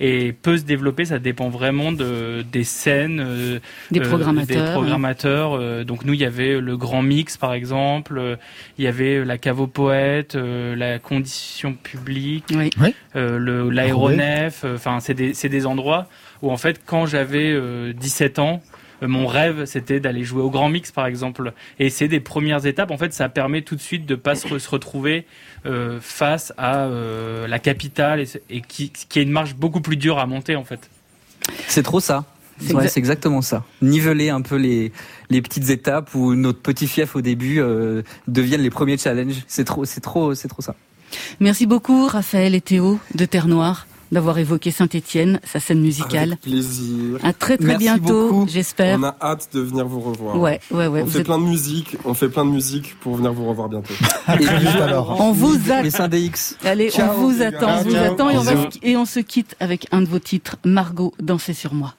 et 0.00 0.32
peut 0.32 0.56
se 0.58 0.64
développer, 0.64 1.04
ça 1.06 1.18
dépend 1.18 1.48
vraiment 1.48 1.90
de, 1.92 2.44
des 2.52 2.64
scènes, 2.64 3.20
euh, 3.20 3.58
Des 3.90 4.00
euh, 4.00 4.08
programmateurs, 4.08 4.66
des 4.66 4.72
programmateurs. 4.72 5.52
euh, 5.54 5.84
donc 5.84 6.04
nous, 6.04 6.12
il 6.12 6.20
y 6.20 6.24
avait 6.24 6.60
le 6.60 6.76
Grand 6.76 7.02
Mix, 7.02 7.36
par 7.36 7.54
exemple. 7.54 8.36
il 8.78 8.84
y 8.84 8.88
avait 8.88 9.24
la 9.24 9.38
Cave 9.38 9.60
aux 9.60 9.66
Poètes, 9.66 10.34
euh, 10.34 10.76
la 10.76 10.98
Condition 10.98 11.72
Publique, 11.74 12.44
Oui. 12.54 12.70
Euh, 13.16 13.70
l'aéronef. 13.70 14.64
Enfin, 14.74 15.00
c'est 15.00 15.14
des 15.14 15.32
c'est 15.34 15.48
des 15.48 15.66
endroits 15.66 16.06
où 16.42 16.50
en 16.50 16.56
fait, 16.56 16.80
quand 16.84 17.06
j'avais 17.06 17.50
euh, 17.52 17.92
17 17.92 18.38
ans. 18.38 18.62
Euh, 19.02 19.08
Mon 19.08 19.26
rêve, 19.26 19.64
c'était 19.66 20.00
d'aller 20.00 20.24
jouer 20.24 20.42
au 20.42 20.50
Grand 20.50 20.68
Mix, 20.68 20.90
par 20.92 21.06
exemple. 21.06 21.52
Et 21.78 21.90
c'est 21.90 22.08
des 22.08 22.20
premières 22.20 22.66
étapes. 22.66 22.90
En 22.90 22.98
fait, 22.98 23.12
ça 23.12 23.28
permet 23.28 23.62
tout 23.62 23.76
de 23.76 23.80
suite 23.80 24.06
de 24.06 24.14
pas 24.14 24.34
se, 24.34 24.46
re- 24.46 24.58
se 24.58 24.68
retrouver 24.68 25.26
euh, 25.66 25.98
face 26.00 26.52
à 26.56 26.84
euh, 26.86 27.46
la 27.46 27.58
capitale 27.58 28.24
et, 28.50 28.60
qui, 28.60 28.90
qui 28.90 29.18
est 29.18 29.22
une 29.22 29.30
marche 29.30 29.54
beaucoup 29.54 29.80
plus 29.80 29.96
dure 29.96 30.18
à 30.18 30.26
monter, 30.26 30.56
en 30.56 30.64
fait. 30.64 30.88
C'est 31.68 31.82
trop 31.82 32.00
ça. 32.00 32.24
C'est 32.58 32.72
Ouais, 32.74 32.84
exa- 32.84 32.88
c'est 32.88 33.00
exactement 33.00 33.42
ça. 33.42 33.64
Niveler 33.82 34.30
un 34.30 34.40
peu 34.40 34.56
les, 34.56 34.90
les 35.28 35.42
petites 35.42 35.68
étapes 35.68 36.14
où 36.14 36.34
notre 36.34 36.60
petit 36.62 36.86
fief 36.88 37.14
au 37.14 37.20
début 37.20 37.60
euh, 37.60 38.00
deviennent 38.28 38.62
les 38.62 38.70
premiers 38.70 38.96
challenges. 38.96 39.42
C'est 39.46 39.64
trop, 39.64 39.84
c'est 39.84 40.00
trop, 40.00 40.34
c'est 40.34 40.48
trop 40.48 40.62
ça. 40.62 40.74
Merci 41.38 41.66
beaucoup, 41.66 42.06
Raphaël 42.06 42.54
et 42.54 42.60
Théo 42.62 42.98
de 43.14 43.26
Terre 43.26 43.46
Noire, 43.46 43.86
d'avoir 44.12 44.38
évoqué 44.38 44.70
Saint-Étienne, 44.70 45.40
sa 45.44 45.58
scène 45.60 45.80
musicale. 45.80 46.30
Avec 46.32 46.40
plaisir. 46.42 47.18
À 47.22 47.32
très 47.32 47.56
très 47.56 47.66
Merci 47.66 47.84
bientôt, 47.84 48.46
j'espère. 48.48 48.98
On 48.98 49.02
a 49.04 49.16
hâte 49.20 49.48
de 49.52 49.60
venir 49.60 49.86
vous 49.86 50.00
revoir. 50.00 50.38
Ouais, 50.38 50.60
ouais, 50.70 50.86
ouais. 50.86 51.02
On 51.02 51.04
vous 51.04 51.10
fait 51.10 51.18
êtes- 51.20 51.26
plein 51.26 51.38
de 51.38 51.44
musique, 51.44 51.96
on 52.04 52.14
fait 52.14 52.28
plein 52.28 52.44
de 52.44 52.50
musique 52.50 52.98
pour 53.00 53.16
venir 53.16 53.32
vous 53.32 53.46
revoir 53.48 53.68
bientôt. 53.68 53.94
Et 54.40 54.42
Juste 54.44 54.76
alors. 54.80 55.20
On 55.20 55.32
vous 55.32 55.52
les 55.82 55.94
attend. 55.96 56.08
Allez, 56.64 56.90
Ciao, 56.90 57.10
on 57.16 57.28
vous 57.28 57.42
attend, 57.42 57.78
on 57.80 57.82
vous 57.82 57.96
attend 57.96 58.30
et 58.30 58.36
on, 58.38 58.42
va 58.42 58.54
Bisous. 58.54 58.70
se- 58.72 58.78
et 58.82 58.96
on 58.96 59.04
se 59.04 59.20
quitte 59.20 59.56
avec 59.60 59.86
un 59.92 60.02
de 60.02 60.06
vos 60.06 60.18
titres, 60.18 60.56
Margot, 60.64 61.12
dansez 61.20 61.54
sur 61.54 61.74
moi. 61.74 61.94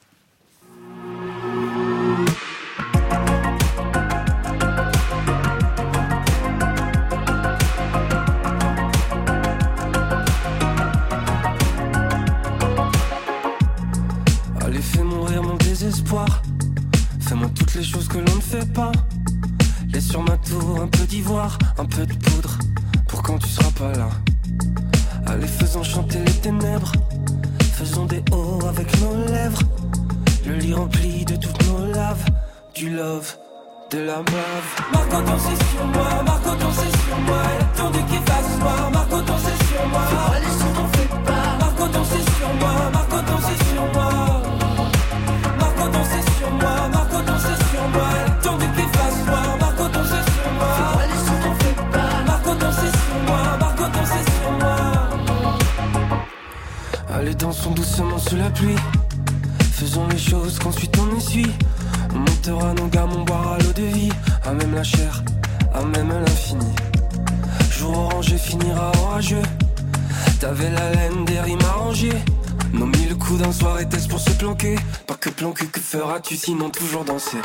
Feras-tu 76.18 76.36
sinon 76.36 76.70
toujours 76.70 77.04
danser 77.04 77.38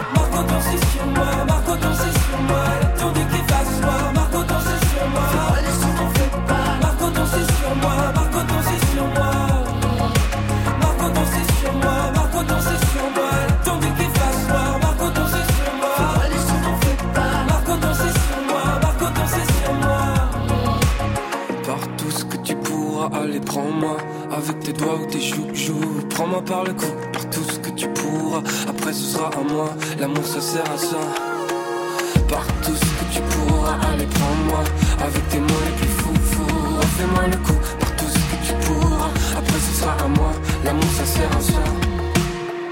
Avec 35.03 35.27
tes 35.29 35.39
mots 35.39 35.63
les 35.65 35.71
plus 35.73 35.87
fous, 35.87 36.13
fous 36.31 36.79
Fais-moi 36.97 37.27
le 37.27 37.37
coup, 37.37 37.59
par 37.77 37.95
tout 37.97 38.05
ce 38.05 38.13
que 38.13 38.47
tu 38.47 38.53
pourras 38.65 39.09
Après 39.37 39.59
ce 39.59 39.81
sera 39.81 39.93
à 39.93 40.07
moi, 40.07 40.31
l'amour 40.63 40.91
ça 40.97 41.05
sert 41.05 41.37
à 41.37 41.41
ça 41.41 41.63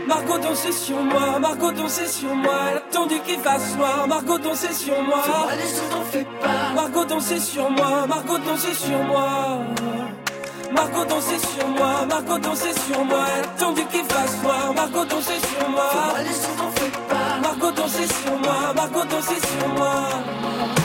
Margot 0.08 0.38
dansez 0.38 0.72
sur 0.72 0.98
moi, 0.98 1.40
Margot 1.40 1.72
dansez 1.72 2.08
sur 2.08 2.34
moi 2.34 2.54
Elle 2.70 2.78
attendait 2.78 3.20
qu'il 3.26 3.40
fasse 3.40 3.76
noir, 3.76 4.08
Margot 4.08 4.38
dansez 4.38 4.74
sur 4.74 5.02
moi 5.04 5.24
Allez, 5.52 5.64
si 5.64 5.82
t'en 5.92 6.04
fais 6.04 6.26
pas 6.42 6.74
Margot 6.74 7.06
dansez 7.06 7.40
sur 7.40 7.70
moi, 7.70 8.08
Margot 8.08 8.38
dansez 8.38 8.74
sur 8.76 9.04
moi 9.04 9.60
Margot 10.74 11.06
dansez 11.06 11.40
sur 11.40 11.68
moi, 11.68 12.06
Margot 12.08 12.40
dansez 12.40 12.74
sur 12.88 13.04
moi 13.04 13.26
Elle 13.38 13.44
attendait 13.44 13.86
qu'il 13.92 14.06
fasse 14.06 14.42
noir, 14.42 14.74
Margot 14.74 15.06
dansez 15.06 15.40
sur 15.52 15.70
moi 15.70 15.92
Allez, 16.16 16.30
si 16.30 16.48
t'en 16.58 16.72
fais 16.72 16.92
pas 17.10 17.40
Margot 17.42 17.72
dansez 17.72 18.08
sur 18.08 18.40
moi, 18.40 18.74
Margot 18.74 19.06
dansez 19.10 19.36
sur 19.36 19.68
moi 19.76 20.81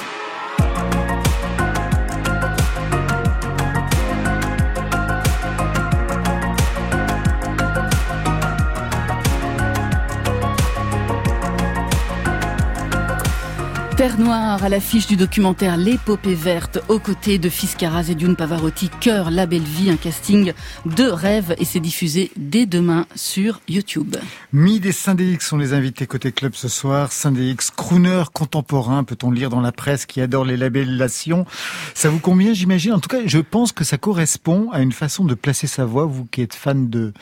Terre 13.96 14.18
Noire 14.18 14.62
à 14.62 14.68
l'affiche 14.68 15.06
du 15.06 15.16
documentaire 15.16 15.78
L'épopée 15.78 16.34
verte 16.34 16.80
aux 16.88 16.98
côtés 16.98 17.38
de 17.38 17.48
Fiscaraz 17.48 18.10
et 18.10 18.14
Dune 18.14 18.36
Pavarotti, 18.36 18.90
Cœur, 19.00 19.30
la 19.30 19.46
belle 19.46 19.62
vie, 19.62 19.88
un 19.88 19.96
casting 19.96 20.52
de 20.84 21.04
rêve 21.04 21.54
et 21.56 21.64
c'est 21.64 21.80
diffusé 21.80 22.30
dès 22.36 22.66
demain 22.66 23.06
sur 23.14 23.62
YouTube. 23.70 24.16
Mid 24.52 24.84
et 24.84 24.92
Syndéix 24.92 25.48
sont 25.48 25.56
les 25.56 25.72
invités 25.72 26.06
côté 26.06 26.30
club 26.30 26.54
ce 26.54 26.68
soir. 26.68 27.10
Syndéix, 27.10 27.70
crooner 27.70 28.24
contemporain, 28.34 29.02
peut-on 29.02 29.30
lire 29.30 29.48
dans 29.48 29.62
la 29.62 29.72
presse, 29.72 30.04
qui 30.04 30.20
adore 30.20 30.44
les 30.44 30.58
labellations. 30.58 31.46
Ça 31.94 32.10
vous 32.10 32.20
convient, 32.20 32.52
j'imagine? 32.52 32.92
En 32.92 33.00
tout 33.00 33.08
cas, 33.08 33.22
je 33.24 33.38
pense 33.38 33.72
que 33.72 33.82
ça 33.82 33.96
correspond 33.96 34.68
à 34.72 34.82
une 34.82 34.92
façon 34.92 35.24
de 35.24 35.34
placer 35.34 35.66
sa 35.66 35.86
voix, 35.86 36.04
vous 36.04 36.26
qui 36.26 36.42
êtes 36.42 36.54
fan 36.54 36.90
de, 36.90 37.14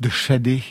de 0.00 0.08
Shadé. 0.08 0.64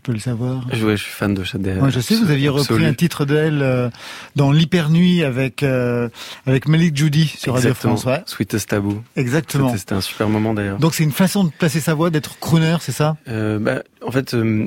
Je 0.00 0.06
peux 0.06 0.12
le 0.12 0.18
savoir. 0.18 0.66
Ouais, 0.68 0.96
je 0.96 1.02
suis 1.02 1.12
fan 1.12 1.34
de 1.34 1.44
Shadé. 1.44 1.74
Moi, 1.74 1.90
je 1.90 2.00
sais, 2.00 2.14
vous 2.14 2.30
aviez 2.30 2.48
repris 2.48 2.86
un 2.86 2.94
titre 2.94 3.26
d'elle 3.26 3.60
euh, 3.60 3.90
dans 4.34 4.50
l'hypernuit 4.50 5.22
avec 5.24 5.62
euh, 5.62 6.08
avec 6.46 6.68
Malik 6.68 6.96
Judy 6.96 7.26
sur 7.26 7.52
Radio. 7.52 7.74
France. 7.74 8.06
Ouais. 8.06 8.22
Sweetest 8.24 8.70
Taboo. 8.70 9.02
Exactement. 9.16 9.76
C'était- 9.76 9.92
un 9.94 10.00
super 10.00 10.30
moment 10.30 10.54
d'ailleurs. 10.54 10.78
Donc 10.78 10.94
c'est 10.94 11.04
une 11.04 11.12
façon 11.12 11.44
de 11.44 11.50
placer 11.50 11.80
sa 11.80 11.92
voix, 11.92 12.08
d'être 12.08 12.38
crooner, 12.38 12.76
c'est 12.80 12.92
ça? 12.92 13.16
Euh, 13.28 13.58
bah, 13.58 13.82
en 14.02 14.10
fait, 14.10 14.32
euh, 14.32 14.66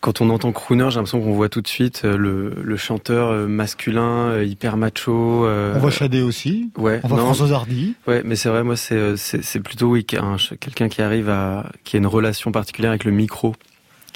quand 0.00 0.22
on 0.22 0.30
entend 0.30 0.52
crooner, 0.52 0.86
j'ai 0.88 0.96
l'impression 0.96 1.20
qu'on 1.20 1.34
voit 1.34 1.48
tout 1.50 1.60
de 1.60 1.68
suite 1.68 2.04
le, 2.04 2.54
le 2.62 2.76
chanteur 2.78 3.46
masculin, 3.48 4.40
hyper 4.42 4.76
macho. 4.78 5.44
euh, 5.44 5.74
On 5.76 5.80
voit 5.80 5.90
Shadé 5.90 6.22
aussi. 6.22 6.70
Ouais, 6.78 7.00
On 7.04 7.08
voit 7.08 7.18
non. 7.18 7.24
Françoise 7.24 7.52
Hardy. 7.52 7.94
Ouais, 8.06 8.22
mais 8.24 8.36
c'est 8.36 8.48
vrai, 8.48 8.62
moi, 8.62 8.76
c'est 8.76 9.16
c'est 9.16 9.60
plutôt 9.60 9.88
oui, 9.88 10.04
quelqu'un 10.06 10.88
qui 10.88 11.02
arrive 11.02 11.28
à 11.28 11.66
qui 11.84 11.96
a 11.96 11.98
une 11.98 12.06
relation 12.06 12.52
particulière 12.52 12.90
avec 12.92 13.04
le 13.04 13.10
micro, 13.12 13.54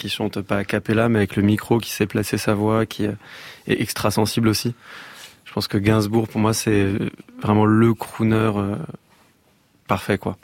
qui 0.00 0.08
chante 0.08 0.40
pas 0.40 0.56
a 0.56 0.64
cappella, 0.64 1.08
mais 1.08 1.18
avec 1.18 1.36
le 1.36 1.42
micro, 1.42 1.78
qui 1.78 1.90
sait 1.90 2.06
placer 2.06 2.38
sa 2.38 2.54
voix, 2.54 2.86
qui 2.86 3.04
est 3.04 3.16
extra 3.66 4.10
sensible 4.10 4.48
aussi. 4.48 4.74
Je 5.44 5.52
pense 5.52 5.68
que 5.68 5.78
Gainsbourg, 5.78 6.26
pour 6.26 6.40
moi, 6.40 6.54
c'est 6.54 6.86
vraiment 7.42 7.66
le 7.66 7.92
crooner 7.92 8.52
euh, 8.56 8.76
parfait, 9.86 10.16
quoi. 10.16 10.38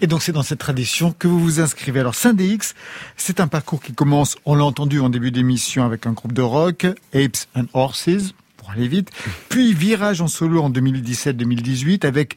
Et 0.00 0.06
donc 0.06 0.22
c'est 0.22 0.32
dans 0.32 0.42
cette 0.42 0.58
tradition 0.58 1.12
que 1.12 1.28
vous 1.28 1.38
vous 1.38 1.60
inscrivez. 1.60 2.00
Alors 2.00 2.14
Saint-DX, 2.14 2.74
c'est 3.16 3.40
un 3.40 3.48
parcours 3.48 3.80
qui 3.80 3.94
commence, 3.94 4.36
on 4.44 4.54
l'a 4.54 4.64
entendu 4.64 5.00
en 5.00 5.08
début 5.08 5.30
d'émission 5.30 5.84
avec 5.84 6.06
un 6.06 6.12
groupe 6.12 6.32
de 6.32 6.42
rock, 6.42 6.86
Apes 7.14 7.46
and 7.54 7.66
Horses, 7.72 8.34
pour 8.64 8.72
aller 8.72 8.88
vite, 8.88 9.10
puis 9.50 9.74
virage 9.74 10.22
en 10.22 10.26
solo 10.26 10.62
en 10.62 10.70
2017-2018 10.70 12.06
avec 12.06 12.36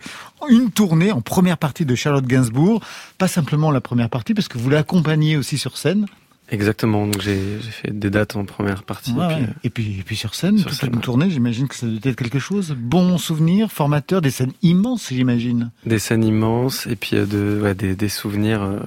une 0.50 0.72
tournée 0.72 1.12
en 1.12 1.22
première 1.22 1.58
partie 1.58 1.86
de 1.86 1.96
Charlotte 1.96 2.26
Gainsbourg, 2.26 2.84
pas 3.18 3.28
simplement 3.30 3.72
la 3.72 3.80
première 3.82 4.10
partie 4.10 4.34
parce 4.34 4.50
que 4.50 4.58
vous 4.58 4.70
l'accompagnez 4.70 5.38
aussi 5.38 5.58
sur 5.58 5.78
scène. 5.78 6.06
Exactement. 6.50 7.06
Donc 7.08 7.22
j'ai 7.22 7.38
fait 7.60 7.98
des 7.98 8.10
dates 8.10 8.36
en 8.36 8.44
première 8.46 8.84
partie. 8.84 9.12
Ouais, 9.14 9.26
et 9.34 9.38
puis, 9.38 9.48
et, 9.64 9.70
puis, 9.70 10.00
et 10.00 10.04
puis 10.04 10.16
sur 10.18 10.36
scène, 10.36 10.58
Sur 10.58 10.70
toute 10.70 10.80
scène, 10.80 10.90
une 10.90 10.96
ouais. 10.98 11.02
tournée, 11.02 11.30
j'imagine 11.30 11.68
que 11.68 11.76
ça 11.76 11.88
doit 11.88 12.00
être 12.04 12.16
quelque 12.16 12.40
chose. 12.40 12.76
Bon 12.78 13.18
souvenir, 13.18 13.72
formateur, 13.72 14.22
des 14.22 14.32
scènes 14.32 14.54
immenses, 14.62 15.08
j'imagine. 15.10 15.72
Des 15.86 16.00
scènes 16.00 16.24
immenses 16.24 16.88
et 16.88 16.96
puis 16.98 17.16
euh, 17.18 17.26
de, 17.26 17.62
ouais, 17.62 17.74
des, 17.76 17.96
des 17.96 18.10
souvenirs 18.10 18.62
euh, 18.64 18.80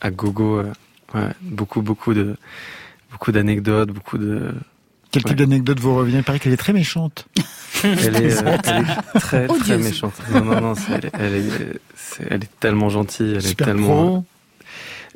à 0.00 0.10
gogo. 0.10 0.58
euh, 0.58 0.72
ouais, 1.14 1.28
beaucoup, 1.42 1.82
beaucoup 1.82 2.14
de, 2.14 2.36
beaucoup 3.12 3.30
d'anecdotes, 3.32 3.90
beaucoup 3.90 4.18
de. 4.18 4.52
Quel 5.12 5.22
type 5.22 5.30
Ouais. 5.30 5.36
d'anecdote 5.46 5.78
vous 5.78 5.94
revient? 5.94 6.16
Il 6.16 6.22
paraît 6.24 6.38
qu'elle 6.40 6.52
est 6.52 6.56
très 6.56 6.72
méchante. 6.72 7.26
Elle 7.84 8.16
est, 8.16 8.42
euh, 8.42 8.56
elle 8.64 8.82
est 8.82 9.18
très, 9.20 9.46
très 9.46 9.78
méchante. 9.78 10.14
Non, 10.32 10.44
non, 10.44 10.60
non, 10.60 10.74
elle, 10.90 11.04
est- 11.04 11.10
elle 11.18 11.34
est, 11.34 11.50
elle 12.30 12.44
est 12.44 12.50
tellement 12.60 12.88
gentille. 12.88 13.30
Elle 13.32 13.36
est 13.44 13.48
Super 13.48 13.66
tellement. 13.68 13.86
pro. 13.88 14.24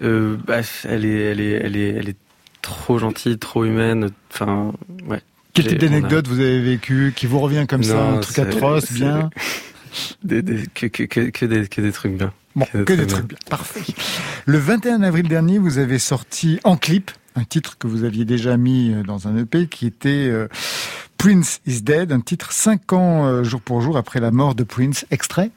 Euh, 0.02 0.36
bah, 0.46 0.58
elle 0.84 1.04
est, 1.04 1.18
elle 1.30 1.40
est, 1.40 1.50
elle 1.52 1.76
est, 1.76 1.88
elle 1.88 2.08
est 2.10 2.16
trop 2.62 2.98
gentille, 2.98 3.38
trop 3.38 3.64
humaine. 3.64 4.10
Enfin, 4.32 4.72
ouais. 5.08 5.20
Quel 5.54 5.66
type 5.68 5.82
a- 5.82 5.86
d'anecdote 5.86 6.28
vous 6.28 6.40
avez 6.40 6.60
vécu 6.60 7.12
qui 7.16 7.26
vous 7.26 7.38
revient 7.38 7.66
comme 7.68 7.82
ça, 7.82 7.98
un 8.02 8.18
truc 8.18 8.38
atroce, 8.38 8.92
bien? 8.92 9.30
Des, 10.22 10.42
des- 10.42 10.66
que, 10.74 10.84
que, 10.86 11.04
que, 11.04 11.20
que 11.30 11.46
des, 11.46 11.68
que 11.68 11.80
des 11.80 11.90
trucs 11.92 12.12
bien. 12.18 12.30
Bon, 12.54 12.66
Que 12.84 12.92
des 12.92 13.06
trucs 13.06 13.28
bien. 13.28 13.38
Parfait. 13.48 13.80
Le 14.44 14.58
21 14.58 15.00
avril 15.02 15.26
dernier, 15.26 15.58
vous 15.58 15.78
avez 15.78 15.98
sorti 15.98 16.60
en 16.64 16.76
clip 16.76 17.10
un 17.36 17.44
titre 17.44 17.78
que 17.78 17.86
vous 17.86 18.04
aviez 18.04 18.24
déjà 18.24 18.56
mis 18.56 18.92
euh, 18.92 19.02
dans 19.02 19.28
un 19.28 19.36
EP 19.36 19.68
qui 19.68 19.86
était 19.86 20.28
euh, 20.28 20.48
Prince 21.18 21.60
is 21.66 21.82
Dead, 21.82 22.10
un 22.12 22.20
titre 22.20 22.52
cinq 22.52 22.92
ans 22.92 23.26
euh, 23.26 23.44
jour 23.44 23.60
pour 23.60 23.80
jour 23.80 23.96
après 23.96 24.20
la 24.20 24.30
mort 24.30 24.54
de 24.54 24.64
Prince. 24.64 25.06
Extrait 25.10 25.50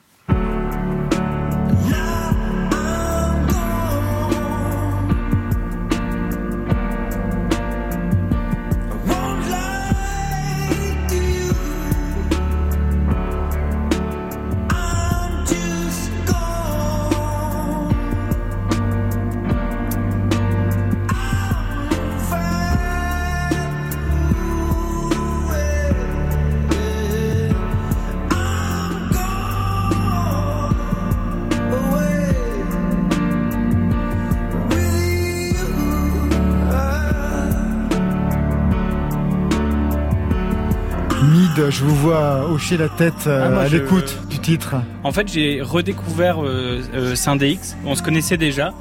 je 41.70 41.84
vous 41.84 41.96
vois 41.96 42.50
hocher 42.50 42.78
la 42.78 42.90
tête 42.90 43.26
euh, 43.28 43.44
Ah, 43.46 43.50
moi, 43.50 43.62
à 43.64 43.68
je- 43.68 43.78
l'écoute 43.78 44.18
du 44.30 44.40
titre. 44.40 44.76
En 45.04 45.12
fait, 45.12 45.28
j'ai 45.32 45.62
redécouvert 45.62 46.44
euh, 46.44 46.80
euh, 46.94 47.16
Saint-DX. 47.16 47.76
On 47.86 47.96
se 47.96 48.04
connaissait 48.04 48.38
déjà 48.38 48.74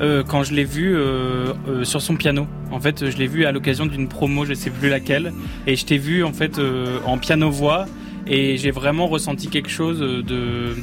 euh, 0.00 0.22
quand 0.26 0.42
je 0.42 0.52
l'ai 0.54 0.64
vu 0.64 0.96
euh, 0.96 1.52
euh, 1.68 1.84
sur 1.84 2.02
son 2.02 2.16
piano. 2.16 2.46
En 2.72 2.80
fait, 2.80 3.10
je 3.10 3.16
l'ai 3.16 3.26
vu 3.26 3.44
à 3.46 3.52
l'occasion 3.52 3.86
d'une 3.86 4.08
promo, 4.08 4.44
je 4.44 4.54
sais 4.54 4.70
plus 4.70 4.88
laquelle, 4.88 5.32
et 5.66 5.76
je 5.76 5.84
t'ai 5.84 5.98
vu 5.98 6.24
en 6.24 6.32
fait 6.32 6.58
euh, 6.58 6.98
en 7.06 7.18
piano 7.18 7.50
voix. 7.50 7.86
Et 8.26 8.56
j'ai 8.56 8.70
vraiment 8.70 9.06
ressenti 9.06 9.48
quelque 9.48 9.68
chose 9.68 10.00
de, 10.00 10.74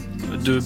de, 0.45 0.59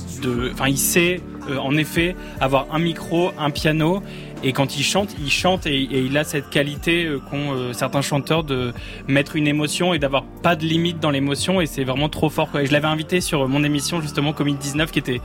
enfin, 0.51 0.67
il 0.67 0.77
sait 0.77 1.21
euh, 1.49 1.57
en 1.57 1.77
effet 1.77 2.17
avoir 2.41 2.67
un 2.73 2.79
micro, 2.79 3.31
un 3.39 3.49
piano, 3.49 4.03
et 4.45 4.53
quand 4.53 4.77
il 4.77 4.83
chante, 4.83 5.15
il 5.19 5.31
chante 5.31 5.65
et, 5.65 5.81
il 5.91 6.15
a 6.19 6.23
cette 6.23 6.51
qualité 6.51 7.05
euh, 7.05 7.19
qu'ont 7.19 7.53
euh, 7.53 7.73
certains 7.73 8.01
chanteurs 8.01 8.43
de 8.43 8.73
mettre 9.07 9.35
une 9.35 9.47
émotion 9.47 9.95
et 9.95 9.99
d'avoir 9.99 10.23
pas 10.23 10.55
de 10.55 10.63
limite 10.63 10.99
dans 10.99 11.09
l'émotion 11.09 11.61
et 11.61 11.65
c'est 11.65 11.83
vraiment 11.83 12.09
trop 12.09 12.29
fort. 12.29 12.49
Et 12.59 12.67
je 12.67 12.71
l'avais 12.71 12.87
invité 12.87 13.21
sur 13.21 13.47
mon 13.47 13.63
émission 13.63 14.01
justement 14.01 14.33
Comic 14.33 14.59
19 14.59 14.91
qui 14.91 14.99
était 14.99 15.19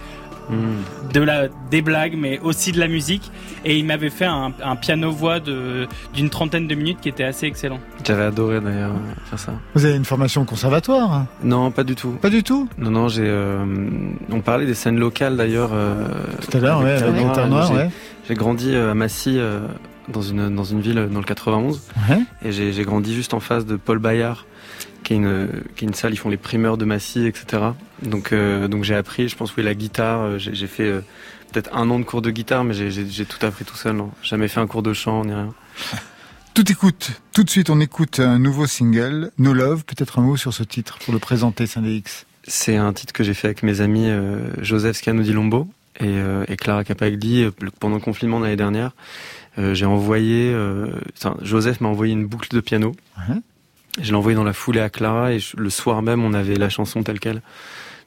De 1.13 1.21
la 1.21 1.49
des 1.71 1.83
blagues 1.83 2.15
mais 2.17 2.39
aussi 2.41 2.73
de 2.73 2.79
la 2.79 2.87
musique 2.89 3.31
et 3.65 3.77
il 3.79 3.85
m'avait 3.85 4.11
fait 4.11 4.25
un, 4.27 4.53
un 4.63 4.77
piano 4.77 5.11
voix 5.11 5.41
de 5.41 5.87
d'une 6.15 6.31
trentaine 6.31 6.67
de 6.69 6.75
minutes 6.75 6.99
qui 7.01 7.09
était 7.09 7.25
assez 7.25 7.47
excellent. 7.47 7.81
J'avais 8.07 8.25
adoré 8.25 8.61
d'ailleurs 8.61 8.93
faire 9.29 9.39
ça. 9.39 9.53
Vous 9.75 9.85
avez 9.85 9.97
une 9.97 10.05
formation 10.05 10.43
au 10.43 10.45
conservatoire 10.45 11.13
hein 11.13 11.27
Non, 11.43 11.71
pas 11.71 11.85
du 11.85 11.95
tout. 11.95 12.13
Pas 12.13 12.31
du 12.31 12.43
tout 12.43 12.69
Non, 12.79 12.91
non, 12.91 13.09
j'ai. 13.09 13.25
euh, 13.27 13.65
on 14.31 14.41
parlait 14.41 14.67
des 14.67 14.75
scènes 14.75 14.99
locales 14.99 15.37
d'ailleurs. 15.37 15.71
euh, 15.73 16.07
Tout 16.49 16.57
à 16.57 16.61
l'heure, 16.61 16.83
ouais, 16.83 16.97
J'ai- 16.99 17.75
ouais. 17.75 17.89
J'ai 18.29 18.35
grandi 18.35 18.75
euh, 18.75 18.93
à 18.93 18.95
Massy, 18.95 19.37
euh, 19.39 19.61
dans 20.13 20.23
une 20.23 20.55
dans 20.55 20.65
une 20.65 20.81
ville 20.81 21.09
dans 21.13 21.19
le 21.21 21.25
91, 21.25 21.81
Ouais. 22.09 22.19
et 22.45 22.53
j'ai 22.53 22.73
j'ai 22.73 22.85
grandi 22.85 23.15
juste 23.15 23.35
en 23.35 23.41
face 23.41 23.67
de 23.67 23.77
Paul 23.77 23.99
Bayard, 23.99 24.45
qui 25.05 25.15
est 25.15 25.17
une 25.17 25.49
qui 25.77 25.85
est 25.85 25.89
une 25.89 25.95
salle. 25.95 26.13
Ils 26.13 26.17
font 26.19 26.29
les 26.29 26.37
primeurs 26.37 26.77
de 26.77 26.85
Massy, 26.85 27.27
etc. 27.27 27.63
Donc 28.03 28.33
euh, 28.33 28.69
donc 28.69 28.85
j'ai 28.85 28.95
appris, 28.95 29.29
je 29.29 29.37
pense 29.37 29.55
oui, 29.57 29.63
la 29.63 29.75
guitare. 29.75 30.23
euh, 30.23 30.39
J'ai 30.39 30.67
fait 30.67 30.85
euh, 30.85 31.01
peut-être 31.53 31.75
un 31.75 31.89
an 31.91 31.99
de 31.99 32.05
cours 32.05 32.23
de 32.23 32.31
guitare, 32.31 32.65
mais 32.65 32.75
j'ai 32.75 33.25
tout 33.27 33.45
appris 33.45 33.65
tout 33.65 33.77
seul. 33.77 33.97
Non. 33.97 34.11
Jamais 34.23 34.49
fait 34.49 34.61
un 34.61 34.67
cours 34.67 34.83
de 34.83 34.93
chant 34.93 35.25
ni 35.25 35.33
rien. 35.35 35.53
Tout 36.53 36.71
écoute. 36.71 37.13
Tout 37.33 37.45
de 37.45 37.49
suite, 37.49 37.71
on 37.71 37.81
écoute 37.81 38.19
un 38.19 38.41
nouveau 38.41 38.67
single, 38.67 39.31
No 39.39 39.53
Love. 39.53 39.85
Peut-être 39.85 40.19
un 40.19 40.23
mot 40.23 40.37
sur 40.37 40.53
ce 40.53 40.65
titre 40.65 40.99
pour 40.99 41.15
le 41.15 41.21
présenter, 41.21 41.65
Saint-DX. 41.67 42.27
C'est 42.43 42.77
un 42.77 42.93
titre 42.93 43.13
que 43.13 43.23
j'ai 43.23 43.35
fait 43.35 43.47
avec 43.47 43.63
mes 43.63 43.81
amis 43.81 44.09
euh, 44.09 44.51
Joseph 44.61 44.97
Scano 44.97 45.23
di 45.23 45.33
Lombo 45.33 45.69
et, 46.01 46.17
et 46.49 46.57
Clara 46.57 46.83
Capagli 46.83 47.47
pendant 47.79 47.95
le 47.97 48.01
confinement 48.01 48.41
l'année 48.41 48.57
dernière. 48.57 48.91
J'ai 49.59 49.85
envoyé, 49.87 50.53
Joseph 51.43 51.81
m'a 51.81 51.89
envoyé 51.89 52.13
une 52.15 52.27
boucle 52.27 52.49
de 52.55 52.61
piano. 52.61 52.97
Ouais. 53.29 53.37
Je 53.99 54.11
l'ai 54.11 54.17
envoyé 54.17 54.37
dans 54.37 54.45
la 54.45 54.53
foulée 54.53 54.81
à 54.81 54.91
Clara 54.91 55.33
et 55.33 55.39
le 55.57 55.71
soir 55.71 56.03
même 56.03 56.25
on 56.25 56.33
avait 56.33 56.57
la 56.57 56.69
chanson 56.69 57.03
telle 57.03 57.21
quelle. 57.21 57.43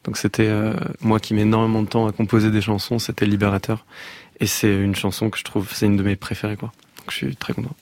Donc 0.04 0.18
c'était 0.18 0.48
euh, 0.48 0.74
moi 1.02 1.20
qui 1.20 1.34
mets 1.34 1.42
énormément 1.42 1.82
de 1.82 1.88
temps 1.88 2.08
à 2.08 2.12
composer 2.12 2.52
des 2.52 2.62
chansons, 2.62 3.00
c'était 3.00 3.26
libérateur. 3.26 3.86
Et 4.40 4.48
c'est 4.48 4.74
une 4.74 4.96
chanson 4.96 5.30
que 5.30 5.38
je 5.38 5.44
trouve, 5.44 5.70
c'est 5.74 5.86
une 5.86 5.98
de 5.98 6.04
mes 6.04 6.16
préférées 6.16 6.58
quoi. 6.58 6.72
Donc 6.98 7.12
je 7.12 7.16
suis 7.16 7.36
très 7.36 7.54
content. 7.54 7.76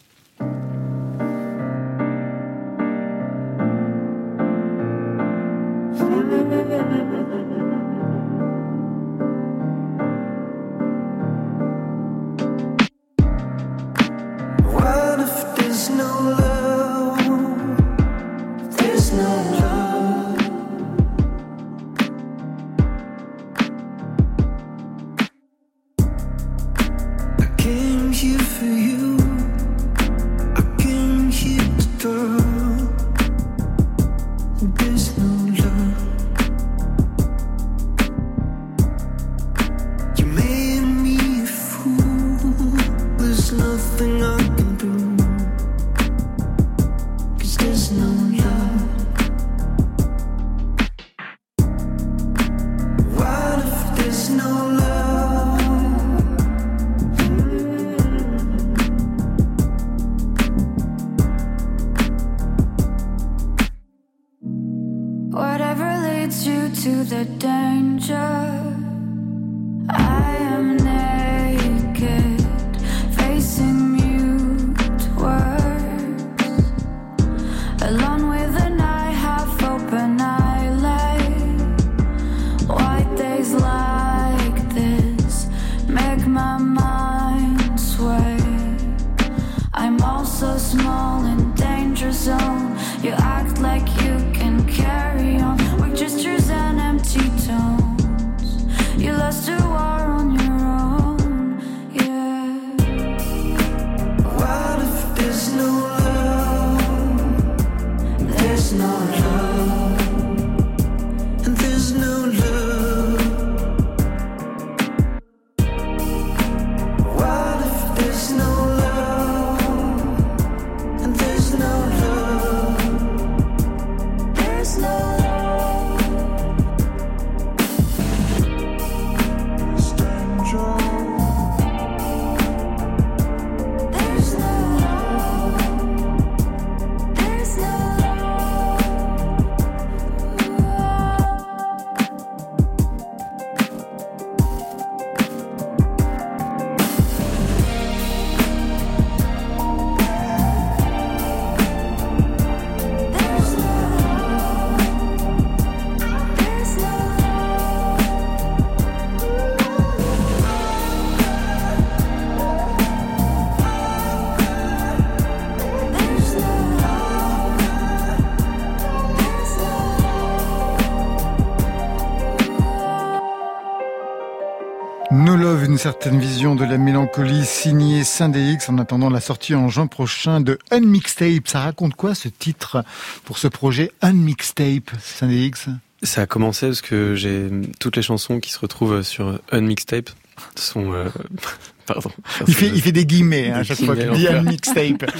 Certaine 175.81 176.19
vision 176.19 176.53
de 176.53 176.63
la 176.63 176.77
mélancolie 176.77 177.43
signée 177.43 178.03
Saint-DX 178.03 178.69
en 178.69 178.77
attendant 178.77 179.09
la 179.09 179.19
sortie 179.19 179.55
en 179.55 179.67
juin 179.67 179.87
prochain 179.87 180.39
de 180.39 180.59
Unmixtape. 180.69 181.47
Ça 181.47 181.61
raconte 181.61 181.95
quoi 181.95 182.13
ce 182.13 182.27
titre 182.27 182.85
pour 183.25 183.39
ce 183.39 183.47
projet 183.47 183.91
Unmixtape, 184.03 184.91
Saint-DX 185.01 185.69
Ça 186.03 186.21
a 186.21 186.25
commencé 186.27 186.67
parce 186.67 186.81
que 186.81 187.15
j'ai 187.15 187.49
toutes 187.79 187.95
les 187.95 188.03
chansons 188.03 188.39
qui 188.39 188.51
se 188.51 188.59
retrouvent 188.59 189.01
sur 189.01 189.39
Unmixtape 189.51 190.11
sont 190.55 190.93
euh, 190.93 191.09
pardon. 191.87 192.11
il 192.47 192.53
fait, 192.53 192.67
il 192.67 192.81
fait 192.81 192.91
des 192.91 193.07
guillemets 193.07 193.49
hein, 193.49 193.61
à 193.61 193.63
chaque 193.63 193.83
fois 193.83 193.95
qu'il 193.95 194.11
dit 194.11 194.27
Unmixtape. 194.27 195.09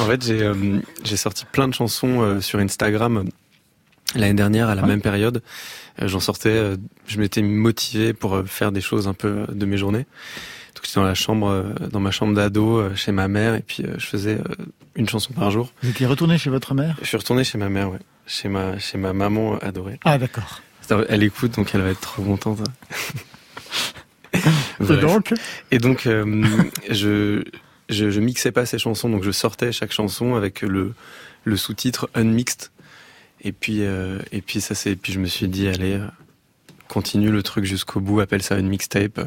En 0.00 0.06
fait, 0.06 0.24
j'ai 0.24 0.42
euh, 0.42 0.80
j'ai 1.04 1.16
sorti 1.16 1.44
plein 1.52 1.68
de 1.68 1.74
chansons 1.74 2.22
euh, 2.22 2.40
sur 2.40 2.58
Instagram 2.58 3.26
l'année 4.14 4.34
dernière 4.34 4.68
à 4.68 4.74
la 4.74 4.82
même 4.82 5.00
période. 5.00 5.42
Euh, 6.02 6.08
J'en 6.08 6.20
sortais, 6.20 6.48
euh, 6.50 6.76
je 7.06 7.18
m'étais 7.20 7.42
motivé 7.42 8.12
pour 8.12 8.34
euh, 8.34 8.44
faire 8.44 8.72
des 8.72 8.80
choses 8.80 9.06
un 9.08 9.14
peu 9.14 9.46
de 9.50 9.66
mes 9.66 9.76
journées. 9.76 10.06
Donc 10.74 10.84
j'étais 10.84 11.00
dans 11.00 11.06
la 11.06 11.14
chambre, 11.14 11.64
dans 11.90 12.00
ma 12.00 12.10
chambre 12.10 12.34
d'ado 12.34 12.94
chez 12.96 13.12
ma 13.12 13.28
mère 13.28 13.54
et 13.54 13.60
puis 13.60 13.84
je 13.96 14.04
faisais 14.06 14.38
une 14.96 15.08
chanson 15.08 15.32
par 15.32 15.50
jour. 15.52 15.72
Vous 15.82 15.90
étiez 15.90 16.06
retourné 16.06 16.36
chez 16.36 16.50
votre 16.50 16.74
mère? 16.74 16.96
Je 17.00 17.06
suis 17.06 17.16
retourné 17.16 17.44
chez 17.44 17.58
ma 17.58 17.68
mère, 17.68 17.90
ouais, 17.90 18.00
chez 18.26 18.48
ma 18.48 18.76
chez 18.80 18.98
ma 18.98 19.12
maman 19.12 19.56
adorée. 19.60 20.00
Ah 20.04 20.18
d'accord. 20.18 20.60
Elle 21.08 21.22
écoute, 21.22 21.52
donc 21.54 21.70
elle 21.74 21.80
va 21.82 21.90
être 21.90 22.00
trop 22.00 22.22
contente. 22.22 22.58
Et 24.34 24.38
Bref. 24.80 25.00
donc? 25.00 25.34
Et 25.70 25.78
donc, 25.78 26.06
euh, 26.06 26.44
je, 26.90 27.44
je, 27.88 28.10
je 28.10 28.20
mixais 28.20 28.50
pas 28.52 28.66
ces 28.66 28.78
chansons, 28.78 29.08
donc 29.08 29.22
je 29.22 29.30
sortais 29.30 29.70
chaque 29.72 29.92
chanson 29.92 30.34
avec 30.34 30.62
le, 30.62 30.92
le 31.44 31.56
sous-titre 31.56 32.10
unmixed. 32.14 32.70
Et 33.44 33.52
puis, 33.52 33.82
euh, 33.82 34.18
et 34.32 34.40
puis 34.40 34.60
ça 34.60 34.74
c'est, 34.74 34.96
puis 34.96 35.12
je 35.12 35.20
me 35.20 35.26
suis 35.26 35.48
dit, 35.48 35.68
allez, 35.68 36.00
continue 36.88 37.30
le 37.30 37.42
truc 37.42 37.64
jusqu'au 37.64 38.00
bout, 38.00 38.20
appelle 38.20 38.42
ça 38.42 38.58
une 38.58 38.68
mixtape. 38.68 39.20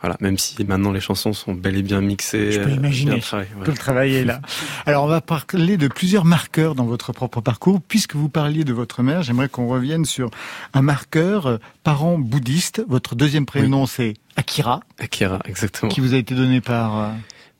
Voilà, 0.00 0.18
même 0.20 0.36
si 0.36 0.62
maintenant 0.64 0.92
les 0.92 1.00
chansons 1.00 1.32
sont 1.32 1.54
bel 1.54 1.76
et 1.78 1.82
bien 1.82 2.02
mixées. 2.02 2.52
Je 2.52 2.60
peux 2.60 2.68
euh, 2.68 2.74
imaginer. 2.74 3.20
Tout 3.20 3.26
voilà. 3.30 3.46
le 3.66 3.72
travail 3.72 4.14
est 4.14 4.24
là. 4.24 4.42
Alors, 4.84 5.04
on 5.04 5.06
va 5.06 5.22
parler 5.22 5.78
de 5.78 5.88
plusieurs 5.88 6.26
marqueurs 6.26 6.74
dans 6.74 6.84
votre 6.84 7.12
propre 7.14 7.40
parcours. 7.40 7.80
Puisque 7.80 8.14
vous 8.14 8.28
parliez 8.28 8.64
de 8.64 8.74
votre 8.74 9.02
mère, 9.02 9.22
j'aimerais 9.22 9.48
qu'on 9.48 9.66
revienne 9.66 10.04
sur 10.04 10.30
un 10.74 10.82
marqueur 10.82 11.46
euh, 11.46 11.56
parent 11.84 12.18
bouddhiste. 12.18 12.84
Votre 12.86 13.14
deuxième 13.14 13.46
prénom, 13.46 13.86
c'est 13.86 14.12
Akira, 14.36 14.80
Akira, 14.98 15.38
exactement. 15.46 15.90
qui 15.90 16.00
vous 16.00 16.12
a 16.12 16.18
été 16.18 16.34
donné 16.34 16.60
par... 16.60 17.14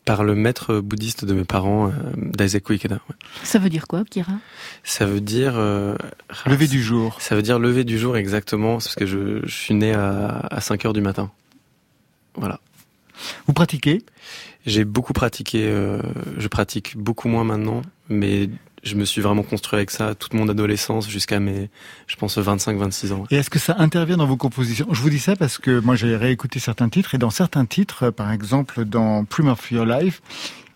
Par 0.05 0.23
le 0.23 0.35
maître 0.35 0.81
bouddhiste 0.81 1.25
de 1.25 1.33
mes 1.33 1.45
parents, 1.45 1.89
euh, 1.89 1.93
Daisaku 2.17 2.75
Ikeda. 2.75 2.97
ouais. 3.09 3.17
Ça 3.43 3.59
veut 3.59 3.71
dire 3.71 3.87
quoi, 3.87 4.05
Kira? 4.05 4.33
Ça 4.83 5.07
veut 5.07 5.21
dire 5.23 5.55
euh, 5.57 5.97
Lever 6.47 6.67
du 6.67 6.83
jour. 6.83 7.17
Ça 7.21 7.35
veut 7.35 7.41
dire 7.43 7.59
lever 7.59 7.85
du 7.85 7.99
jour 7.99 8.17
exactement, 8.19 8.75
parce 8.75 8.95
que 8.97 9.07
je, 9.07 9.41
je 9.47 9.55
suis 9.55 9.73
né 9.75 9.95
à, 9.95 10.47
à 10.51 10.61
5 10.61 10.85
heures 10.85 10.93
du 10.93 11.01
matin. 11.01 11.31
Voilà. 12.35 12.61
Vous 13.47 13.55
pratiquez? 13.55 14.03
J'ai 14.67 14.85
beaucoup 14.85 15.13
pratiqué, 15.15 15.65
euh, 15.69 16.01
je 16.37 16.49
pratique 16.49 16.97
beaucoup 16.97 17.29
moins 17.29 17.45
maintenant, 17.45 17.81
mais 18.11 18.51
je 18.85 18.95
me 18.95 19.05
suis 19.05 19.20
vraiment 19.20 19.43
construit 19.43 19.78
avec 19.78 19.91
ça 19.91 20.14
toute 20.14 20.35
mon 20.35 20.49
adolescence 20.49 21.09
jusqu'à 21.09 21.41
mes, 21.41 21.70
je 22.07 22.16
pense, 22.16 22.39
25-26 22.39 23.12
ans. 23.12 23.24
Et 23.30 23.37
est-ce 23.37 23.51
que 23.51 23.59
ça 23.59 23.76
intervient 23.78 24.16
dans 24.16 24.26
vos 24.26 24.37
compositions? 24.37 24.87
Je 24.93 25.01
vous 25.01 25.11
dis 25.11 25.18
ça 25.18 25.37
parce 25.37 25.59
que 25.59 25.80
moi 25.80 25.97
j'ai 25.97 26.16
réécouté 26.16 26.59
certains 26.61 26.89
titres 26.89 27.14
et 27.14 27.18
dans 27.18 27.30
certains 27.30 27.64
titres, 27.64 28.05
euh, 28.05 28.11
par 28.11 28.30
exemple 28.30 28.85
dans 28.85 29.24
Prime 29.24 29.49
of 29.49 29.70
Your 29.70 29.87
Life, 29.87 30.20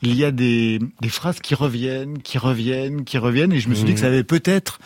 il 0.03 0.15
y 0.15 0.25
a 0.25 0.31
des, 0.31 0.79
des 1.01 1.09
phrases 1.09 1.41
qui 1.41 1.55
reviennent, 1.55 2.23
qui 2.23 2.39
reviennent, 2.39 3.05
qui 3.05 3.19
reviennent 3.19 3.53
et 3.53 3.61
je 3.61 3.69
me 3.69 3.75
suis 3.75 3.85
dit 3.85 3.95
que 3.95 4.01
ça 4.01 4.07
avait 4.07 4.25
peut-être 4.25 4.79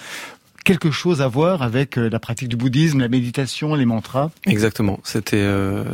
quelque 0.64 0.90
chose 0.90 1.22
à 1.22 1.28
voir 1.28 1.62
avec 1.62 1.98
euh, 1.98 2.08
la 2.08 2.18
pratique 2.18 2.48
du 2.48 2.56
bouddhisme, 2.56 3.00
la 3.00 3.08
méditation, 3.08 3.74
les 3.74 3.84
mantras. 3.84 4.30
Exactement. 4.46 5.00
C'était, 5.04 5.36
euh, 5.36 5.84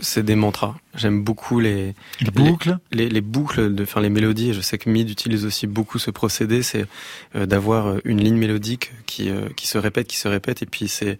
c'est 0.00 0.24
des 0.24 0.36
mantras. 0.36 0.76
J'aime 0.94 1.22
beaucoup 1.22 1.60
les, 1.60 1.94
Les 2.20 2.30
boucles. 2.30 2.78
les, 2.92 3.08
les 3.08 3.20
boucles 3.20 3.74
de 3.74 3.84
faire 3.84 4.02
les 4.02 4.10
mélodies. 4.10 4.54
Je 4.54 4.60
sais 4.60 4.78
que 4.78 4.88
Mid 4.88 5.10
utilise 5.10 5.44
aussi 5.44 5.66
beaucoup 5.66 5.98
ce 5.98 6.10
procédé, 6.10 6.62
c'est 6.62 6.86
euh, 7.34 7.46
d'avoir 7.46 7.86
euh, 7.88 8.00
une 8.04 8.22
ligne 8.22 8.36
mélodique 8.36 8.92
qui 9.06 9.28
euh, 9.30 9.48
qui 9.56 9.66
se 9.66 9.78
répète, 9.78 10.06
qui 10.06 10.16
se 10.16 10.28
répète, 10.28 10.62
et 10.62 10.66
puis 10.66 10.88
c'est 10.88 11.18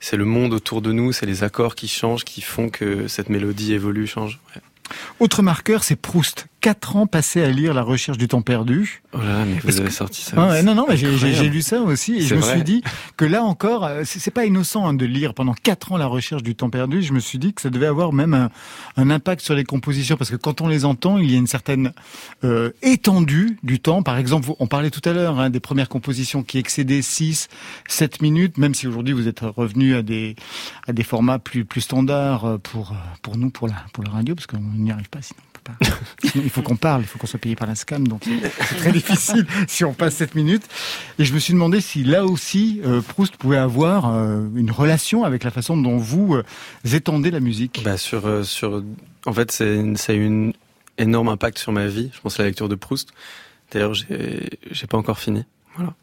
c'est 0.00 0.16
le 0.16 0.24
monde 0.24 0.52
autour 0.52 0.82
de 0.82 0.92
nous, 0.92 1.12
c'est 1.12 1.26
les 1.26 1.42
accords 1.42 1.74
qui 1.74 1.88
changent, 1.88 2.24
qui 2.24 2.40
font 2.40 2.68
que 2.68 3.08
cette 3.08 3.30
mélodie 3.30 3.72
évolue, 3.72 4.06
change. 4.06 4.38
Ouais. 4.54 4.62
Autre 5.20 5.42
marqueur, 5.42 5.84
c'est 5.84 5.96
Proust. 5.96 6.46
Quatre 6.60 6.96
ans 6.96 7.06
passés 7.06 7.40
à 7.42 7.50
lire 7.50 7.72
La 7.72 7.82
recherche 7.82 8.18
du 8.18 8.26
temps 8.26 8.42
perdu. 8.42 9.02
Oh 9.12 9.18
là 9.18 9.24
là, 9.38 9.44
mais 9.44 9.58
vous 9.62 9.78
avez 9.78 9.88
que- 9.88 9.94
sorti 9.94 10.22
ça. 10.22 10.34
Ah 10.36 10.60
non, 10.62 10.74
non, 10.74 10.86
mais 10.88 10.96
j'ai- 10.96 11.48
lu 11.48 11.62
ça 11.62 11.80
aussi 11.80 12.16
et 12.16 12.20
je 12.22 12.34
me 12.34 12.40
vrai. 12.40 12.54
suis 12.54 12.64
dit 12.64 12.82
que 13.16 13.24
là 13.24 13.44
encore, 13.44 13.84
euh, 13.84 14.02
c'est 14.04 14.32
pas 14.32 14.44
innocent 14.44 14.84
hein, 14.86 14.92
de 14.92 15.06
lire 15.06 15.34
pendant 15.34 15.54
quatre 15.54 15.92
ans 15.92 15.96
la 15.96 16.06
recherche 16.06 16.42
du 16.42 16.56
temps 16.56 16.68
perdu. 16.68 17.00
Je 17.02 17.12
me 17.12 17.20
suis 17.20 17.38
dit 17.38 17.54
que 17.54 17.62
ça 17.62 17.70
devait 17.70 17.86
avoir 17.86 18.12
même 18.12 18.34
un, 18.34 18.50
un 18.96 19.08
impact 19.10 19.40
sur 19.42 19.54
les 19.54 19.62
compositions 19.64 20.16
parce 20.16 20.30
que 20.30 20.36
quand 20.36 20.60
on 20.60 20.66
les 20.68 20.84
entend, 20.84 21.18
il 21.18 21.30
y 21.30 21.34
a 21.36 21.38
une 21.38 21.46
certaine 21.46 21.92
euh, 22.44 22.70
étendue 22.82 23.56
du 23.62 23.78
temps. 23.78 24.02
Par 24.02 24.18
exemple, 24.18 24.48
on 24.58 24.66
parlait 24.66 24.90
tout 24.90 25.08
à 25.08 25.12
l'heure 25.12 25.38
hein, 25.38 25.50
des 25.50 25.60
premières 25.60 25.88
compositions 25.88 26.42
qui 26.42 26.58
excédaient 26.58 27.02
6, 27.02 27.48
7 27.86 28.20
minutes, 28.20 28.58
même 28.58 28.74
si 28.74 28.88
aujourd'hui 28.88 29.14
vous 29.14 29.28
êtes 29.28 29.40
revenu 29.40 29.94
à 29.94 30.02
des 30.02 30.34
à 30.88 30.92
des 30.92 31.04
formats 31.04 31.38
plus 31.38 31.64
plus 31.64 31.82
standards 31.82 32.44
euh, 32.44 32.58
pour 32.58 32.94
pour 33.22 33.36
nous 33.38 33.50
pour 33.50 33.68
la 33.68 33.76
pour 33.92 34.02
la 34.02 34.10
radio 34.10 34.34
parce 34.34 34.46
qu'on 34.48 34.58
n'y 34.58 34.90
arrive 34.90 35.08
pas 35.08 35.22
sinon. 35.22 35.40
Pas. 35.72 35.86
Sinon, 36.28 36.44
il 36.44 36.50
faut 36.50 36.62
qu'on 36.62 36.76
parle, 36.76 37.02
il 37.02 37.06
faut 37.06 37.18
qu'on 37.18 37.26
soit 37.26 37.38
payé 37.38 37.54
par 37.56 37.66
la 37.68 37.74
SCAM, 37.74 38.06
donc 38.08 38.22
c'est- 38.24 38.76
très 38.78 38.92
difficile 39.00 39.46
si 39.66 39.84
on 39.84 39.92
passe 39.94 40.16
7 40.16 40.34
minutes. 40.34 40.64
Et 41.18 41.24
je 41.24 41.32
me 41.34 41.38
suis 41.38 41.52
demandé 41.52 41.80
si 41.80 42.04
là 42.04 42.24
aussi 42.24 42.80
euh, 42.84 43.00
Proust 43.00 43.36
pouvait 43.36 43.56
avoir 43.58 44.12
euh, 44.14 44.40
une 44.56 44.70
relation 44.70 45.24
avec 45.24 45.44
la 45.44 45.50
façon 45.50 45.76
dont 45.76 45.96
vous 45.98 46.34
euh, 46.34 46.44
étendez 46.92 47.30
la 47.30 47.40
musique. 47.40 47.80
Bah 47.84 47.96
sur 47.96 48.26
euh, 48.26 48.42
sur 48.42 48.82
en 49.26 49.32
fait 49.32 49.50
c'est 49.52 49.76
une- 49.76 49.96
ça 49.96 50.12
a 50.12 50.16
eu 50.16 50.26
un 50.48 50.52
énorme 50.98 51.28
impact 51.28 51.58
sur 51.58 51.72
ma 51.72 51.86
vie. 51.86 52.10
Je 52.14 52.20
pense 52.20 52.38
à 52.40 52.42
la 52.42 52.48
lecture 52.48 52.68
de 52.68 52.74
Proust. 52.74 53.10
D'ailleurs 53.72 53.94
j'ai 53.94 54.86
pas 54.88 54.96
encore 54.98 55.18
fini. 55.18 55.44
Voilà. 55.76 55.94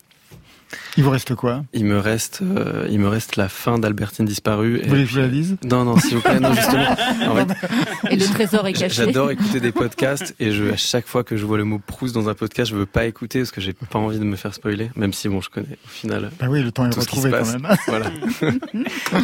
Il 0.97 1.03
vous 1.03 1.09
reste 1.09 1.35
quoi? 1.35 1.63
Il 1.73 1.85
me 1.85 1.99
reste, 1.99 2.41
euh, 2.41 2.87
il 2.89 2.99
me 2.99 3.07
reste 3.07 3.35
la 3.35 3.49
fin 3.49 3.77
d'Albertine 3.77 4.25
disparue. 4.25 4.81
Vous 4.83 4.89
voulez 4.89 5.03
que 5.05 5.09
je 5.09 5.19
la 5.19 5.27
lise 5.27 5.57
Non, 5.63 5.83
non, 5.83 5.97
s'il 5.97 6.15
vous 6.15 6.21
plaît, 6.21 6.39
non, 6.39 6.53
justement. 6.53 6.85
En 7.25 7.35
fait, 7.35 8.11
Et 8.11 8.15
le 8.15 8.25
trésor 8.25 8.67
est 8.67 8.73
caché. 8.73 9.05
J'adore 9.05 9.31
écouter 9.31 9.59
des 9.59 9.71
podcasts 9.71 10.35
et 10.39 10.51
je, 10.51 10.71
à 10.71 10.77
chaque 10.77 11.07
fois 11.07 11.23
que 11.23 11.37
je 11.37 11.45
vois 11.45 11.57
le 11.57 11.63
mot 11.63 11.79
Proust 11.85 12.13
dans 12.13 12.29
un 12.29 12.33
podcast, 12.33 12.71
je 12.71 12.75
veux 12.75 12.85
pas 12.85 13.05
écouter 13.05 13.39
parce 13.39 13.51
que 13.51 13.61
j'ai 13.61 13.73
pas 13.73 13.99
envie 13.99 14.19
de 14.19 14.23
me 14.23 14.35
faire 14.35 14.53
spoiler, 14.53 14.91
même 14.95 15.13
si 15.13 15.27
bon, 15.27 15.41
je 15.41 15.49
connais 15.49 15.77
au 15.85 15.89
final. 15.89 16.31
Bah 16.39 16.47
oui, 16.49 16.61
le 16.61 16.71
temps 16.71 16.89
est 16.89 16.95
retrouvé 16.95 17.31
quand 17.31 17.45
même. 17.45 17.67
Voilà. 17.87 18.11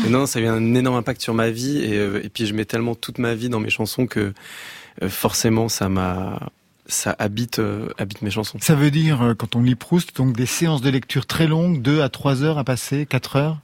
Mais 0.04 0.10
non, 0.10 0.26
ça 0.26 0.40
a 0.40 0.42
eu 0.42 0.48
un 0.48 0.74
énorme 0.76 0.98
impact 0.98 1.22
sur 1.22 1.34
ma 1.34 1.50
vie 1.50 1.80
et, 1.80 1.98
euh, 1.98 2.22
et 2.24 2.30
puis 2.30 2.46
je 2.46 2.54
mets 2.54 2.66
tellement 2.66 2.96
toute 2.96 3.18
ma 3.18 3.34
vie 3.34 3.50
dans 3.50 3.60
mes 3.60 3.70
chansons 3.70 4.08
que 4.08 4.34
euh, 5.02 5.10
forcément 5.10 5.70
ça 5.70 5.90
m'a, 5.90 6.40
ça 6.92 7.16
habite, 7.20 7.60
euh, 7.60 7.90
habite 7.98 8.22
mes 8.22 8.32
chansons. 8.32 8.58
Ça 8.62 8.76
veut 8.76 8.92
dire, 8.92 9.22
euh, 9.22 9.34
quand 9.34 9.56
on 9.56 9.62
lit 9.62 9.76
Proust, 9.76 10.16
donc 10.16 10.36
des 10.36 10.46
séances 10.46 10.82
de 10.82 10.90
lecture 10.90 11.26
très 11.26 11.48
longues, 11.48 11.82
2 11.82 12.02
à 12.02 12.10
3 12.10 12.44
heures 12.44 12.58
à 12.58 12.64
passer, 12.64 13.06
4 13.06 13.36
heures? 13.36 13.58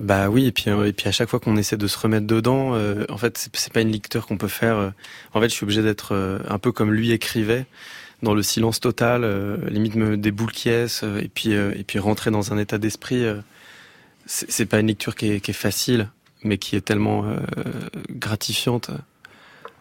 Bah 0.00 0.28
oui, 0.28 0.46
et 0.46 0.52
puis 0.52 0.64
euh, 0.68 0.86
et 0.86 0.92
puis 0.92 1.08
à 1.08 1.12
chaque 1.12 1.28
fois 1.28 1.40
qu'on 1.40 1.56
essaie 1.56 1.76
de 1.76 1.86
se 1.86 1.98
remettre 1.98 2.26
dedans, 2.26 2.74
euh, 2.74 3.04
en 3.08 3.18
fait 3.18 3.36
c'est 3.36 3.54
c'est 3.56 3.72
pas 3.72 3.80
une 3.80 3.90
lecture 3.90 4.26
qu'on 4.26 4.36
peut 4.36 4.48
faire. 4.48 4.92
en 5.34 5.40
fait, 5.40 5.48
je 5.48 5.54
suis 5.54 5.64
obligé 5.64 5.82
d'être 5.82 6.14
euh, 6.14 6.38
un 6.48 6.58
peu 6.58 6.72
comme 6.72 6.92
lui 6.92 7.10
écrivait, 7.10 7.66
dans 8.22 8.34
le 8.34 8.42
silence 8.42 8.80
total, 8.80 9.24
euh, 9.24 9.56
limite 9.68 9.96
me 9.96 10.16
des 10.16 10.30
boules 10.30 10.52
qui 10.52 10.68
et 10.68 10.88
puis 11.34 11.52
et 11.52 11.84
puis 11.86 11.98
rentrer 11.98 12.30
dans 12.30 12.52
un 12.52 12.58
état 12.58 12.78
d'esprit. 12.78 13.24
c'est 14.26 14.50
c'est 14.50 14.66
pas 14.66 14.80
une 14.80 14.88
lecture 14.88 15.14
qui 15.16 15.32
est, 15.32 15.40
qui 15.40 15.50
est 15.50 15.54
facile, 15.54 16.10
mais 16.44 16.58
qui 16.58 16.76
est 16.76 16.82
tellement 16.82 17.24
gratifiante. 18.10 18.90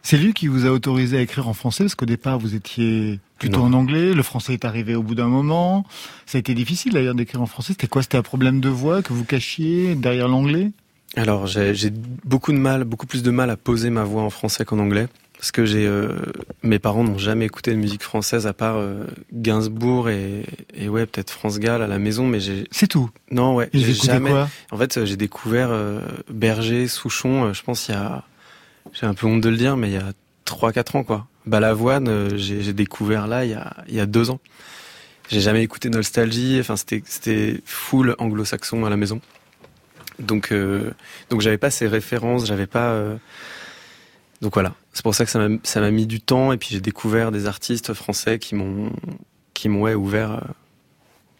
C'est 0.03 0.17
lui 0.17 0.33
qui 0.33 0.47
vous 0.47 0.65
a 0.65 0.69
autorisé 0.69 1.17
à 1.17 1.21
écrire 1.21 1.47
en 1.49 1.53
français, 1.53 1.83
parce 1.83 1.95
qu'au 1.95 2.05
départ 2.05 2.39
vous 2.39 2.55
étiez 2.55 3.19
plutôt 3.39 3.59
Non. 3.59 3.65
en 3.65 3.73
anglais, 3.73 4.13
le 4.13 4.23
français 4.23 4.53
est 4.53 4.65
arrivé 4.65 4.95
au 4.95 5.03
bout 5.03 5.15
d'un 5.15 5.27
moment. 5.27 5.85
Ça 6.25 6.37
a 6.37 6.39
été 6.39 6.53
difficile 6.53 6.93
d'ailleurs 6.93 7.15
d'écrire 7.15 7.41
en 7.41 7.45
français. 7.45 7.73
C'était 7.73 7.87
quoi? 7.87 8.01
C'était 8.01 8.17
un 8.17 8.23
problème 8.23 8.59
de 8.61 8.69
voix 8.69 9.01
que 9.01 9.13
vous 9.13 9.25
cachiez 9.25 9.95
derrière 9.95 10.27
l'anglais? 10.27 10.71
Alors 11.15 11.47
j'ai 11.47 11.91
beaucoup 12.25 12.51
de 12.51 12.57
mal, 12.57 12.83
beaucoup 12.83 13.05
plus 13.07 13.23
de 13.23 13.31
mal 13.31 13.49
à 13.49 13.57
poser 13.57 13.89
ma 13.89 14.03
voix 14.03 14.21
en 14.23 14.29
français 14.29 14.65
qu'en 14.65 14.79
anglais. 14.79 15.07
Parce 15.37 15.51
que 15.51 15.65
j'ai, 15.65 15.85
euh, 15.85 16.17
mes 16.63 16.79
parents 16.79 17.03
n'ont 17.03 17.19
jamais 17.19 17.45
écouté 17.45 17.69
de 17.69 17.75
musique 17.75 18.01
française 18.01 18.47
à 18.47 18.53
part 18.53 18.77
euh, 18.77 19.05
Gainsbourg 19.31 20.09
et, 20.09 20.43
et 20.73 20.89
ouais 20.89 21.05
peut-être 21.05 21.29
France 21.29 21.59
Gall 21.59 21.83
à 21.83 21.87
la 21.87 21.99
maison, 21.99 22.25
mais 22.25 22.39
j'ai. 22.39 22.67
C'est 22.71 22.87
tout. 22.87 23.11
Non 23.29 23.53
ouais. 23.53 23.69
J'ai 23.71 23.93
jamais. 23.93 24.31
quoi? 24.31 24.49
En 24.71 24.77
fait, 24.77 24.97
euh, 24.97 25.05
j'ai 25.05 25.15
découvert 25.15 25.69
euh, 25.69 26.01
Berger, 26.33 26.87
Souchon. 26.87 27.53
je 27.53 27.61
pense 27.61 27.87
il 27.87 27.91
y 27.91 27.93
a, 27.95 28.23
j'ai 28.99 29.05
un 29.05 29.13
peu 29.13 29.27
honte 29.27 29.41
de 29.41 29.49
le 29.49 29.57
dire, 29.57 29.77
mais 29.77 29.89
il 29.89 29.93
y 29.93 29.97
a 29.97 30.13
trois 30.45 30.71
quatre 30.71 30.95
ans 30.95 31.03
quoi. 31.03 31.27
Balavoine, 31.45 32.07
euh, 32.07 32.29
j'ai 32.37 32.73
découvert 32.73 33.27
là 33.27 33.45
il 33.45 33.51
y 33.51 33.53
a 33.53 33.75
il 33.87 33.95
y 33.95 33.99
a 33.99 34.05
deux 34.05 34.29
ans. 34.29 34.39
J'ai 35.29 35.41
jamais 35.41 35.63
écouté 35.63 35.89
Nostalgie. 35.89 36.57
Enfin 36.59 36.75
c'était 36.77 37.61
full 37.65 38.15
anglo-saxon 38.17 38.85
à 38.85 38.89
la 38.89 38.97
maison. 38.97 39.21
Donc 40.19 40.51
euh, 40.51 40.91
donc 41.29 41.41
j'avais 41.41 41.57
pas 41.57 41.69
ces 41.71 41.87
références, 41.87 42.45
j'avais 42.45 42.67
pas. 42.67 42.89
euh, 42.91 43.17
Donc 44.41 44.53
voilà, 44.55 44.73
c'est 44.93 45.03
pour 45.03 45.13
ça 45.15 45.25
que 45.25 45.31
ça 45.31 45.39
m'a 45.47 45.57
ça 45.63 45.79
m'a 45.79 45.91
mis 45.91 46.07
du 46.07 46.19
temps 46.21 46.51
et 46.53 46.57
puis 46.57 46.69
j'ai 46.71 46.81
découvert 46.81 47.31
des 47.31 47.45
artistes 47.45 47.93
français 47.93 48.39
qui 48.39 48.55
m'ont 48.55 48.91
qui 49.53 49.69
m'ont 49.69 49.81
ouais, 49.81 49.95
ouvert 49.95 50.31
euh, 50.31 50.41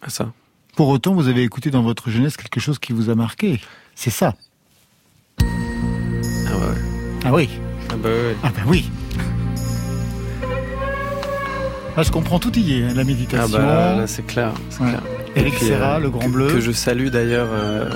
à 0.02 0.10
ça. 0.10 0.32
Pour 0.76 0.88
autant, 0.88 1.12
vous 1.14 1.28
avez 1.28 1.42
écouté 1.42 1.70
dans 1.70 1.82
votre 1.82 2.08
jeunesse 2.10 2.36
quelque 2.36 2.60
chose 2.60 2.78
qui 2.78 2.92
vous 2.92 3.10
a 3.10 3.14
marqué. 3.16 3.60
C'est 3.96 4.10
ça. 4.10 4.34
Ah 5.40 5.44
ouais. 6.56 6.66
ouais. 6.66 6.97
Ah 7.24 7.32
oui. 7.32 7.48
Ah 7.90 7.94
bah 7.96 8.08
ouais. 8.08 8.36
Ah 8.42 8.50
bah 8.54 8.62
oui. 8.66 8.90
Ah, 11.96 12.02
je 12.04 12.12
comprends 12.12 12.38
tout 12.38 12.56
y 12.56 12.78
est, 12.80 12.84
hein, 12.84 12.92
la 12.94 13.00
Ah 13.00 13.04
méditation. 13.04 13.58
bah 13.58 13.64
là, 13.64 13.96
là, 13.96 14.06
c'est 14.06 14.24
clair, 14.26 14.52
c'est 14.70 14.82
Ouais. 14.82 14.88
clair. 14.90 15.02
Eric 15.34 15.54
puis, 15.56 15.66
Serra, 15.66 15.96
euh, 15.96 16.00
le 16.00 16.10
Grand 16.10 16.20
que- 16.20 16.28
Bleu. 16.28 16.46
Que 16.48 16.60
je 16.60 16.70
salue 16.72 17.08
d'ailleurs, 17.08 17.48
euh, 17.50 17.88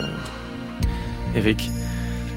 Eric. 1.36 1.70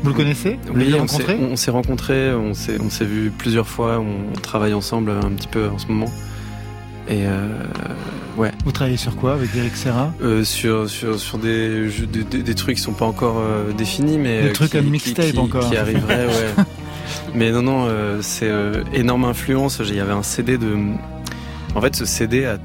Vous 0.04 0.10
le 0.10 0.16
connaissez? 0.16 0.60
Vous 0.68 0.74
Oui, 0.76 0.90
l'avez 0.92 1.02
on 1.02 1.08
s'est 1.08 1.24
rencontré? 1.24 1.38
on 1.52 1.56
s'est 1.56 1.72
rencontrés, 1.72 2.34
on 2.36 2.54
s'est 2.54 2.78
on 2.80 2.90
s'est 2.92 3.06
vu 3.06 3.32
plusieurs 3.36 3.68
fois, 3.68 4.00
on 4.00 4.34
travaille 4.40 4.76
ensemble 4.76 5.10
un 5.10 5.32
petit 5.32 5.48
peu 5.48 5.68
en 5.70 5.80
ce 5.80 5.88
moment. 5.88 6.12
Et 7.08 7.28
euh, 7.28 7.48
ouais. 8.38 8.52
Vous 8.66 8.72
travaillez 8.72 8.98
sur 8.98 9.16
quoi 9.16 9.34
avec 9.34 9.50
Eric 9.56 9.76
Serra? 9.76 10.12
Euh, 10.22 10.44
sur, 10.44 10.90
sur, 10.90 11.20
sur 11.20 11.38
des, 11.38 11.90
jeux- 11.90 12.08
des, 12.08 12.24
des- 12.24 12.42
des 12.44 12.56
trucs 12.56 12.78
qui 12.78 12.82
sont 12.82 12.94
pas 12.94 13.06
encore 13.06 13.38
euh, 13.40 13.72
définis, 13.74 14.18
mais. 14.18 14.42
Des 14.44 14.50
euh, 14.50 14.54
trucs 14.54 14.72
qui- 14.72 14.78
à 14.78 14.82
mixtape 14.82 15.26
qui- 15.32 15.38
encore. 15.38 15.70
Qui 15.70 15.78
arriveraient, 15.78 16.26
ouais. 16.26 16.64
mais 17.36 17.52
non, 17.52 17.62
non, 17.62 17.86
euh, 17.88 18.20
c'est 18.22 18.50
euh, 18.50 18.84
énorme 18.94 19.26
influence. 19.26 19.80
Il 19.88 19.96
y 19.96 20.00
avait 20.00 20.14
un 20.14 20.24
CD 20.24 20.58
de. 20.58 20.76
En 21.76 21.82
fait, 21.82 21.96
ce 21.96 22.06
CD 22.06 22.46
a 22.46 22.58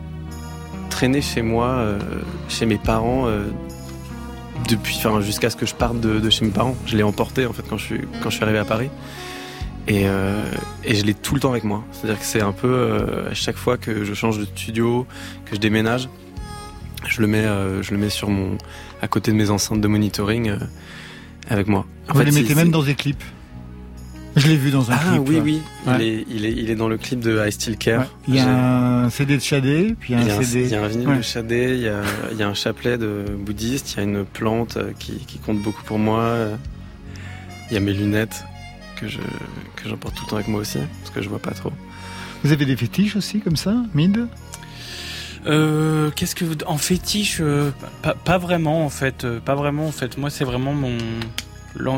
traîné 0.89 1.21
chez 1.21 1.43
moi, 1.43 1.67
euh, 1.69 1.99
chez 2.49 2.65
mes 2.65 2.79
parents, 2.79 3.27
euh, 3.27 3.45
depuis, 4.69 4.97
enfin, 4.99 5.21
jusqu'à 5.21 5.51
ce 5.51 5.57
que 5.57 5.67
je 5.67 5.75
parte 5.75 6.01
de, 6.01 6.19
de 6.19 6.31
chez 6.31 6.45
mes 6.45 6.51
parents. 6.51 6.77
Je 6.87 6.97
l'ai 6.97 7.03
emporté, 7.03 7.45
en 7.47 7.53
fait, 7.53 7.65
quand 7.69 7.77
je 7.77 7.85
suis, 7.85 8.01
quand 8.23 8.31
je 8.31 8.37
suis 8.37 8.45
arrivé 8.45 8.59
à 8.59 8.65
Paris. 8.65 8.89
Et, 9.89 10.03
euh, 10.07 10.43
et 10.85 10.95
je 10.95 11.05
l'ai 11.05 11.15
tout 11.15 11.35
le 11.35 11.41
temps 11.41 11.51
avec 11.51 11.65
moi. 11.65 11.83
C'est-à-dire 11.93 12.19
que 12.21 12.25
c'est 12.25 12.43
un 12.43 12.53
peu 12.53 12.69
euh, 12.69 13.31
à 13.31 13.35
chaque 13.35 13.57
fois 13.57 13.77
que 13.77 14.05
je 14.05 14.15
change 14.15 14.39
de 14.39 14.45
studio, 14.45 15.07
que 15.47 15.57
je 15.57 15.61
déménage, 15.61 16.09
je 17.09 17.21
le 17.21 17.27
mets, 17.27 17.39
euh, 17.45 17.83
je 17.83 17.91
le 17.93 17.99
mets 17.99 18.11
sur 18.11 18.29
mon, 18.31 18.57
à 19.03 19.09
côté 19.09 19.33
de 19.33 19.37
mes 19.37 19.51
enceintes 19.51 19.81
de 19.81 19.89
monitoring 19.89 20.53
avec 21.49 21.67
moi. 21.67 21.87
En 22.09 22.13
Vous 22.13 22.19
fait, 22.21 22.27
les 22.27 22.33
mettez 22.43 22.55
même 22.55 22.71
dans 22.71 22.83
des 22.83 22.95
clips. 22.95 23.23
Je 24.37 24.47
l'ai 24.47 24.57
vu 24.57 24.71
dans 24.71 24.93
un 24.93 24.95
Ah 24.95 25.19
clip. 25.19 25.23
oui 25.29 25.35
là. 25.37 25.43
oui, 25.43 25.61
il, 25.97 26.03
est, 26.03 26.27
il 26.31 26.45
est 26.47 26.53
il 26.53 26.71
est 26.71 26.77
dans 26.77 26.87
le 26.87 26.97
clip 26.99 27.19
de 27.19 27.45
I 27.45 27.51
Still 27.51 27.77
Care. 27.77 28.01
Ouais. 28.03 28.07
Il 28.29 28.35
y 28.37 28.39
a 28.39 28.49
un 29.05 29.11
CD 29.11 29.37
de 29.37 29.43
Shadé, 29.43 29.97
puis 29.99 30.13
il 30.13 30.21
y 30.21 30.23
un 30.23 30.35
a 30.37 30.39
un, 30.39 30.43
CD. 30.43 30.65
il 30.67 30.71
y 30.71 30.75
a 30.77 30.85
un 30.85 30.87
vinyle 30.87 31.09
Ouais. 31.09 31.17
de 31.17 31.23
Shadé, 31.23 31.75
il 31.75 31.81
y 31.83 31.89
a, 31.89 32.03
il 32.31 32.39
y 32.39 32.43
a 32.45 32.49
un 32.49 32.55
chapelet 32.55 32.97
de 32.97 33.25
bouddhiste, 33.37 33.95
il 33.95 33.97
y 33.97 34.01
a 34.01 34.03
une 34.05 34.25
plante 34.25 34.79
qui, 35.01 35.15
qui 35.27 35.39
compte 35.39 35.59
beaucoup 35.61 35.83
pour 35.83 35.99
moi. 35.99 36.37
Il 37.71 37.75
y 37.75 37.77
a 37.77 37.81
mes 37.81 37.93
lunettes 37.93 38.45
que 39.01 39.09
je 39.09 39.19
que 39.77 39.89
j'emporte 39.89 40.15
tout 40.15 40.25
le 40.25 40.31
temps 40.31 40.37
avec 40.37 40.49
moi 40.49 40.61
aussi 40.61 40.79
parce 41.01 41.11
que 41.11 41.23
je 41.23 41.29
vois 41.29 41.39
pas 41.39 41.53
trop. 41.53 41.73
Vous 42.43 42.53
avez 42.53 42.65
des 42.65 42.77
fétiches 42.77 43.17
aussi 43.17 43.41
comme 43.41 43.57
ça, 43.57 43.75
Mid? 43.95 44.27
Euh, 45.47 46.11
qu'est-ce 46.15 46.35
que 46.35 46.45
vous... 46.45 46.55
en 46.67 46.77
fétiche 46.77 47.39
euh, 47.41 47.71
pas, 48.03 48.15
pas 48.15 48.37
vraiment 48.37 48.85
en 48.85 48.91
fait 48.91 49.25
euh, 49.25 49.41
pas 49.41 49.55
vraiment 49.55 49.87
en 49.87 49.91
fait 49.91 50.19
moi 50.19 50.29
c'est 50.29 50.45
vraiment 50.45 50.75
mon 50.75 50.99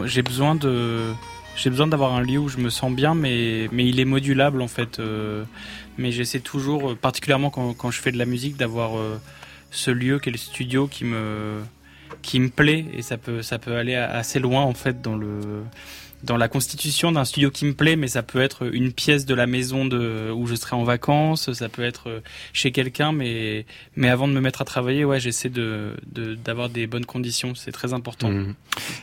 j'ai 0.04 0.22
besoin 0.22 0.54
de 0.54 1.12
j'ai 1.56 1.68
besoin 1.68 1.88
d'avoir 1.88 2.14
un 2.14 2.20
lieu 2.20 2.38
où 2.38 2.48
je 2.48 2.58
me 2.58 2.70
sens 2.70 2.92
bien 2.92 3.16
mais 3.16 3.68
mais 3.72 3.84
il 3.84 3.98
est 3.98 4.04
modulable 4.04 4.62
en 4.62 4.68
fait 4.68 5.00
euh, 5.00 5.44
mais 5.98 6.12
j'essaie 6.12 6.38
toujours 6.38 6.96
particulièrement 6.96 7.50
quand, 7.50 7.74
quand 7.74 7.90
je 7.90 8.00
fais 8.00 8.12
de 8.12 8.18
la 8.18 8.26
musique 8.26 8.56
d'avoir 8.56 8.96
euh, 8.96 9.20
ce 9.72 9.90
lieu 9.90 10.20
qui 10.20 10.28
est 10.28 10.32
le 10.32 10.38
studio 10.38 10.86
qui 10.86 11.04
me 11.04 11.62
qui 12.22 12.38
me 12.38 12.48
plaît 12.48 12.84
et 12.94 13.02
ça 13.02 13.16
peut 13.16 13.42
ça 13.42 13.58
peut 13.58 13.76
aller 13.76 13.96
assez 13.96 14.38
loin 14.38 14.62
en 14.62 14.74
fait 14.74 15.02
dans 15.02 15.16
le 15.16 15.64
dans 16.22 16.36
la 16.36 16.48
constitution 16.48 17.12
d'un 17.12 17.24
studio 17.24 17.50
qui 17.50 17.64
me 17.64 17.74
plaît, 17.74 17.96
mais 17.96 18.08
ça 18.08 18.22
peut 18.22 18.40
être 18.40 18.72
une 18.72 18.92
pièce 18.92 19.26
de 19.26 19.34
la 19.34 19.46
maison 19.46 19.84
de, 19.84 20.30
où 20.30 20.46
je 20.46 20.54
serai 20.54 20.76
en 20.76 20.84
vacances, 20.84 21.52
ça 21.52 21.68
peut 21.68 21.82
être 21.82 22.08
euh, 22.08 22.20
chez 22.52 22.72
quelqu'un, 22.72 23.12
mais, 23.12 23.66
mais 23.96 24.08
avant 24.08 24.28
de 24.28 24.32
me 24.32 24.40
mettre 24.40 24.62
à 24.62 24.64
travailler, 24.64 25.04
ouais, 25.04 25.20
j'essaie 25.20 25.48
de, 25.48 25.96
de, 26.10 26.34
d'avoir 26.34 26.68
des 26.68 26.86
bonnes 26.86 27.06
conditions, 27.06 27.54
c'est 27.54 27.72
très 27.72 27.92
important. 27.92 28.30
Mhm. 28.30 28.54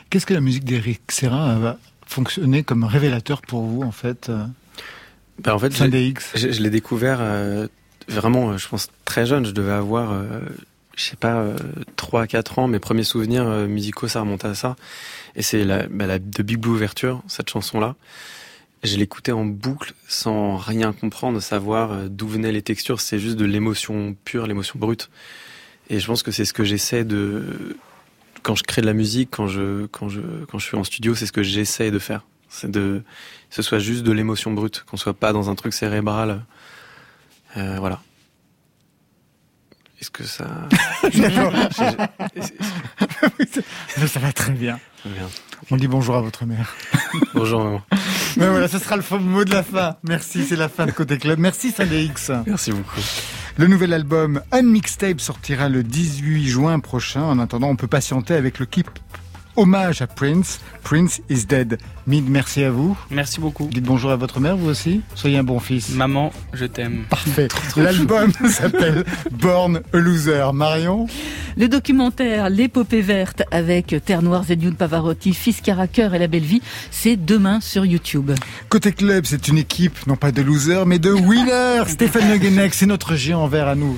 Qu'est-ce 0.08 0.26
que 0.26 0.34
la 0.34 0.40
musique 0.40 0.64
d'Eric 0.64 1.02
Serra 1.10 1.58
va 1.58 1.78
fonctionner 2.06 2.64
comme 2.64 2.84
révélateur 2.84 3.42
pour 3.42 3.62
vous 3.62 3.82
en 3.82 3.92
fait 3.92 4.28
euh, 4.28 4.44
Bah, 5.38 5.54
en 5.54 5.58
fait. 5.58 5.72
Je, 5.72 6.52
je 6.52 6.62
l'ai 6.62 6.70
découvert 6.70 7.18
euh, 7.20 7.68
vraiment, 8.08 8.50
euh, 8.50 8.58
je 8.58 8.68
pense, 8.68 8.88
très 9.04 9.26
jeune. 9.26 9.46
Je 9.46 9.52
devais 9.52 9.72
avoir, 9.72 10.12
euh, 10.12 10.40
je 10.96 11.04
sais 11.04 11.16
pas, 11.16 11.36
euh, 11.36 11.56
3 11.96 12.22
à 12.22 12.26
4 12.26 12.58
ans. 12.58 12.68
Mes 12.68 12.78
premiers 12.78 13.04
souvenirs 13.04 13.46
euh, 13.46 13.66
musicaux, 13.66 14.08
ça 14.08 14.20
remonte 14.20 14.44
à 14.44 14.54
ça. 14.54 14.76
Et 15.36 15.42
c'est 15.42 15.64
la, 15.64 15.86
bah, 15.88 16.06
la 16.06 16.18
de 16.18 16.42
Big 16.42 16.58
Blue 16.58 16.72
Ouverture, 16.72 17.22
cette 17.26 17.50
chanson-là. 17.50 17.96
Je 18.82 18.96
l'écoutais 18.96 19.32
en 19.32 19.44
boucle 19.44 19.92
sans 20.08 20.56
rien 20.56 20.92
comprendre, 20.92 21.40
savoir 21.40 21.92
euh, 21.92 22.08
d'où 22.08 22.26
venaient 22.26 22.52
les 22.52 22.62
textures. 22.62 23.00
C'est 23.00 23.18
juste 23.18 23.36
de 23.36 23.44
l'émotion 23.44 24.16
pure, 24.24 24.46
l'émotion 24.46 24.78
brute. 24.78 25.10
Et 25.90 26.00
je 26.00 26.06
pense 26.06 26.22
que 26.22 26.30
c'est 26.30 26.44
ce 26.44 26.52
que 26.52 26.64
j'essaie 26.64 27.04
de... 27.04 27.76
Quand 28.42 28.54
je 28.54 28.62
crée 28.62 28.80
de 28.80 28.86
la 28.86 28.94
musique, 28.94 29.28
quand 29.30 29.48
je, 29.48 29.86
quand 29.86 30.08
je, 30.08 30.20
quand 30.50 30.58
je 30.58 30.64
suis 30.64 30.76
en 30.76 30.84
studio, 30.84 31.14
c'est 31.14 31.26
ce 31.26 31.32
que 31.32 31.42
j'essaie 31.42 31.90
de 31.90 31.98
faire. 31.98 32.24
C'est 32.48 32.70
de, 32.70 33.02
ce 33.50 33.60
soit 33.60 33.80
juste 33.80 34.02
de 34.02 34.12
l'émotion 34.12 34.50
brute, 34.52 34.84
qu'on 34.86 34.96
soit 34.96 35.12
pas 35.14 35.34
dans 35.34 35.50
un 35.50 35.54
truc 35.54 35.74
cérébral. 35.74 36.42
Euh, 37.58 37.76
voilà. 37.78 38.00
Est-ce 40.00 40.10
que 40.10 40.24
ça. 40.24 40.68
Ça 44.06 44.20
va 44.20 44.32
très 44.32 44.52
bien. 44.52 44.78
Bien. 45.04 45.28
On 45.70 45.76
dit 45.76 45.88
bonjour 45.88 46.16
à 46.16 46.22
votre 46.22 46.46
mère. 46.46 46.74
Bonjour 47.34 47.62
maman. 47.62 47.82
Mais 48.36 48.48
voilà, 48.48 48.68
ce 48.68 48.78
sera 48.78 48.96
le 48.96 49.02
faux 49.02 49.18
mot 49.18 49.44
de 49.44 49.52
la 49.52 49.62
fin. 49.62 49.96
Merci, 50.02 50.44
c'est 50.46 50.56
la 50.56 50.68
fin 50.68 50.86
de 50.86 50.92
Côté 50.92 51.18
Club. 51.18 51.38
Merci 51.38 51.74
X. 51.78 52.30
Merci 52.46 52.72
beaucoup. 52.72 53.00
Le 53.56 53.66
nouvel 53.66 53.92
album 53.92 54.40
Unmixtape 54.52 55.20
sortira 55.20 55.68
le 55.68 55.82
18 55.82 56.48
juin 56.48 56.80
prochain. 56.80 57.22
En 57.22 57.38
attendant, 57.38 57.68
on 57.68 57.76
peut 57.76 57.86
patienter 57.86 58.34
avec 58.34 58.58
le 58.58 58.66
clip 58.66 58.88
hommage 59.56 60.00
à 60.00 60.06
Prince. 60.06 60.60
Prince 60.82 61.20
is 61.28 61.44
dead. 61.44 61.78
Mid, 62.10 62.28
merci 62.28 62.64
à 62.64 62.72
vous. 62.72 62.98
Merci 63.12 63.38
beaucoup. 63.38 63.68
Dites 63.70 63.84
bonjour 63.84 64.10
à 64.10 64.16
votre 64.16 64.40
mère, 64.40 64.56
vous 64.56 64.68
aussi. 64.68 65.00
Soyez 65.14 65.38
un 65.38 65.44
bon 65.44 65.60
fils. 65.60 65.90
Maman, 65.90 66.32
je 66.52 66.64
t'aime. 66.64 67.04
Parfait. 67.08 67.46
L'album 67.76 68.32
s'appelle 68.50 69.04
Born 69.30 69.80
a 69.92 69.96
Loser. 69.96 70.50
Marion 70.52 71.06
Le 71.56 71.68
documentaire 71.68 72.50
L'épopée 72.50 73.00
verte 73.00 73.44
avec 73.52 73.94
Terre 74.04 74.22
Noire, 74.22 74.42
Zedioun 74.42 74.74
Pavarotti, 74.74 75.32
Fiskara 75.32 75.86
Cœur 75.86 76.12
et 76.12 76.18
La 76.18 76.26
Belle 76.26 76.42
Vie, 76.42 76.62
c'est 76.90 77.14
demain 77.14 77.60
sur 77.60 77.86
YouTube. 77.86 78.32
Côté 78.68 78.90
club, 78.90 79.24
c'est 79.24 79.46
une 79.46 79.58
équipe, 79.58 80.04
non 80.08 80.16
pas 80.16 80.32
de 80.32 80.42
losers, 80.42 80.86
mais 80.86 80.98
de 80.98 81.12
winners. 81.12 81.84
Stéphane 81.86 82.28
Le 82.28 82.38
Guenec, 82.38 82.74
c'est 82.74 82.86
notre 82.86 83.14
géant 83.14 83.46
vert 83.46 83.68
à 83.68 83.76
nous. 83.76 83.96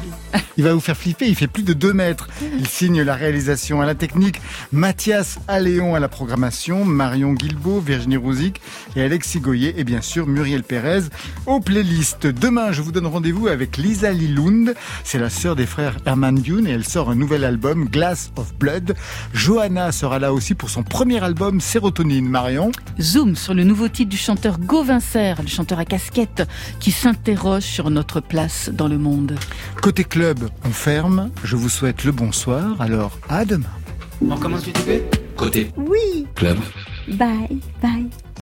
Il 0.58 0.64
va 0.64 0.74
vous 0.74 0.80
faire 0.80 0.98
flipper, 0.98 1.26
il 1.26 1.34
fait 1.34 1.46
plus 1.46 1.62
de 1.62 1.72
2 1.72 1.94
mètres. 1.94 2.28
Il 2.58 2.68
signe 2.68 3.00
la 3.00 3.14
réalisation 3.14 3.80
à 3.80 3.86
la 3.86 3.94
technique. 3.94 4.42
Mathias 4.70 5.38
Alléon 5.48 5.94
à 5.94 6.00
la 6.00 6.08
programmation, 6.08 6.84
Marion 6.84 7.32
Guilbault, 7.32 7.80
Virginie 7.80 8.01
Rouzic 8.16 8.60
et 8.96 9.02
Alexis 9.02 9.40
Goyer 9.40 9.74
et 9.78 9.84
bien 9.84 10.00
sûr 10.00 10.26
Muriel 10.26 10.62
Pérez 10.62 11.02
aux 11.46 11.60
playlists. 11.60 12.26
Demain, 12.26 12.72
je 12.72 12.82
vous 12.82 12.92
donne 12.92 13.06
rendez-vous 13.06 13.48
avec 13.48 13.76
Lisa 13.76 14.12
Lilund. 14.12 14.74
C'est 15.04 15.18
la 15.18 15.30
sœur 15.30 15.56
des 15.56 15.66
frères 15.66 15.96
Herman 16.06 16.34
Dune 16.36 16.66
et 16.66 16.70
elle 16.70 16.84
sort 16.84 17.10
un 17.10 17.14
nouvel 17.14 17.44
album, 17.44 17.88
Glass 17.88 18.32
of 18.36 18.54
Blood. 18.58 18.94
Johanna 19.32 19.92
sera 19.92 20.18
là 20.18 20.32
aussi 20.32 20.54
pour 20.54 20.70
son 20.70 20.82
premier 20.82 21.22
album, 21.22 21.60
Sérotonine. 21.60 22.28
Marion 22.28 22.72
Zoom 23.00 23.36
sur 23.36 23.54
le 23.54 23.64
nouveau 23.64 23.88
titre 23.88 24.10
du 24.10 24.16
chanteur 24.16 24.58
Gauvin 24.58 25.00
Serre, 25.00 25.40
le 25.42 25.48
chanteur 25.48 25.78
à 25.78 25.84
casquette, 25.84 26.48
qui 26.80 26.90
s'interroge 26.90 27.62
sur 27.62 27.90
notre 27.90 28.20
place 28.20 28.70
dans 28.72 28.88
le 28.88 28.98
monde. 28.98 29.34
Côté 29.80 30.04
club, 30.04 30.48
on 30.64 30.70
ferme. 30.70 31.30
Je 31.44 31.56
vous 31.56 31.68
souhaite 31.68 32.04
le 32.04 32.12
bonsoir. 32.12 32.80
Alors, 32.80 33.18
à 33.28 33.44
demain. 33.44 33.66
On 34.20 34.36
commence 34.36 34.62
du 34.64 34.72
Côté 35.36 35.70
Oui. 35.76 36.26
club. 36.34 36.58
Bye, 37.08 37.48
bye. 37.80 38.10